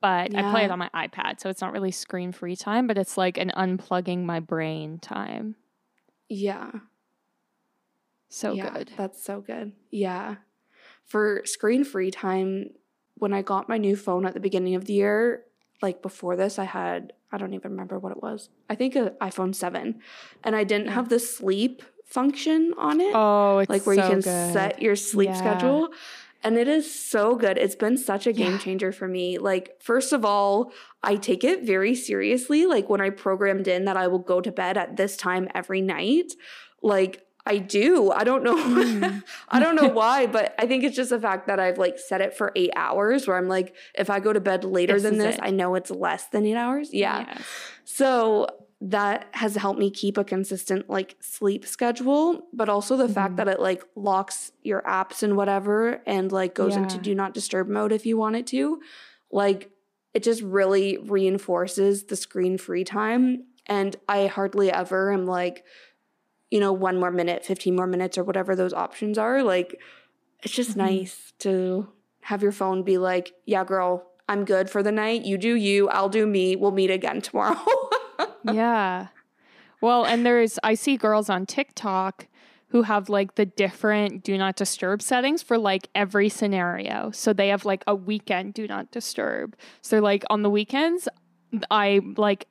But 0.00 0.34
I 0.34 0.50
play 0.50 0.64
it 0.64 0.70
on 0.70 0.78
my 0.78 0.90
iPad, 0.94 1.38
so 1.38 1.50
it's 1.50 1.60
not 1.60 1.72
really 1.72 1.90
screen 1.90 2.32
free 2.32 2.56
time, 2.56 2.86
but 2.86 2.96
it's 2.96 3.18
like 3.18 3.36
an 3.36 3.52
unplugging 3.54 4.24
my 4.24 4.40
brain 4.40 4.98
time. 4.98 5.56
Yeah. 6.30 6.70
So 8.30 8.54
yeah, 8.54 8.70
good. 8.70 8.90
That's 8.96 9.22
so 9.22 9.42
good. 9.42 9.72
Yeah. 9.90 10.36
For 11.04 11.42
screen 11.44 11.84
free 11.84 12.10
time, 12.10 12.70
when 13.16 13.34
I 13.34 13.42
got 13.42 13.68
my 13.68 13.76
new 13.76 13.96
phone 13.96 14.24
at 14.24 14.32
the 14.32 14.40
beginning 14.40 14.74
of 14.74 14.86
the 14.86 14.94
year, 14.94 15.44
like 15.82 16.00
before 16.00 16.36
this, 16.36 16.58
I 16.58 16.64
had, 16.64 17.12
I 17.34 17.38
don't 17.38 17.52
even 17.54 17.72
remember 17.72 17.98
what 17.98 18.12
it 18.12 18.22
was. 18.22 18.48
I 18.70 18.74
think 18.76 18.94
an 18.94 19.10
iPhone 19.20 19.54
7. 19.54 20.00
And 20.44 20.56
I 20.56 20.64
didn't 20.64 20.86
hmm. 20.86 20.92
have 20.94 21.08
the 21.08 21.18
sleep 21.18 21.82
function 22.06 22.72
on 22.78 23.00
it. 23.00 23.12
Oh, 23.14 23.58
it's 23.58 23.70
like 23.70 23.86
where 23.86 23.96
so 23.96 24.02
you 24.02 24.08
can 24.08 24.20
good. 24.20 24.52
set 24.52 24.80
your 24.80 24.96
sleep 24.96 25.30
Yeah. 25.30 25.34
schedule. 25.34 25.88
And 26.44 26.58
it 26.58 26.68
is 26.68 26.94
so 26.94 27.36
good. 27.36 27.56
It's 27.56 27.74
been 27.74 27.96
such 27.96 28.26
a 28.26 28.32
game 28.32 28.52
Yeah. 28.52 28.58
changer 28.58 28.92
for 28.92 29.08
me. 29.08 29.38
Like, 29.38 29.80
first 29.80 30.12
of 30.12 30.24
all, 30.24 30.72
I 31.02 31.16
take 31.16 31.42
it 31.42 31.62
very 31.62 31.94
seriously. 31.94 32.66
Like, 32.66 32.88
when 32.88 33.00
I 33.00 33.10
programmed 33.10 33.66
in 33.66 33.86
that 33.86 33.96
I 33.96 34.06
will 34.06 34.18
go 34.18 34.40
to 34.40 34.52
bed 34.52 34.76
at 34.76 34.96
this 34.96 35.16
time 35.16 35.48
every 35.54 35.80
night, 35.80 36.34
like, 36.82 37.23
I 37.46 37.58
do. 37.58 38.10
I 38.10 38.24
don't 38.24 38.42
know. 38.42 38.56
Mm. 38.56 39.22
I 39.50 39.60
don't 39.60 39.76
know 39.76 39.88
why, 40.00 40.26
but 40.26 40.54
I 40.58 40.66
think 40.66 40.82
it's 40.82 40.96
just 40.96 41.10
the 41.10 41.20
fact 41.20 41.46
that 41.46 41.60
I've 41.60 41.76
like 41.78 41.98
set 41.98 42.20
it 42.22 42.34
for 42.36 42.52
eight 42.56 42.70
hours 42.74 43.26
where 43.28 43.36
I'm 43.36 43.48
like, 43.48 43.74
if 43.94 44.08
I 44.08 44.18
go 44.20 44.32
to 44.32 44.40
bed 44.40 44.64
later 44.64 44.94
This 44.94 45.02
than 45.02 45.18
this, 45.18 45.34
it. 45.36 45.40
I 45.42 45.50
know 45.50 45.74
it's 45.74 45.90
less 45.90 46.26
than 46.26 46.46
eight 46.46 46.56
hours. 46.56 46.88
Yeah. 46.92 47.36
So 47.84 48.46
that 48.80 49.26
has 49.32 49.56
helped 49.56 49.78
me 49.78 49.90
keep 49.90 50.18
a 50.18 50.24
consistent 50.24 50.88
like 50.90 51.16
sleep 51.20 51.64
schedule, 51.66 52.46
but 52.52 52.68
also 52.68 52.96
the 52.96 53.08
fact 53.08 53.34
Mhm. 53.34 53.36
that 53.36 53.48
it 53.48 53.60
like 53.60 53.82
locks 53.94 54.52
your 54.62 54.82
apps 54.82 55.22
and 55.22 55.36
whatever 55.36 56.02
and 56.06 56.30
like 56.32 56.54
goes 56.54 56.76
into 56.76 56.98
do 56.98 57.14
not 57.14 57.34
disturb 57.34 57.68
mode 57.68 57.92
if 57.92 58.04
you 58.04 58.16
want 58.16 58.36
it 58.36 58.46
to. 58.48 58.80
Like 59.30 59.70
it 60.12 60.22
just 60.22 60.42
really 60.42 60.98
reinforces 60.98 62.04
the 62.04 62.16
screen 62.16 62.56
free 62.58 62.84
time. 62.84 63.44
And 63.66 63.96
I 64.08 64.26
hardly 64.26 64.70
ever 64.70 65.12
am 65.12 65.24
like, 65.26 65.64
you 66.54 66.60
know, 66.60 66.72
one 66.72 67.00
more 67.00 67.10
minute, 67.10 67.44
15 67.44 67.74
more 67.74 67.88
minutes, 67.88 68.16
or 68.16 68.22
whatever 68.22 68.54
those 68.54 68.72
options 68.72 69.18
are. 69.18 69.42
Like, 69.42 69.76
it's 70.44 70.54
just 70.54 70.70
mm-hmm. 70.70 70.82
nice 70.82 71.32
to 71.40 71.88
have 72.20 72.44
your 72.44 72.52
phone 72.52 72.84
be 72.84 72.96
like, 72.96 73.32
yeah, 73.44 73.64
girl, 73.64 74.06
I'm 74.28 74.44
good 74.44 74.70
for 74.70 74.80
the 74.80 74.92
night. 74.92 75.24
You 75.24 75.36
do 75.36 75.56
you, 75.56 75.88
I'll 75.88 76.08
do 76.08 76.28
me. 76.28 76.54
We'll 76.54 76.70
meet 76.70 76.92
again 76.92 77.22
tomorrow. 77.22 77.60
yeah. 78.52 79.08
Well, 79.80 80.04
and 80.04 80.24
there's, 80.24 80.60
I 80.62 80.74
see 80.74 80.96
girls 80.96 81.28
on 81.28 81.44
TikTok 81.44 82.28
who 82.68 82.82
have 82.82 83.08
like 83.08 83.34
the 83.34 83.46
different 83.46 84.22
do 84.22 84.38
not 84.38 84.54
disturb 84.54 85.02
settings 85.02 85.42
for 85.42 85.58
like 85.58 85.88
every 85.92 86.28
scenario. 86.28 87.10
So 87.10 87.32
they 87.32 87.48
have 87.48 87.64
like 87.64 87.82
a 87.88 87.96
weekend 87.96 88.54
do 88.54 88.68
not 88.68 88.92
disturb. 88.92 89.56
So 89.82 89.98
like 89.98 90.22
on 90.30 90.42
the 90.42 90.50
weekends, 90.50 91.08
I 91.68 92.00
like 92.16 92.46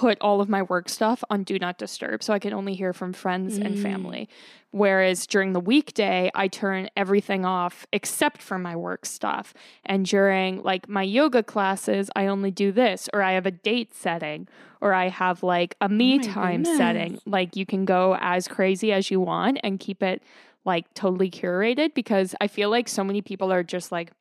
put 0.00 0.16
all 0.22 0.40
of 0.40 0.48
my 0.48 0.62
work 0.62 0.88
stuff 0.88 1.22
on 1.28 1.42
do 1.42 1.58
not 1.58 1.76
disturb 1.76 2.22
so 2.22 2.32
I 2.32 2.38
can 2.38 2.54
only 2.54 2.72
hear 2.72 2.94
from 2.94 3.12
friends 3.12 3.58
mm. 3.58 3.66
and 3.66 3.78
family. 3.78 4.30
Whereas 4.70 5.26
during 5.26 5.52
the 5.52 5.60
weekday, 5.60 6.30
I 6.34 6.48
turn 6.48 6.88
everything 6.96 7.44
off 7.44 7.86
except 7.92 8.40
for 8.40 8.58
my 8.58 8.74
work 8.74 9.04
stuff. 9.04 9.52
And 9.84 10.06
during 10.06 10.62
like 10.62 10.88
my 10.88 11.02
yoga 11.02 11.42
classes, 11.42 12.08
I 12.16 12.28
only 12.28 12.50
do 12.50 12.72
this, 12.72 13.10
or 13.12 13.20
I 13.20 13.32
have 13.32 13.44
a 13.44 13.50
date 13.50 13.94
setting, 13.94 14.48
or 14.80 14.94
I 14.94 15.10
have 15.10 15.42
like 15.42 15.76
a 15.82 15.88
me 15.90 16.18
oh 16.18 16.22
time 16.22 16.62
goodness. 16.62 16.78
setting. 16.78 17.20
Like 17.26 17.54
you 17.54 17.66
can 17.66 17.84
go 17.84 18.16
as 18.22 18.48
crazy 18.48 18.94
as 18.94 19.10
you 19.10 19.20
want 19.20 19.58
and 19.62 19.78
keep 19.78 20.02
it 20.02 20.22
like 20.64 20.94
totally 20.94 21.30
curated 21.30 21.92
because 21.92 22.34
I 22.40 22.46
feel 22.46 22.70
like 22.70 22.88
so 22.88 23.04
many 23.04 23.20
people 23.20 23.52
are 23.52 23.62
just 23.62 23.92
like, 23.92 24.12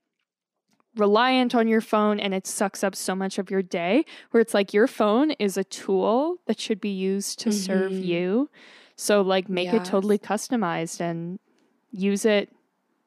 reliant 0.96 1.54
on 1.54 1.68
your 1.68 1.82
phone 1.82 2.20
and 2.20 2.34
it 2.34 2.48
sucks 2.48 2.84
up 2.84 2.96
so 2.96 3.16
much 3.16 3.38
of 3.38 3.52
your 3.52 3.62
day 3.62 4.04
where 4.32 4.42
it's 4.42 4.54
like 4.54 4.74
your 4.74 4.88
phone 4.88 5.32
is 5.32 5.58
a 5.58 5.64
tool 5.64 6.38
that 6.46 6.60
should 6.60 6.82
be 6.82 6.90
used 6.90 7.40
to 7.40 7.50
mm-hmm. 7.50 7.58
serve 7.58 7.92
you 7.92 8.50
so 8.96 9.22
like 9.22 9.48
make 9.48 9.72
yes. 9.72 9.88
it 9.88 9.90
totally 9.90 10.18
customized 10.18 11.00
and 11.00 11.40
use 11.92 12.26
it 12.26 12.50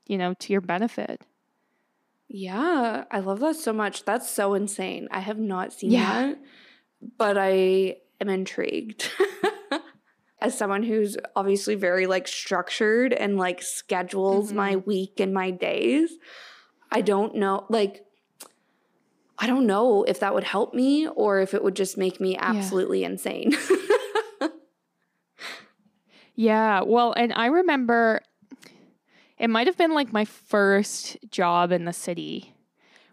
you 0.06 0.16
know 0.16 0.32
to 0.34 0.52
your 0.52 0.60
benefit 0.60 1.20
yeah 2.28 3.04
i 3.10 3.18
love 3.18 3.40
that 3.40 3.56
so 3.56 3.72
much 3.72 4.04
that's 4.04 4.30
so 4.30 4.54
insane 4.54 5.08
i 5.10 5.20
have 5.20 5.38
not 5.38 5.72
seen 5.72 5.90
yeah. 5.90 6.22
that 6.22 6.38
but 7.18 7.36
i 7.36 7.96
am 8.20 8.28
intrigued 8.28 9.10
as 10.40 10.56
someone 10.56 10.82
who's 10.82 11.16
obviously 11.36 11.74
very 11.74 12.06
like 12.06 12.26
structured 12.28 13.12
and 13.12 13.36
like 13.36 13.60
schedules 13.60 14.48
mm-hmm. 14.48 14.56
my 14.56 14.76
week 14.76 15.20
and 15.20 15.34
my 15.34 15.50
days 15.50 16.10
I 16.92 17.00
don't 17.00 17.34
know, 17.36 17.64
like, 17.68 18.04
I 19.38 19.46
don't 19.46 19.66
know 19.66 20.04
if 20.04 20.20
that 20.20 20.34
would 20.34 20.44
help 20.44 20.74
me 20.74 21.08
or 21.08 21.40
if 21.40 21.54
it 21.54 21.64
would 21.64 21.74
just 21.74 21.98
make 21.98 22.20
me 22.20 22.36
absolutely 22.38 23.00
yeah. 23.00 23.08
insane. 23.08 23.56
yeah. 26.34 26.82
Well, 26.82 27.12
and 27.14 27.32
I 27.34 27.46
remember 27.46 28.20
it 29.38 29.48
might 29.48 29.66
have 29.66 29.76
been 29.76 29.94
like 29.94 30.12
my 30.12 30.24
first 30.24 31.16
job 31.28 31.72
in 31.72 31.84
the 31.84 31.92
city 31.92 32.54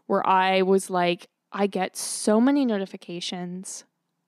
where 0.06 0.26
I 0.28 0.62
was 0.62 0.90
like, 0.90 1.28
I 1.52 1.66
get 1.66 1.98
so 1.98 2.40
many 2.40 2.66
notifications 2.66 3.84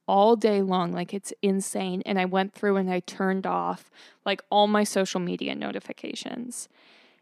all 0.08 0.36
day 0.36 0.64
long. 0.64 0.92
Like 0.92 1.14
it's 1.14 1.32
insane. 1.42 2.02
And 2.06 2.20
I 2.20 2.26
went 2.26 2.54
through 2.54 2.78
and 2.78 2.90
I 2.90 3.02
turned 3.02 3.46
off 3.46 3.92
like 4.26 4.42
all 4.50 4.66
my 4.66 4.84
social 4.84 5.20
media 5.20 5.54
notifications. 5.54 6.68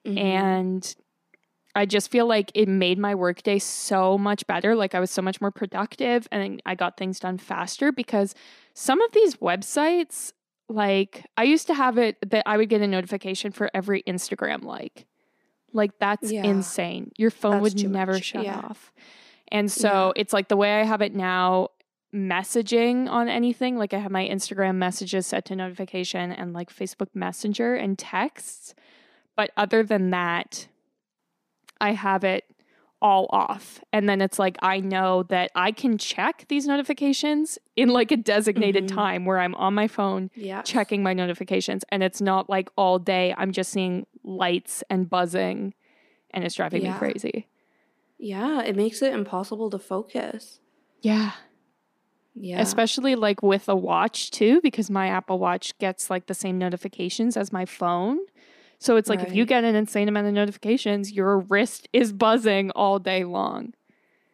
Mm-hmm. 0.05 0.17
And 0.17 0.95
I 1.75 1.85
just 1.85 2.09
feel 2.09 2.25
like 2.25 2.51
it 2.55 2.67
made 2.67 2.97
my 2.97 3.15
workday 3.15 3.59
so 3.59 4.17
much 4.17 4.45
better. 4.47 4.75
Like 4.75 4.95
I 4.95 4.99
was 4.99 5.11
so 5.11 5.21
much 5.21 5.39
more 5.39 5.51
productive 5.51 6.27
and 6.31 6.61
I 6.65 6.75
got 6.75 6.97
things 6.97 7.19
done 7.19 7.37
faster 7.37 7.91
because 7.91 8.33
some 8.73 9.01
of 9.01 9.11
these 9.11 9.35
websites, 9.35 10.33
like 10.67 11.25
I 11.37 11.43
used 11.43 11.67
to 11.67 11.73
have 11.73 11.97
it 11.97 12.17
that 12.29 12.43
I 12.45 12.57
would 12.57 12.69
get 12.69 12.81
a 12.81 12.87
notification 12.87 13.51
for 13.51 13.69
every 13.73 14.03
Instagram 14.03 14.63
like. 14.63 15.05
Like 15.71 15.91
that's 15.99 16.31
yeah. 16.31 16.43
insane. 16.43 17.11
Your 17.17 17.29
phone 17.29 17.61
that's 17.61 17.75
would 17.75 17.89
never 17.89 18.13
much. 18.13 18.23
shut 18.23 18.43
yeah. 18.43 18.57
off. 18.57 18.91
And 19.51 19.71
so 19.71 20.13
yeah. 20.15 20.21
it's 20.21 20.33
like 20.33 20.47
the 20.47 20.57
way 20.57 20.81
I 20.81 20.83
have 20.83 21.01
it 21.01 21.13
now 21.13 21.69
messaging 22.13 23.07
on 23.07 23.29
anything 23.29 23.77
like 23.77 23.93
i 23.93 23.99
have 23.99 24.11
my 24.11 24.27
instagram 24.27 24.75
messages 24.75 25.27
set 25.27 25.45
to 25.45 25.55
notification 25.55 26.31
and 26.31 26.53
like 26.53 26.73
facebook 26.73 27.09
messenger 27.13 27.75
and 27.75 27.99
texts 27.99 28.73
but 29.35 29.51
other 29.55 29.83
than 29.83 30.09
that 30.09 30.67
I 31.81 31.93
have 31.93 32.23
it 32.23 32.45
all 33.01 33.27
off. 33.29 33.81
And 33.93 34.09
then 34.09 34.21
it's 34.21 34.39
like 34.39 34.57
I 34.61 34.79
know 34.79 35.23
that 35.23 35.51
I 35.55 35.71
can 35.71 35.97
check 35.97 36.45
these 36.49 36.67
notifications 36.67 37.57
in 37.75 37.89
like 37.89 38.11
a 38.11 38.17
designated 38.17 38.85
mm-hmm. 38.85 38.95
time 38.95 39.25
where 39.25 39.39
I'm 39.39 39.55
on 39.55 39.73
my 39.73 39.87
phone 39.87 40.29
yes. 40.35 40.67
checking 40.67 41.01
my 41.01 41.13
notifications 41.13 41.83
and 41.89 42.03
it's 42.03 42.21
not 42.21 42.49
like 42.49 42.69
all 42.75 42.99
day 42.99 43.33
I'm 43.37 43.51
just 43.51 43.71
seeing 43.71 44.05
lights 44.23 44.83
and 44.89 45.09
buzzing 45.09 45.73
and 46.31 46.43
it's 46.43 46.55
driving 46.55 46.83
yeah. 46.83 46.93
me 46.93 46.99
crazy. 46.99 47.47
Yeah, 48.17 48.61
it 48.63 48.75
makes 48.75 49.01
it 49.01 49.13
impossible 49.13 49.69
to 49.69 49.79
focus. 49.79 50.59
Yeah. 51.01 51.31
Yeah. 52.35 52.61
Especially 52.61 53.15
like 53.15 53.41
with 53.41 53.69
a 53.69 53.75
watch 53.75 54.31
too 54.31 54.59
because 54.61 54.89
my 54.89 55.07
Apple 55.07 55.39
Watch 55.39 55.77
gets 55.77 56.09
like 56.09 56.27
the 56.27 56.33
same 56.33 56.57
notifications 56.57 57.37
as 57.37 57.51
my 57.51 57.65
phone. 57.65 58.19
So 58.79 58.95
it's 58.95 59.09
like 59.09 59.19
right. 59.19 59.27
if 59.27 59.35
you 59.35 59.45
get 59.45 59.63
an 59.63 59.75
insane 59.75 60.07
amount 60.07 60.27
of 60.27 60.33
notifications, 60.33 61.11
your 61.11 61.39
wrist 61.39 61.89
is 61.91 62.13
buzzing 62.13 62.71
all 62.71 62.97
day 62.97 63.25
long. 63.25 63.73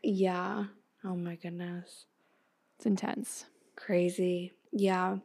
Yeah. 0.03 0.65
Oh 1.03 1.15
my 1.15 1.35
goodness. 1.35 2.05
It's 2.77 2.85
intense. 2.85 3.45
Crazy. 3.75 4.53
Yeah. 4.71 5.17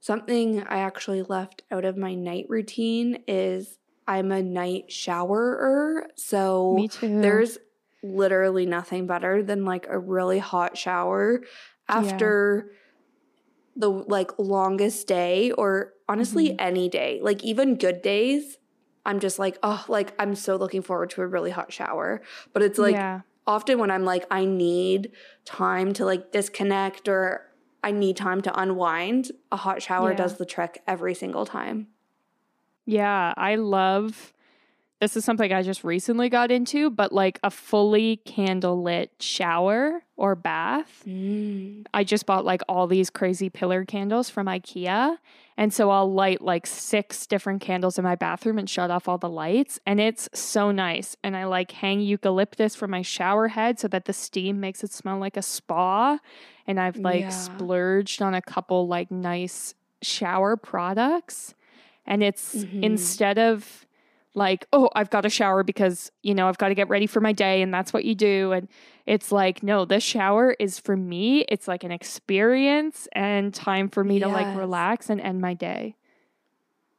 Something 0.00 0.62
I 0.62 0.78
actually 0.78 1.22
left 1.22 1.62
out 1.70 1.84
of 1.84 1.98
my 1.98 2.14
night 2.14 2.46
routine 2.48 3.22
is 3.28 3.78
I'm 4.08 4.32
a 4.32 4.42
night 4.42 4.90
showerer. 4.90 6.04
So 6.16 6.74
Me 6.76 6.88
too. 6.88 7.20
there's 7.20 7.58
literally 8.02 8.64
nothing 8.64 9.06
better 9.06 9.42
than 9.42 9.64
like 9.64 9.86
a 9.88 9.98
really 9.98 10.38
hot 10.38 10.78
shower 10.78 11.42
after 11.88 12.66
yeah. 12.68 12.76
The 13.76 13.88
like 13.90 14.30
longest 14.38 15.06
day 15.06 15.50
or 15.52 15.92
honestly 16.08 16.48
mm-hmm. 16.48 16.56
any 16.58 16.88
day 16.88 17.20
like 17.22 17.44
even 17.44 17.76
good 17.76 18.00
days 18.02 18.58
i'm 19.04 19.20
just 19.20 19.38
like 19.38 19.58
oh 19.62 19.84
like 19.88 20.14
i'm 20.18 20.34
so 20.34 20.56
looking 20.56 20.82
forward 20.82 21.10
to 21.10 21.20
a 21.20 21.26
really 21.26 21.50
hot 21.50 21.72
shower 21.72 22.22
but 22.52 22.62
it's 22.62 22.78
like 22.78 22.94
yeah. 22.94 23.20
often 23.46 23.78
when 23.78 23.90
i'm 23.90 24.04
like 24.04 24.24
i 24.30 24.44
need 24.44 25.12
time 25.44 25.92
to 25.92 26.04
like 26.04 26.32
disconnect 26.32 27.06
or 27.08 27.42
i 27.84 27.90
need 27.90 28.16
time 28.16 28.40
to 28.40 28.60
unwind 28.60 29.30
a 29.52 29.56
hot 29.56 29.82
shower 29.82 30.10
yeah. 30.10 30.16
does 30.16 30.38
the 30.38 30.46
trick 30.46 30.82
every 30.86 31.14
single 31.14 31.44
time 31.44 31.88
yeah 32.86 33.34
i 33.36 33.56
love 33.56 34.32
this 35.00 35.16
is 35.16 35.24
something 35.24 35.52
I 35.52 35.62
just 35.62 35.84
recently 35.84 36.30
got 36.30 36.50
into, 36.50 36.88
but 36.88 37.12
like 37.12 37.38
a 37.42 37.50
fully 37.50 38.20
candlelit 38.24 39.08
shower 39.20 40.02
or 40.16 40.34
bath. 40.34 41.02
Mm. 41.06 41.84
I 41.92 42.02
just 42.02 42.24
bought 42.24 42.46
like 42.46 42.62
all 42.66 42.86
these 42.86 43.10
crazy 43.10 43.50
pillar 43.50 43.84
candles 43.84 44.30
from 44.30 44.46
IKEA. 44.46 45.18
And 45.58 45.72
so 45.72 45.90
I'll 45.90 46.10
light 46.10 46.40
like 46.40 46.66
six 46.66 47.26
different 47.26 47.60
candles 47.60 47.98
in 47.98 48.04
my 48.04 48.14
bathroom 48.14 48.58
and 48.58 48.68
shut 48.68 48.90
off 48.90 49.06
all 49.06 49.18
the 49.18 49.28
lights. 49.28 49.78
And 49.84 50.00
it's 50.00 50.30
so 50.32 50.70
nice. 50.70 51.14
And 51.22 51.36
I 51.36 51.44
like 51.44 51.72
hang 51.72 52.00
eucalyptus 52.00 52.74
from 52.74 52.90
my 52.90 53.02
shower 53.02 53.48
head 53.48 53.78
so 53.78 53.88
that 53.88 54.06
the 54.06 54.14
steam 54.14 54.60
makes 54.60 54.82
it 54.82 54.92
smell 54.92 55.18
like 55.18 55.36
a 55.36 55.42
spa. 55.42 56.18
And 56.66 56.80
I've 56.80 56.96
like 56.96 57.20
yeah. 57.20 57.28
splurged 57.28 58.22
on 58.22 58.34
a 58.34 58.42
couple 58.42 58.88
like 58.88 59.10
nice 59.10 59.74
shower 60.00 60.56
products. 60.56 61.54
And 62.06 62.22
it's 62.22 62.54
mm-hmm. 62.54 62.82
instead 62.82 63.38
of 63.38 63.85
like, 64.36 64.66
oh, 64.72 64.90
I've 64.94 65.08
got 65.08 65.22
to 65.22 65.30
shower 65.30 65.62
because, 65.62 66.12
you 66.22 66.34
know, 66.34 66.46
I've 66.46 66.58
got 66.58 66.68
to 66.68 66.74
get 66.74 66.90
ready 66.90 67.06
for 67.06 67.20
my 67.20 67.32
day 67.32 67.62
and 67.62 67.72
that's 67.72 67.92
what 67.92 68.04
you 68.04 68.14
do. 68.14 68.52
And 68.52 68.68
it's 69.06 69.32
like, 69.32 69.62
no, 69.62 69.86
this 69.86 70.04
shower 70.04 70.54
is 70.60 70.78
for 70.78 70.94
me. 70.94 71.46
It's 71.48 71.66
like 71.66 71.82
an 71.84 71.90
experience 71.90 73.08
and 73.12 73.52
time 73.52 73.88
for 73.88 74.04
me 74.04 74.18
yes. 74.18 74.28
to 74.28 74.32
like 74.32 74.56
relax 74.56 75.08
and 75.08 75.22
end 75.22 75.40
my 75.40 75.54
day. 75.54 75.96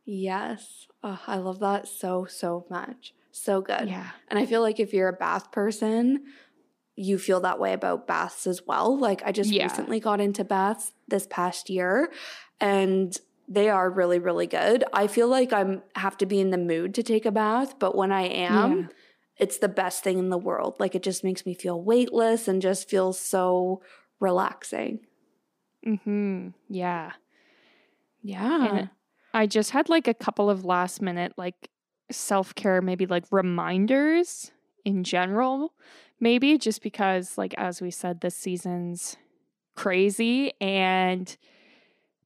Yes. 0.03 0.87
Oh, 1.03 1.19
I 1.27 1.37
love 1.37 1.59
that 1.59 1.87
so, 1.87 2.25
so 2.25 2.65
much. 2.71 3.13
So 3.31 3.61
good. 3.61 3.87
Yeah. 3.87 4.09
And 4.29 4.39
I 4.39 4.47
feel 4.47 4.61
like 4.61 4.79
if 4.79 4.91
you're 4.91 5.09
a 5.09 5.13
bath 5.13 5.51
person, 5.51 6.23
you 6.95 7.19
feel 7.19 7.41
that 7.41 7.59
way 7.59 7.73
about 7.73 8.07
baths 8.07 8.47
as 8.47 8.65
well. 8.65 8.97
Like 8.97 9.21
I 9.23 9.31
just 9.31 9.51
yeah. 9.51 9.63
recently 9.63 9.99
got 9.99 10.19
into 10.19 10.43
baths 10.43 10.93
this 11.07 11.27
past 11.29 11.69
year 11.69 12.09
and 12.59 13.15
they 13.47 13.69
are 13.69 13.89
really 13.89 14.19
really 14.19 14.47
good. 14.47 14.83
I 14.93 15.07
feel 15.07 15.27
like 15.27 15.53
I'm 15.53 15.81
have 15.95 16.17
to 16.17 16.25
be 16.25 16.39
in 16.39 16.49
the 16.49 16.57
mood 16.57 16.93
to 16.95 17.03
take 17.03 17.25
a 17.25 17.31
bath, 17.31 17.79
but 17.79 17.95
when 17.95 18.11
I 18.11 18.23
am, 18.23 18.77
yeah. 18.77 18.87
it's 19.37 19.57
the 19.57 19.69
best 19.69 20.03
thing 20.03 20.19
in 20.19 20.29
the 20.29 20.37
world. 20.37 20.75
Like 20.79 20.95
it 20.95 21.03
just 21.03 21.23
makes 21.23 21.45
me 21.45 21.53
feel 21.53 21.81
weightless 21.81 22.47
and 22.47 22.61
just 22.61 22.89
feels 22.89 23.19
so 23.19 23.81
relaxing. 24.19 24.99
Mhm. 25.85 26.53
Yeah. 26.69 27.13
Yeah. 28.21 28.65
And 28.65 28.89
I 29.33 29.45
just 29.45 29.71
had 29.71 29.89
like 29.89 30.07
a 30.07 30.13
couple 30.13 30.49
of 30.49 30.65
last 30.65 31.01
minute 31.01 31.33
like 31.37 31.69
self-care 32.11 32.81
maybe 32.81 33.05
like 33.05 33.25
reminders 33.31 34.51
in 34.85 35.03
general, 35.03 35.73
maybe 36.19 36.57
just 36.57 36.81
because, 36.81 37.37
like, 37.37 37.53
as 37.55 37.81
we 37.81 37.91
said, 37.91 38.21
this 38.21 38.35
season's 38.35 39.17
crazy 39.75 40.53
and 40.61 41.37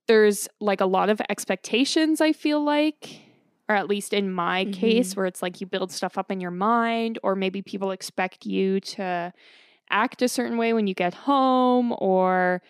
there's 0.08 0.48
like 0.60 0.82
a 0.82 0.86
lot 0.86 1.10
of 1.10 1.22
expectations, 1.30 2.22
I 2.22 2.34
feel 2.34 2.64
like, 2.64 3.22
or 3.70 3.76
at 3.76 3.88
least 3.88 4.14
in 4.14 4.32
my 4.32 4.66
mm-hmm. 4.66 4.74
case, 4.74 5.16
where 5.16 5.26
it's 5.26 5.42
like 5.42 5.62
you 5.62 5.68
build 5.68 5.92
stuff 5.92 6.18
up 6.18 6.32
in 6.32 6.42
your 6.42 6.52
mind, 6.52 7.20
or 7.24 7.36
maybe 7.36 7.62
people 7.62 7.92
expect 7.92 8.46
you 8.46 8.80
to 8.82 9.34
act 9.90 10.22
a 10.22 10.28
certain 10.28 10.58
way 10.58 10.74
when 10.74 10.88
you 10.88 10.94
get 10.94 11.14
home, 11.14 11.94
or 11.98 12.62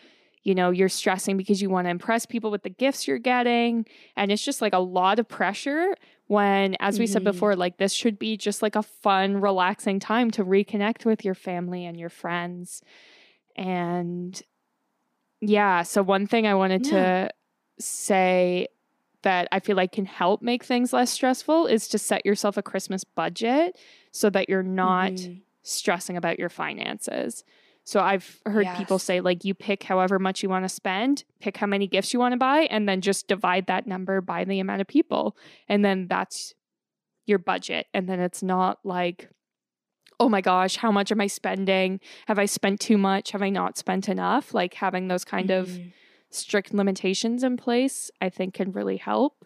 you 0.44 0.56
know, 0.56 0.72
you're 0.72 0.90
stressing 0.90 1.38
because 1.38 1.62
you 1.62 1.70
want 1.70 1.86
to 1.86 1.92
impress 1.92 2.26
people 2.26 2.50
with 2.50 2.64
the 2.64 2.70
gifts 2.70 3.08
you're 3.08 3.20
getting. 3.20 3.86
And 4.16 4.32
it's 4.32 4.44
just 4.44 4.62
like 4.62 4.74
a 4.74 4.80
lot 4.80 5.20
of 5.20 5.28
pressure 5.28 5.96
when, 6.28 6.76
as 6.80 6.98
we 6.98 7.06
mm-hmm. 7.06 7.14
said 7.14 7.24
before, 7.24 7.56
like 7.56 7.78
this 7.78 7.94
should 7.94 8.18
be 8.18 8.38
just 8.38 8.62
like 8.62 8.76
a 8.76 8.82
fun, 8.82 9.40
relaxing 9.40 10.00
time 10.00 10.32
to 10.32 10.44
reconnect 10.44 11.06
with 11.06 11.24
your 11.24 11.36
family 11.36 11.86
and 11.86 12.00
your 12.00 12.10
friends. 12.10 12.82
And 13.56 14.42
yeah, 15.42 15.84
so 15.84 16.02
one 16.04 16.28
thing 16.28 16.48
I 16.48 16.54
wanted 16.54 16.86
yeah. 16.88 16.92
to 17.28 17.30
say 17.80 18.68
that 19.24 19.48
I 19.52 19.60
feel 19.60 19.76
like 19.76 19.92
can 19.92 20.06
help 20.06 20.42
make 20.42 20.64
things 20.64 20.94
less 20.94 21.12
stressful 21.12 21.68
is 21.68 21.88
to 21.90 22.00
set 22.00 22.26
yourself 22.26 22.58
a 22.58 22.64
Christmas 22.64 23.04
budget 23.04 23.78
so 24.12 24.30
that 24.30 24.50
you're 24.50 24.64
not 24.64 25.12
mm-hmm. 25.12 25.40
stressing 25.64 26.18
about 26.18 26.40
your 26.40 26.50
finances. 26.50 27.44
So 27.84 28.00
I've 28.00 28.40
heard 28.46 28.66
yes. 28.66 28.78
people 28.78 29.00
say, 29.00 29.22
like, 29.22 29.44
you 29.44 29.54
pick 29.54 29.84
however 29.84 30.20
much 30.20 30.44
you 30.44 30.50
want 30.50 30.66
to 30.66 30.70
spend, 30.70 31.24
pick 31.40 31.58
how 31.58 31.68
many 31.68 31.88
gifts 31.88 32.14
you 32.14 32.20
want 32.20 32.34
to 32.34 32.38
buy, 32.38 32.62
and 32.70 32.88
then 32.88 33.02
just 33.02 33.28
divide 33.28 33.68
that 33.68 33.88
number 33.88 34.22
by 34.22 34.44
the 34.44 34.60
amount 34.60 34.82
of 34.82 34.88
people. 34.88 35.36
And 35.68 35.84
then 35.84 36.08
that's 36.08 36.54
your 37.26 37.40
budget. 37.40 37.88
And 37.94 38.08
then 38.08 38.20
it's 38.20 38.44
not 38.44 38.80
like, 38.84 39.30
oh 40.22 40.30
my 40.30 40.40
gosh, 40.40 40.76
how 40.78 40.92
much 40.92 41.12
am 41.12 41.20
I 41.20 41.26
spending? 41.26 42.00
Have 42.28 42.38
I 42.38 42.46
spent 42.46 42.80
too 42.80 42.98
much? 42.98 43.32
Have 43.32 43.42
I 43.42 43.50
not 43.50 43.76
spent 43.76 44.08
enough? 44.08 44.54
Like 44.54 44.76
having 44.76 45.08
those 45.08 45.26
kind 45.26 45.50
mm-hmm. 45.50 45.62
of 45.62 45.80
strict 46.30 46.76
limitations 46.76 47.44
in 47.44 47.58
place, 47.58 48.12
I 48.22 48.30
think 48.30 48.54
can 48.54 48.72
really 48.72 48.98
help. 48.98 49.44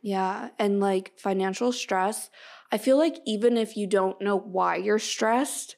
Yeah. 0.00 0.50
And 0.60 0.78
like 0.78 1.12
financial 1.18 1.72
stress, 1.72 2.30
I 2.70 2.78
feel 2.78 2.96
like 2.96 3.18
even 3.26 3.56
if 3.56 3.76
you 3.76 3.88
don't 3.88 4.20
know 4.20 4.38
why 4.38 4.76
you're 4.76 5.00
stressed, 5.00 5.74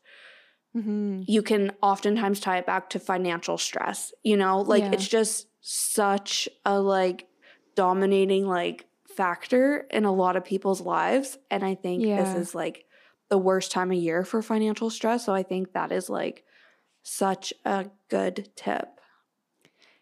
mm-hmm. 0.76 1.22
you 1.26 1.40
can 1.42 1.72
oftentimes 1.82 2.38
tie 2.38 2.58
it 2.58 2.66
back 2.66 2.90
to 2.90 2.98
financial 2.98 3.56
stress. 3.56 4.12
You 4.22 4.36
know, 4.36 4.60
like 4.60 4.82
yeah. 4.82 4.92
it's 4.92 5.08
just 5.08 5.46
such 5.62 6.50
a 6.66 6.78
like 6.78 7.28
dominating 7.76 8.46
like 8.46 8.84
factor 9.16 9.86
in 9.90 10.04
a 10.04 10.12
lot 10.12 10.36
of 10.36 10.44
people's 10.44 10.82
lives. 10.82 11.38
And 11.50 11.64
I 11.64 11.76
think 11.76 12.04
yeah. 12.04 12.22
this 12.22 12.36
is 12.36 12.54
like 12.54 12.84
the 13.32 13.38
worst 13.38 13.72
time 13.72 13.90
of 13.90 13.96
year 13.96 14.24
for 14.24 14.42
financial 14.42 14.90
stress. 14.90 15.24
So 15.24 15.32
I 15.32 15.42
think 15.42 15.72
that 15.72 15.90
is 15.90 16.10
like 16.10 16.44
such 17.02 17.50
a 17.64 17.86
good 18.10 18.50
tip. 18.56 19.00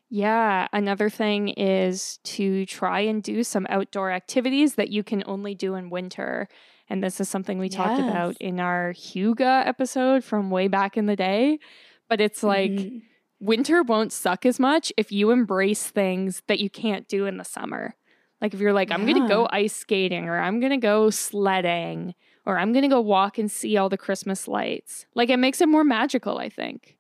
Yeah, 0.09 0.67
another 0.73 1.09
thing 1.09 1.51
is 1.51 2.19
to 2.25 2.67
try 2.67 3.03
and 3.03 3.23
do 3.23 3.45
some 3.45 3.69
outdoor 3.71 4.11
activities 4.11 4.75
that 4.75 4.89
you 4.89 5.05
can 5.05 5.23
only 5.27 5.55
do 5.55 5.77
in 5.77 5.91
winter. 5.91 6.49
And 6.89 7.05
this 7.05 7.21
is 7.21 7.29
something 7.29 7.61
we 7.61 7.69
yes. 7.69 7.77
talked 7.77 8.01
about 8.01 8.37
in 8.41 8.59
our 8.59 8.93
Hygge 8.95 9.65
episode 9.65 10.25
from 10.25 10.51
way 10.51 10.67
back 10.67 10.97
in 10.97 11.07
the 11.07 11.15
day. 11.15 11.61
But 12.09 12.21
it's 12.21 12.43
like 12.43 12.73
mm-hmm. 12.73 12.99
winter 13.39 13.85
won't 13.85 14.13
suck 14.13 14.45
as 14.45 14.59
much 14.59 14.93
if 14.97 15.13
you 15.13 15.31
embrace 15.31 15.85
things 15.85 16.43
that 16.49 16.59
you 16.59 16.69
can't 16.69 17.07
do 17.07 17.27
in 17.27 17.37
the 17.37 17.45
summer. 17.45 17.95
Like 18.41 18.55
if 18.55 18.59
you're 18.59 18.73
like, 18.73 18.91
I'm 18.91 19.07
going 19.07 19.23
to 19.23 19.29
go 19.29 19.49
ice 19.53 19.77
skating 19.77 20.29
or 20.29 20.41
I'm 20.41 20.59
going 20.59 20.73
to 20.73 20.79
go 20.79 21.11
sledding 21.11 22.17
or 22.47 22.59
I'm 22.59 22.73
going 22.73 22.83
to 22.83 22.89
go 22.89 23.01
walk 23.01 23.39
and 23.39 23.51
see 23.51 23.77
all 23.77 23.89
the 23.89 23.99
Christmas 23.99 24.49
lights. 24.49 25.07
Like 25.15 25.31
it 25.31 25.39
makes 25.39 25.61
it 25.61 25.69
more 25.69 25.85
magical, 25.85 26.39
I 26.39 26.49
think. 26.49 26.97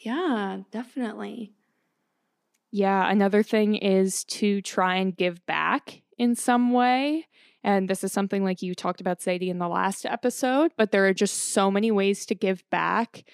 Yeah, 0.00 0.60
definitely. 0.70 1.52
Yeah, 2.72 3.10
another 3.10 3.42
thing 3.42 3.74
is 3.74 4.24
to 4.24 4.62
try 4.62 4.96
and 4.96 5.16
give 5.16 5.44
back 5.46 6.02
in 6.18 6.36
some 6.36 6.72
way. 6.72 7.26
And 7.62 7.88
this 7.88 8.04
is 8.04 8.12
something 8.12 8.44
like 8.44 8.62
you 8.62 8.74
talked 8.74 9.00
about, 9.00 9.20
Sadie, 9.20 9.50
in 9.50 9.58
the 9.58 9.68
last 9.68 10.06
episode, 10.06 10.72
but 10.78 10.92
there 10.92 11.06
are 11.06 11.12
just 11.12 11.52
so 11.52 11.70
many 11.70 11.90
ways 11.90 12.24
to 12.26 12.34
give 12.34 12.62
back 12.70 13.24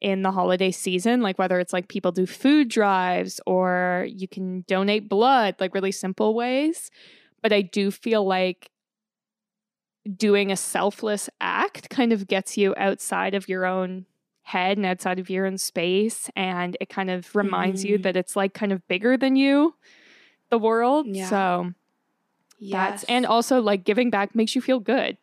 in 0.00 0.22
the 0.22 0.32
holiday 0.32 0.72
season, 0.72 1.20
like 1.20 1.38
whether 1.38 1.60
it's 1.60 1.72
like 1.72 1.88
people 1.88 2.10
do 2.10 2.26
food 2.26 2.68
drives 2.68 3.40
or 3.46 4.06
you 4.10 4.26
can 4.26 4.62
donate 4.66 5.08
blood, 5.08 5.54
like 5.60 5.74
really 5.74 5.92
simple 5.92 6.34
ways. 6.34 6.90
But 7.40 7.52
I 7.52 7.62
do 7.62 7.90
feel 7.90 8.24
like 8.24 8.71
doing 10.16 10.50
a 10.50 10.56
selfless 10.56 11.30
act 11.40 11.90
kind 11.90 12.12
of 12.12 12.26
gets 12.26 12.56
you 12.56 12.74
outside 12.76 13.34
of 13.34 13.48
your 13.48 13.64
own 13.64 14.06
head 14.42 14.76
and 14.76 14.84
outside 14.84 15.18
of 15.18 15.30
your 15.30 15.46
own 15.46 15.58
space. 15.58 16.30
And 16.34 16.76
it 16.80 16.88
kind 16.88 17.10
of 17.10 17.34
reminds 17.36 17.84
mm. 17.84 17.90
you 17.90 17.98
that 17.98 18.16
it's 18.16 18.34
like 18.36 18.54
kind 18.54 18.72
of 18.72 18.86
bigger 18.88 19.16
than 19.16 19.36
you, 19.36 19.74
the 20.50 20.58
world. 20.58 21.06
Yeah. 21.06 21.28
So 21.28 21.72
Yes. 22.64 22.90
That's 22.90 23.04
and 23.04 23.26
also 23.26 23.60
like 23.60 23.82
giving 23.82 24.08
back 24.08 24.36
makes 24.36 24.54
you 24.54 24.60
feel 24.60 24.78
good. 24.78 25.18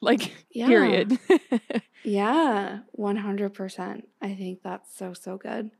Like 0.00 0.32
yeah. 0.50 0.66
period. 0.66 1.16
yeah, 2.02 2.80
100%. 2.98 4.02
I 4.20 4.34
think 4.34 4.62
that's 4.64 4.96
so 4.96 5.14
so 5.14 5.36
good. 5.36 5.70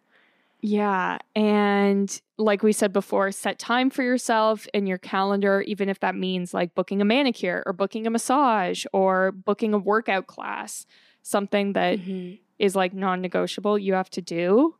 Yeah, 0.64 1.18
and 1.34 2.22
like 2.38 2.62
we 2.62 2.72
said 2.72 2.92
before, 2.92 3.32
set 3.32 3.58
time 3.58 3.90
for 3.90 4.04
yourself 4.04 4.68
in 4.72 4.86
your 4.86 4.98
calendar 4.98 5.60
even 5.62 5.88
if 5.88 5.98
that 6.00 6.14
means 6.14 6.54
like 6.54 6.74
booking 6.76 7.02
a 7.02 7.04
manicure 7.04 7.64
or 7.66 7.72
booking 7.72 8.06
a 8.06 8.10
massage 8.10 8.84
or 8.92 9.32
booking 9.32 9.74
a 9.74 9.78
workout 9.78 10.28
class, 10.28 10.86
something 11.22 11.72
that 11.72 11.98
mm-hmm. 11.98 12.36
is 12.60 12.76
like 12.76 12.94
non-negotiable 12.94 13.76
you 13.76 13.94
have 13.94 14.10
to 14.10 14.22
do. 14.22 14.76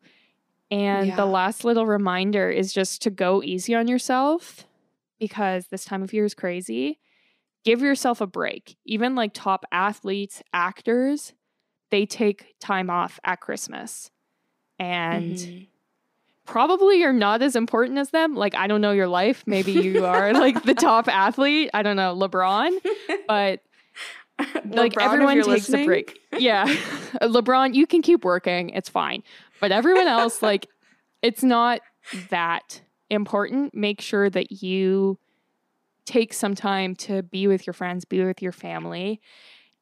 And 0.70 1.08
yeah. 1.08 1.16
the 1.16 1.26
last 1.26 1.64
little 1.64 1.86
reminder 1.86 2.48
is 2.48 2.72
just 2.72 3.02
to 3.02 3.10
go 3.10 3.42
easy 3.42 3.74
on 3.74 3.88
yourself 3.88 4.64
because 5.18 5.66
this 5.66 5.84
time 5.84 6.02
of 6.02 6.12
year 6.12 6.24
is 6.24 6.34
crazy. 6.34 7.00
Give 7.64 7.82
yourself 7.82 8.20
a 8.20 8.26
break. 8.26 8.76
Even 8.84 9.14
like 9.14 9.32
top 9.34 9.64
athletes, 9.70 10.42
actors, 10.52 11.32
they 11.90 12.06
take 12.06 12.54
time 12.58 12.88
off 12.88 13.20
at 13.22 13.40
Christmas. 13.40 14.10
And 14.78 15.34
mm-hmm. 15.34 15.64
Probably 16.46 17.00
you're 17.00 17.12
not 17.12 17.42
as 17.42 17.56
important 17.56 17.98
as 17.98 18.10
them. 18.10 18.34
Like, 18.34 18.54
I 18.54 18.66
don't 18.66 18.80
know 18.80 18.92
your 18.92 19.08
life. 19.08 19.44
Maybe 19.46 19.72
you 19.72 20.04
are 20.06 20.32
like 20.32 20.62
the 20.64 20.74
top 20.74 21.08
athlete. 21.08 21.70
I 21.74 21.82
don't 21.82 21.96
know, 21.96 22.14
LeBron. 22.16 22.78
But 23.26 23.60
like 24.66 24.98
everyone 24.98 25.36
takes 25.36 25.46
listening. 25.46 25.84
a 25.84 25.86
break. 25.86 26.18
Yeah. 26.38 26.66
LeBron, 27.22 27.74
you 27.74 27.86
can 27.86 28.02
keep 28.02 28.24
working. 28.24 28.70
It's 28.70 28.88
fine. 28.88 29.22
But 29.60 29.72
everyone 29.72 30.08
else, 30.08 30.42
like, 30.42 30.66
it's 31.22 31.42
not 31.42 31.80
that 32.30 32.82
important, 33.10 33.74
make 33.74 34.00
sure 34.00 34.28
that 34.30 34.62
you 34.62 35.18
take 36.04 36.32
some 36.32 36.54
time 36.54 36.96
to 36.96 37.22
be 37.22 37.46
with 37.46 37.66
your 37.66 37.74
friends, 37.74 38.04
be 38.04 38.24
with 38.24 38.42
your 38.42 38.52
family, 38.52 39.20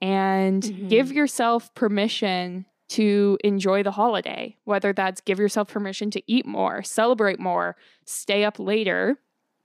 and 0.02 0.62
mm-hmm. 0.62 0.88
give 0.88 1.12
yourself 1.12 1.74
permission 1.74 2.66
to 2.90 3.38
enjoy 3.44 3.84
the 3.84 3.92
holiday, 3.92 4.56
whether 4.64 4.92
that's 4.92 5.20
give 5.20 5.38
yourself 5.38 5.68
permission 5.68 6.10
to 6.10 6.22
eat 6.26 6.44
more, 6.44 6.82
celebrate 6.82 7.38
more, 7.38 7.76
stay 8.04 8.44
up 8.44 8.58
later. 8.58 9.16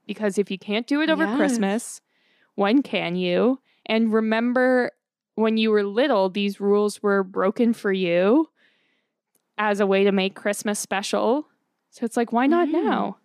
Because 0.06 0.38
if 0.38 0.50
you 0.50 0.58
can't 0.58 0.86
do 0.86 1.00
it 1.00 1.10
over 1.10 1.24
yes. 1.24 1.36
Christmas, 1.36 2.00
when 2.54 2.82
can 2.82 3.16
you? 3.16 3.60
And 3.84 4.12
remember 4.12 4.92
when 5.34 5.56
you 5.56 5.72
were 5.72 5.82
little, 5.82 6.30
these 6.30 6.60
rules 6.60 7.02
were 7.02 7.24
broken 7.24 7.72
for 7.72 7.92
you 7.92 8.48
as 9.58 9.80
a 9.80 9.86
way 9.86 10.04
to 10.04 10.12
make 10.12 10.36
Christmas 10.36 10.78
special. 10.78 11.48
So 11.90 12.04
it's 12.04 12.16
like, 12.16 12.32
why 12.32 12.46
not 12.46 12.68
mm-hmm. 12.68 12.86
now? 12.86 13.16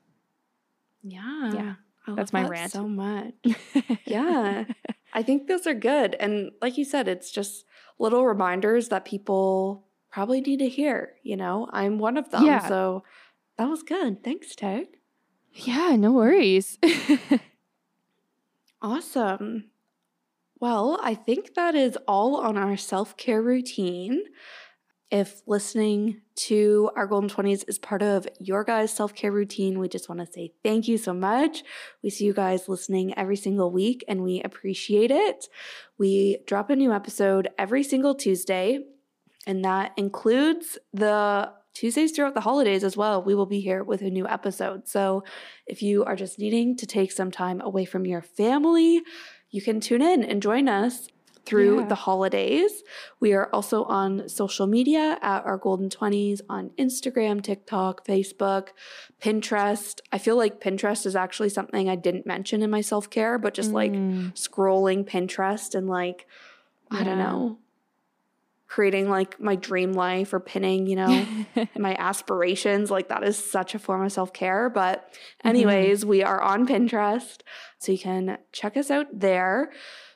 Yeah. 1.04 1.52
Yeah. 1.54 1.74
I 2.08 2.16
That's 2.16 2.34
my 2.34 2.44
that 2.44 2.50
rant. 2.50 2.72
So 2.72 2.88
much. 2.88 3.36
yeah. 4.06 4.66
I 5.14 5.22
think 5.22 5.48
those 5.48 5.68
are 5.68 5.76
good. 5.76 6.16
And 6.20 6.52
like 6.60 6.80
you 6.80 6.86
said, 6.86 7.08
it's 7.08 7.30
just 7.30 7.66
little 8.00 8.26
reminders 8.26 8.90
that 8.90 9.06
people 9.06 9.86
probably 10.12 10.42
need 10.42 10.60
to 10.60 10.70
hear. 10.70 11.14
You 11.24 11.38
know, 11.38 11.68
I'm 11.72 11.98
one 12.00 12.18
of 12.18 12.30
them. 12.30 12.46
Yeah. 12.46 12.68
So 12.68 13.04
that 13.58 13.70
was 13.70 13.84
good. 13.84 14.24
Thanks, 14.24 14.56
Tag. 14.56 14.88
Yeah, 15.54 15.96
no 15.98 16.12
worries. 16.12 16.78
awesome. 18.82 19.66
Well, 20.60 21.00
I 21.02 21.16
think 21.16 21.56
that 21.56 21.76
is 21.76 21.98
all 22.08 22.38
on 22.38 22.58
our 22.58 22.78
self 22.78 23.18
care 23.18 23.42
routine. 23.42 24.24
If 25.10 25.42
listening 25.46 26.22
to 26.48 26.90
our 26.96 27.06
Golden 27.06 27.30
20s 27.30 27.66
is 27.68 27.78
part 27.78 28.02
of 28.02 28.26
your 28.40 28.64
guys' 28.64 28.94
self 28.94 29.14
care 29.14 29.32
routine, 29.32 29.78
we 29.78 29.90
just 29.90 30.08
want 30.08 30.22
to 30.22 30.32
say 30.32 30.54
thank 30.64 30.88
you 30.88 30.98
so 30.98 31.14
much. 31.14 31.64
We 32.02 32.10
see 32.10 32.24
you 32.24 32.34
guys 32.34 32.70
listening 32.70 33.18
every 33.18 33.36
single 33.36 33.72
week 33.72 34.06
and 34.08 34.24
we 34.24 34.42
appreciate 34.42 35.12
it. 35.12 35.48
We 35.98 36.38
drop 36.48 36.70
a 36.70 36.76
new 36.78 36.94
episode 36.94 37.50
every 37.58 37.84
single 37.84 38.16
Tuesday, 38.16 38.86
and 39.48 39.64
that 39.66 39.92
includes 39.98 40.78
the 40.94 41.52
Tuesdays 41.74 42.12
throughout 42.12 42.34
the 42.34 42.42
holidays 42.42 42.84
as 42.84 42.98
well. 42.98 43.24
We 43.24 43.34
will 43.34 43.46
be 43.46 43.62
here 43.62 43.84
with 43.84 44.02
a 44.02 44.10
new 44.10 44.28
episode. 44.28 44.88
So 44.90 45.24
if 45.66 45.82
you 45.82 46.04
are 46.04 46.16
just 46.18 46.38
needing 46.38 46.76
to 46.78 46.86
take 46.86 47.12
some 47.12 47.32
time 47.32 47.62
away 47.62 47.86
from 47.86 48.06
your 48.06 48.22
family, 48.22 49.02
you 49.50 49.62
can 49.62 49.80
tune 49.80 50.02
in 50.02 50.24
and 50.24 50.42
join 50.42 50.68
us 50.68 51.08
through 51.46 51.80
Yeah. 51.80 51.88
the 51.88 51.96
holidays. 51.96 52.84
We 53.20 53.34
are 53.34 53.50
also 53.52 53.84
on 53.86 54.30
social 54.30 54.68
media 54.68 55.18
at 55.24 55.44
our 55.44 55.58
Golden 55.58 55.90
20s 55.90 56.40
on 56.50 56.70
Instagram, 56.78 57.42
TikTok, 57.42 58.06
Facebook, 58.06 58.68
Pinterest. 59.22 60.00
I 60.12 60.18
feel 60.18 60.36
like 60.36 60.60
Pinterest 60.60 61.06
is 61.06 61.16
actually 61.16 61.50
something 61.50 61.90
I 61.90 61.96
didn't 61.96 62.26
mention 62.28 62.62
in 62.62 62.70
my 62.70 62.82
self 62.82 63.10
care, 63.10 63.38
but 63.40 63.54
just 63.54 63.72
like 63.72 63.92
Mm. 63.92 64.34
scrolling 64.34 65.04
Pinterest 65.08 65.74
and 65.74 65.88
like, 65.90 66.28
I 66.92 67.04
don't 67.04 67.18
know, 67.18 67.58
creating 68.72 69.10
like 69.10 69.38
my 69.38 69.54
dream 69.54 69.92
life 69.92 70.32
or 70.34 70.40
pinning, 70.40 70.88
you 70.88 70.96
know, 70.96 71.28
my 71.78 71.94
aspirations. 71.96 72.90
Like 72.90 73.10
that 73.10 73.22
is 73.22 73.38
such 73.38 73.76
a 73.76 73.80
form 73.80 74.06
of 74.06 74.14
self 74.14 74.32
care. 74.32 74.70
But, 74.70 75.10
mm-hmm. 75.10 75.48
anyways, 75.50 76.06
we 76.06 76.24
are 76.24 76.42
on 76.42 76.66
Pinterest. 76.66 77.42
So 77.80 77.92
you 77.92 77.98
can 77.98 78.38
check 78.54 78.78
us 78.78 78.90
out 78.90 79.08
there. 79.12 79.74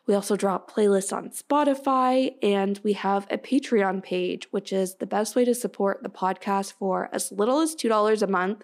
We 0.07 0.15
also 0.15 0.37
drop 0.37 0.71
playlists 0.71 1.11
on 1.11 1.31
Spotify 1.31 2.35
and 2.41 2.79
we 2.81 2.93
have 2.93 3.27
a 3.29 3.37
Patreon 3.37 4.01
page, 4.03 4.47
which 4.51 4.71
is 4.71 4.95
the 4.95 5.07
best 5.07 5.35
way 5.35 5.43
to 5.43 5.53
support 5.53 6.01
the 6.01 6.09
podcast 6.09 6.73
for 6.73 7.09
as 7.11 7.33
little 7.33 7.59
as 7.59 7.75
$2 7.75 8.21
a 8.21 8.27
month. 8.27 8.63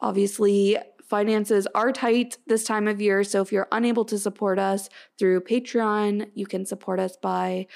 Obviously, 0.00 0.78
finances 1.02 1.66
are 1.74 1.90
tight 1.90 2.38
this 2.46 2.62
time 2.62 2.86
of 2.86 3.00
year. 3.00 3.24
So 3.24 3.40
if 3.40 3.50
you're 3.50 3.68
unable 3.72 4.04
to 4.04 4.18
support 4.18 4.60
us 4.60 4.88
through 5.18 5.40
Patreon, 5.40 6.30
you 6.34 6.46
can 6.46 6.64
support 6.66 7.00
us 7.00 7.16
by 7.16 7.66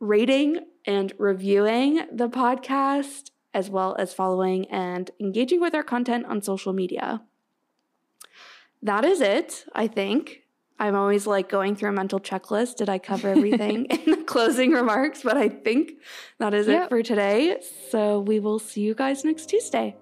rating 0.00 0.64
and 0.84 1.12
reviewing 1.18 2.02
the 2.10 2.28
podcast, 2.28 3.30
as 3.54 3.70
well 3.70 3.94
as 3.98 4.12
following 4.14 4.66
and 4.70 5.10
engaging 5.20 5.60
with 5.60 5.74
our 5.74 5.82
content 5.82 6.26
on 6.26 6.42
social 6.42 6.72
media. 6.72 7.22
That 8.82 9.04
is 9.04 9.20
it, 9.20 9.66
I 9.74 9.86
think. 9.86 10.42
I'm 10.78 10.96
always 10.96 11.26
like 11.26 11.50
going 11.50 11.76
through 11.76 11.90
a 11.90 11.92
mental 11.92 12.18
checklist. 12.18 12.76
Did 12.76 12.88
I 12.88 12.98
cover 12.98 13.28
everything 13.36 13.84
in 13.84 14.10
the 14.12 14.24
closing 14.24 14.70
remarks? 14.70 15.22
But 15.22 15.36
I 15.36 15.50
think 15.50 15.92
that 16.38 16.54
is 16.54 16.66
Yep. 16.66 16.84
it 16.84 16.88
for 16.88 17.02
today. 17.02 17.58
So 17.90 18.20
we 18.20 18.40
will 18.40 18.58
see 18.58 18.80
you 18.80 18.94
guys 18.94 19.22
next 19.22 19.46
Tuesday. 19.50 19.96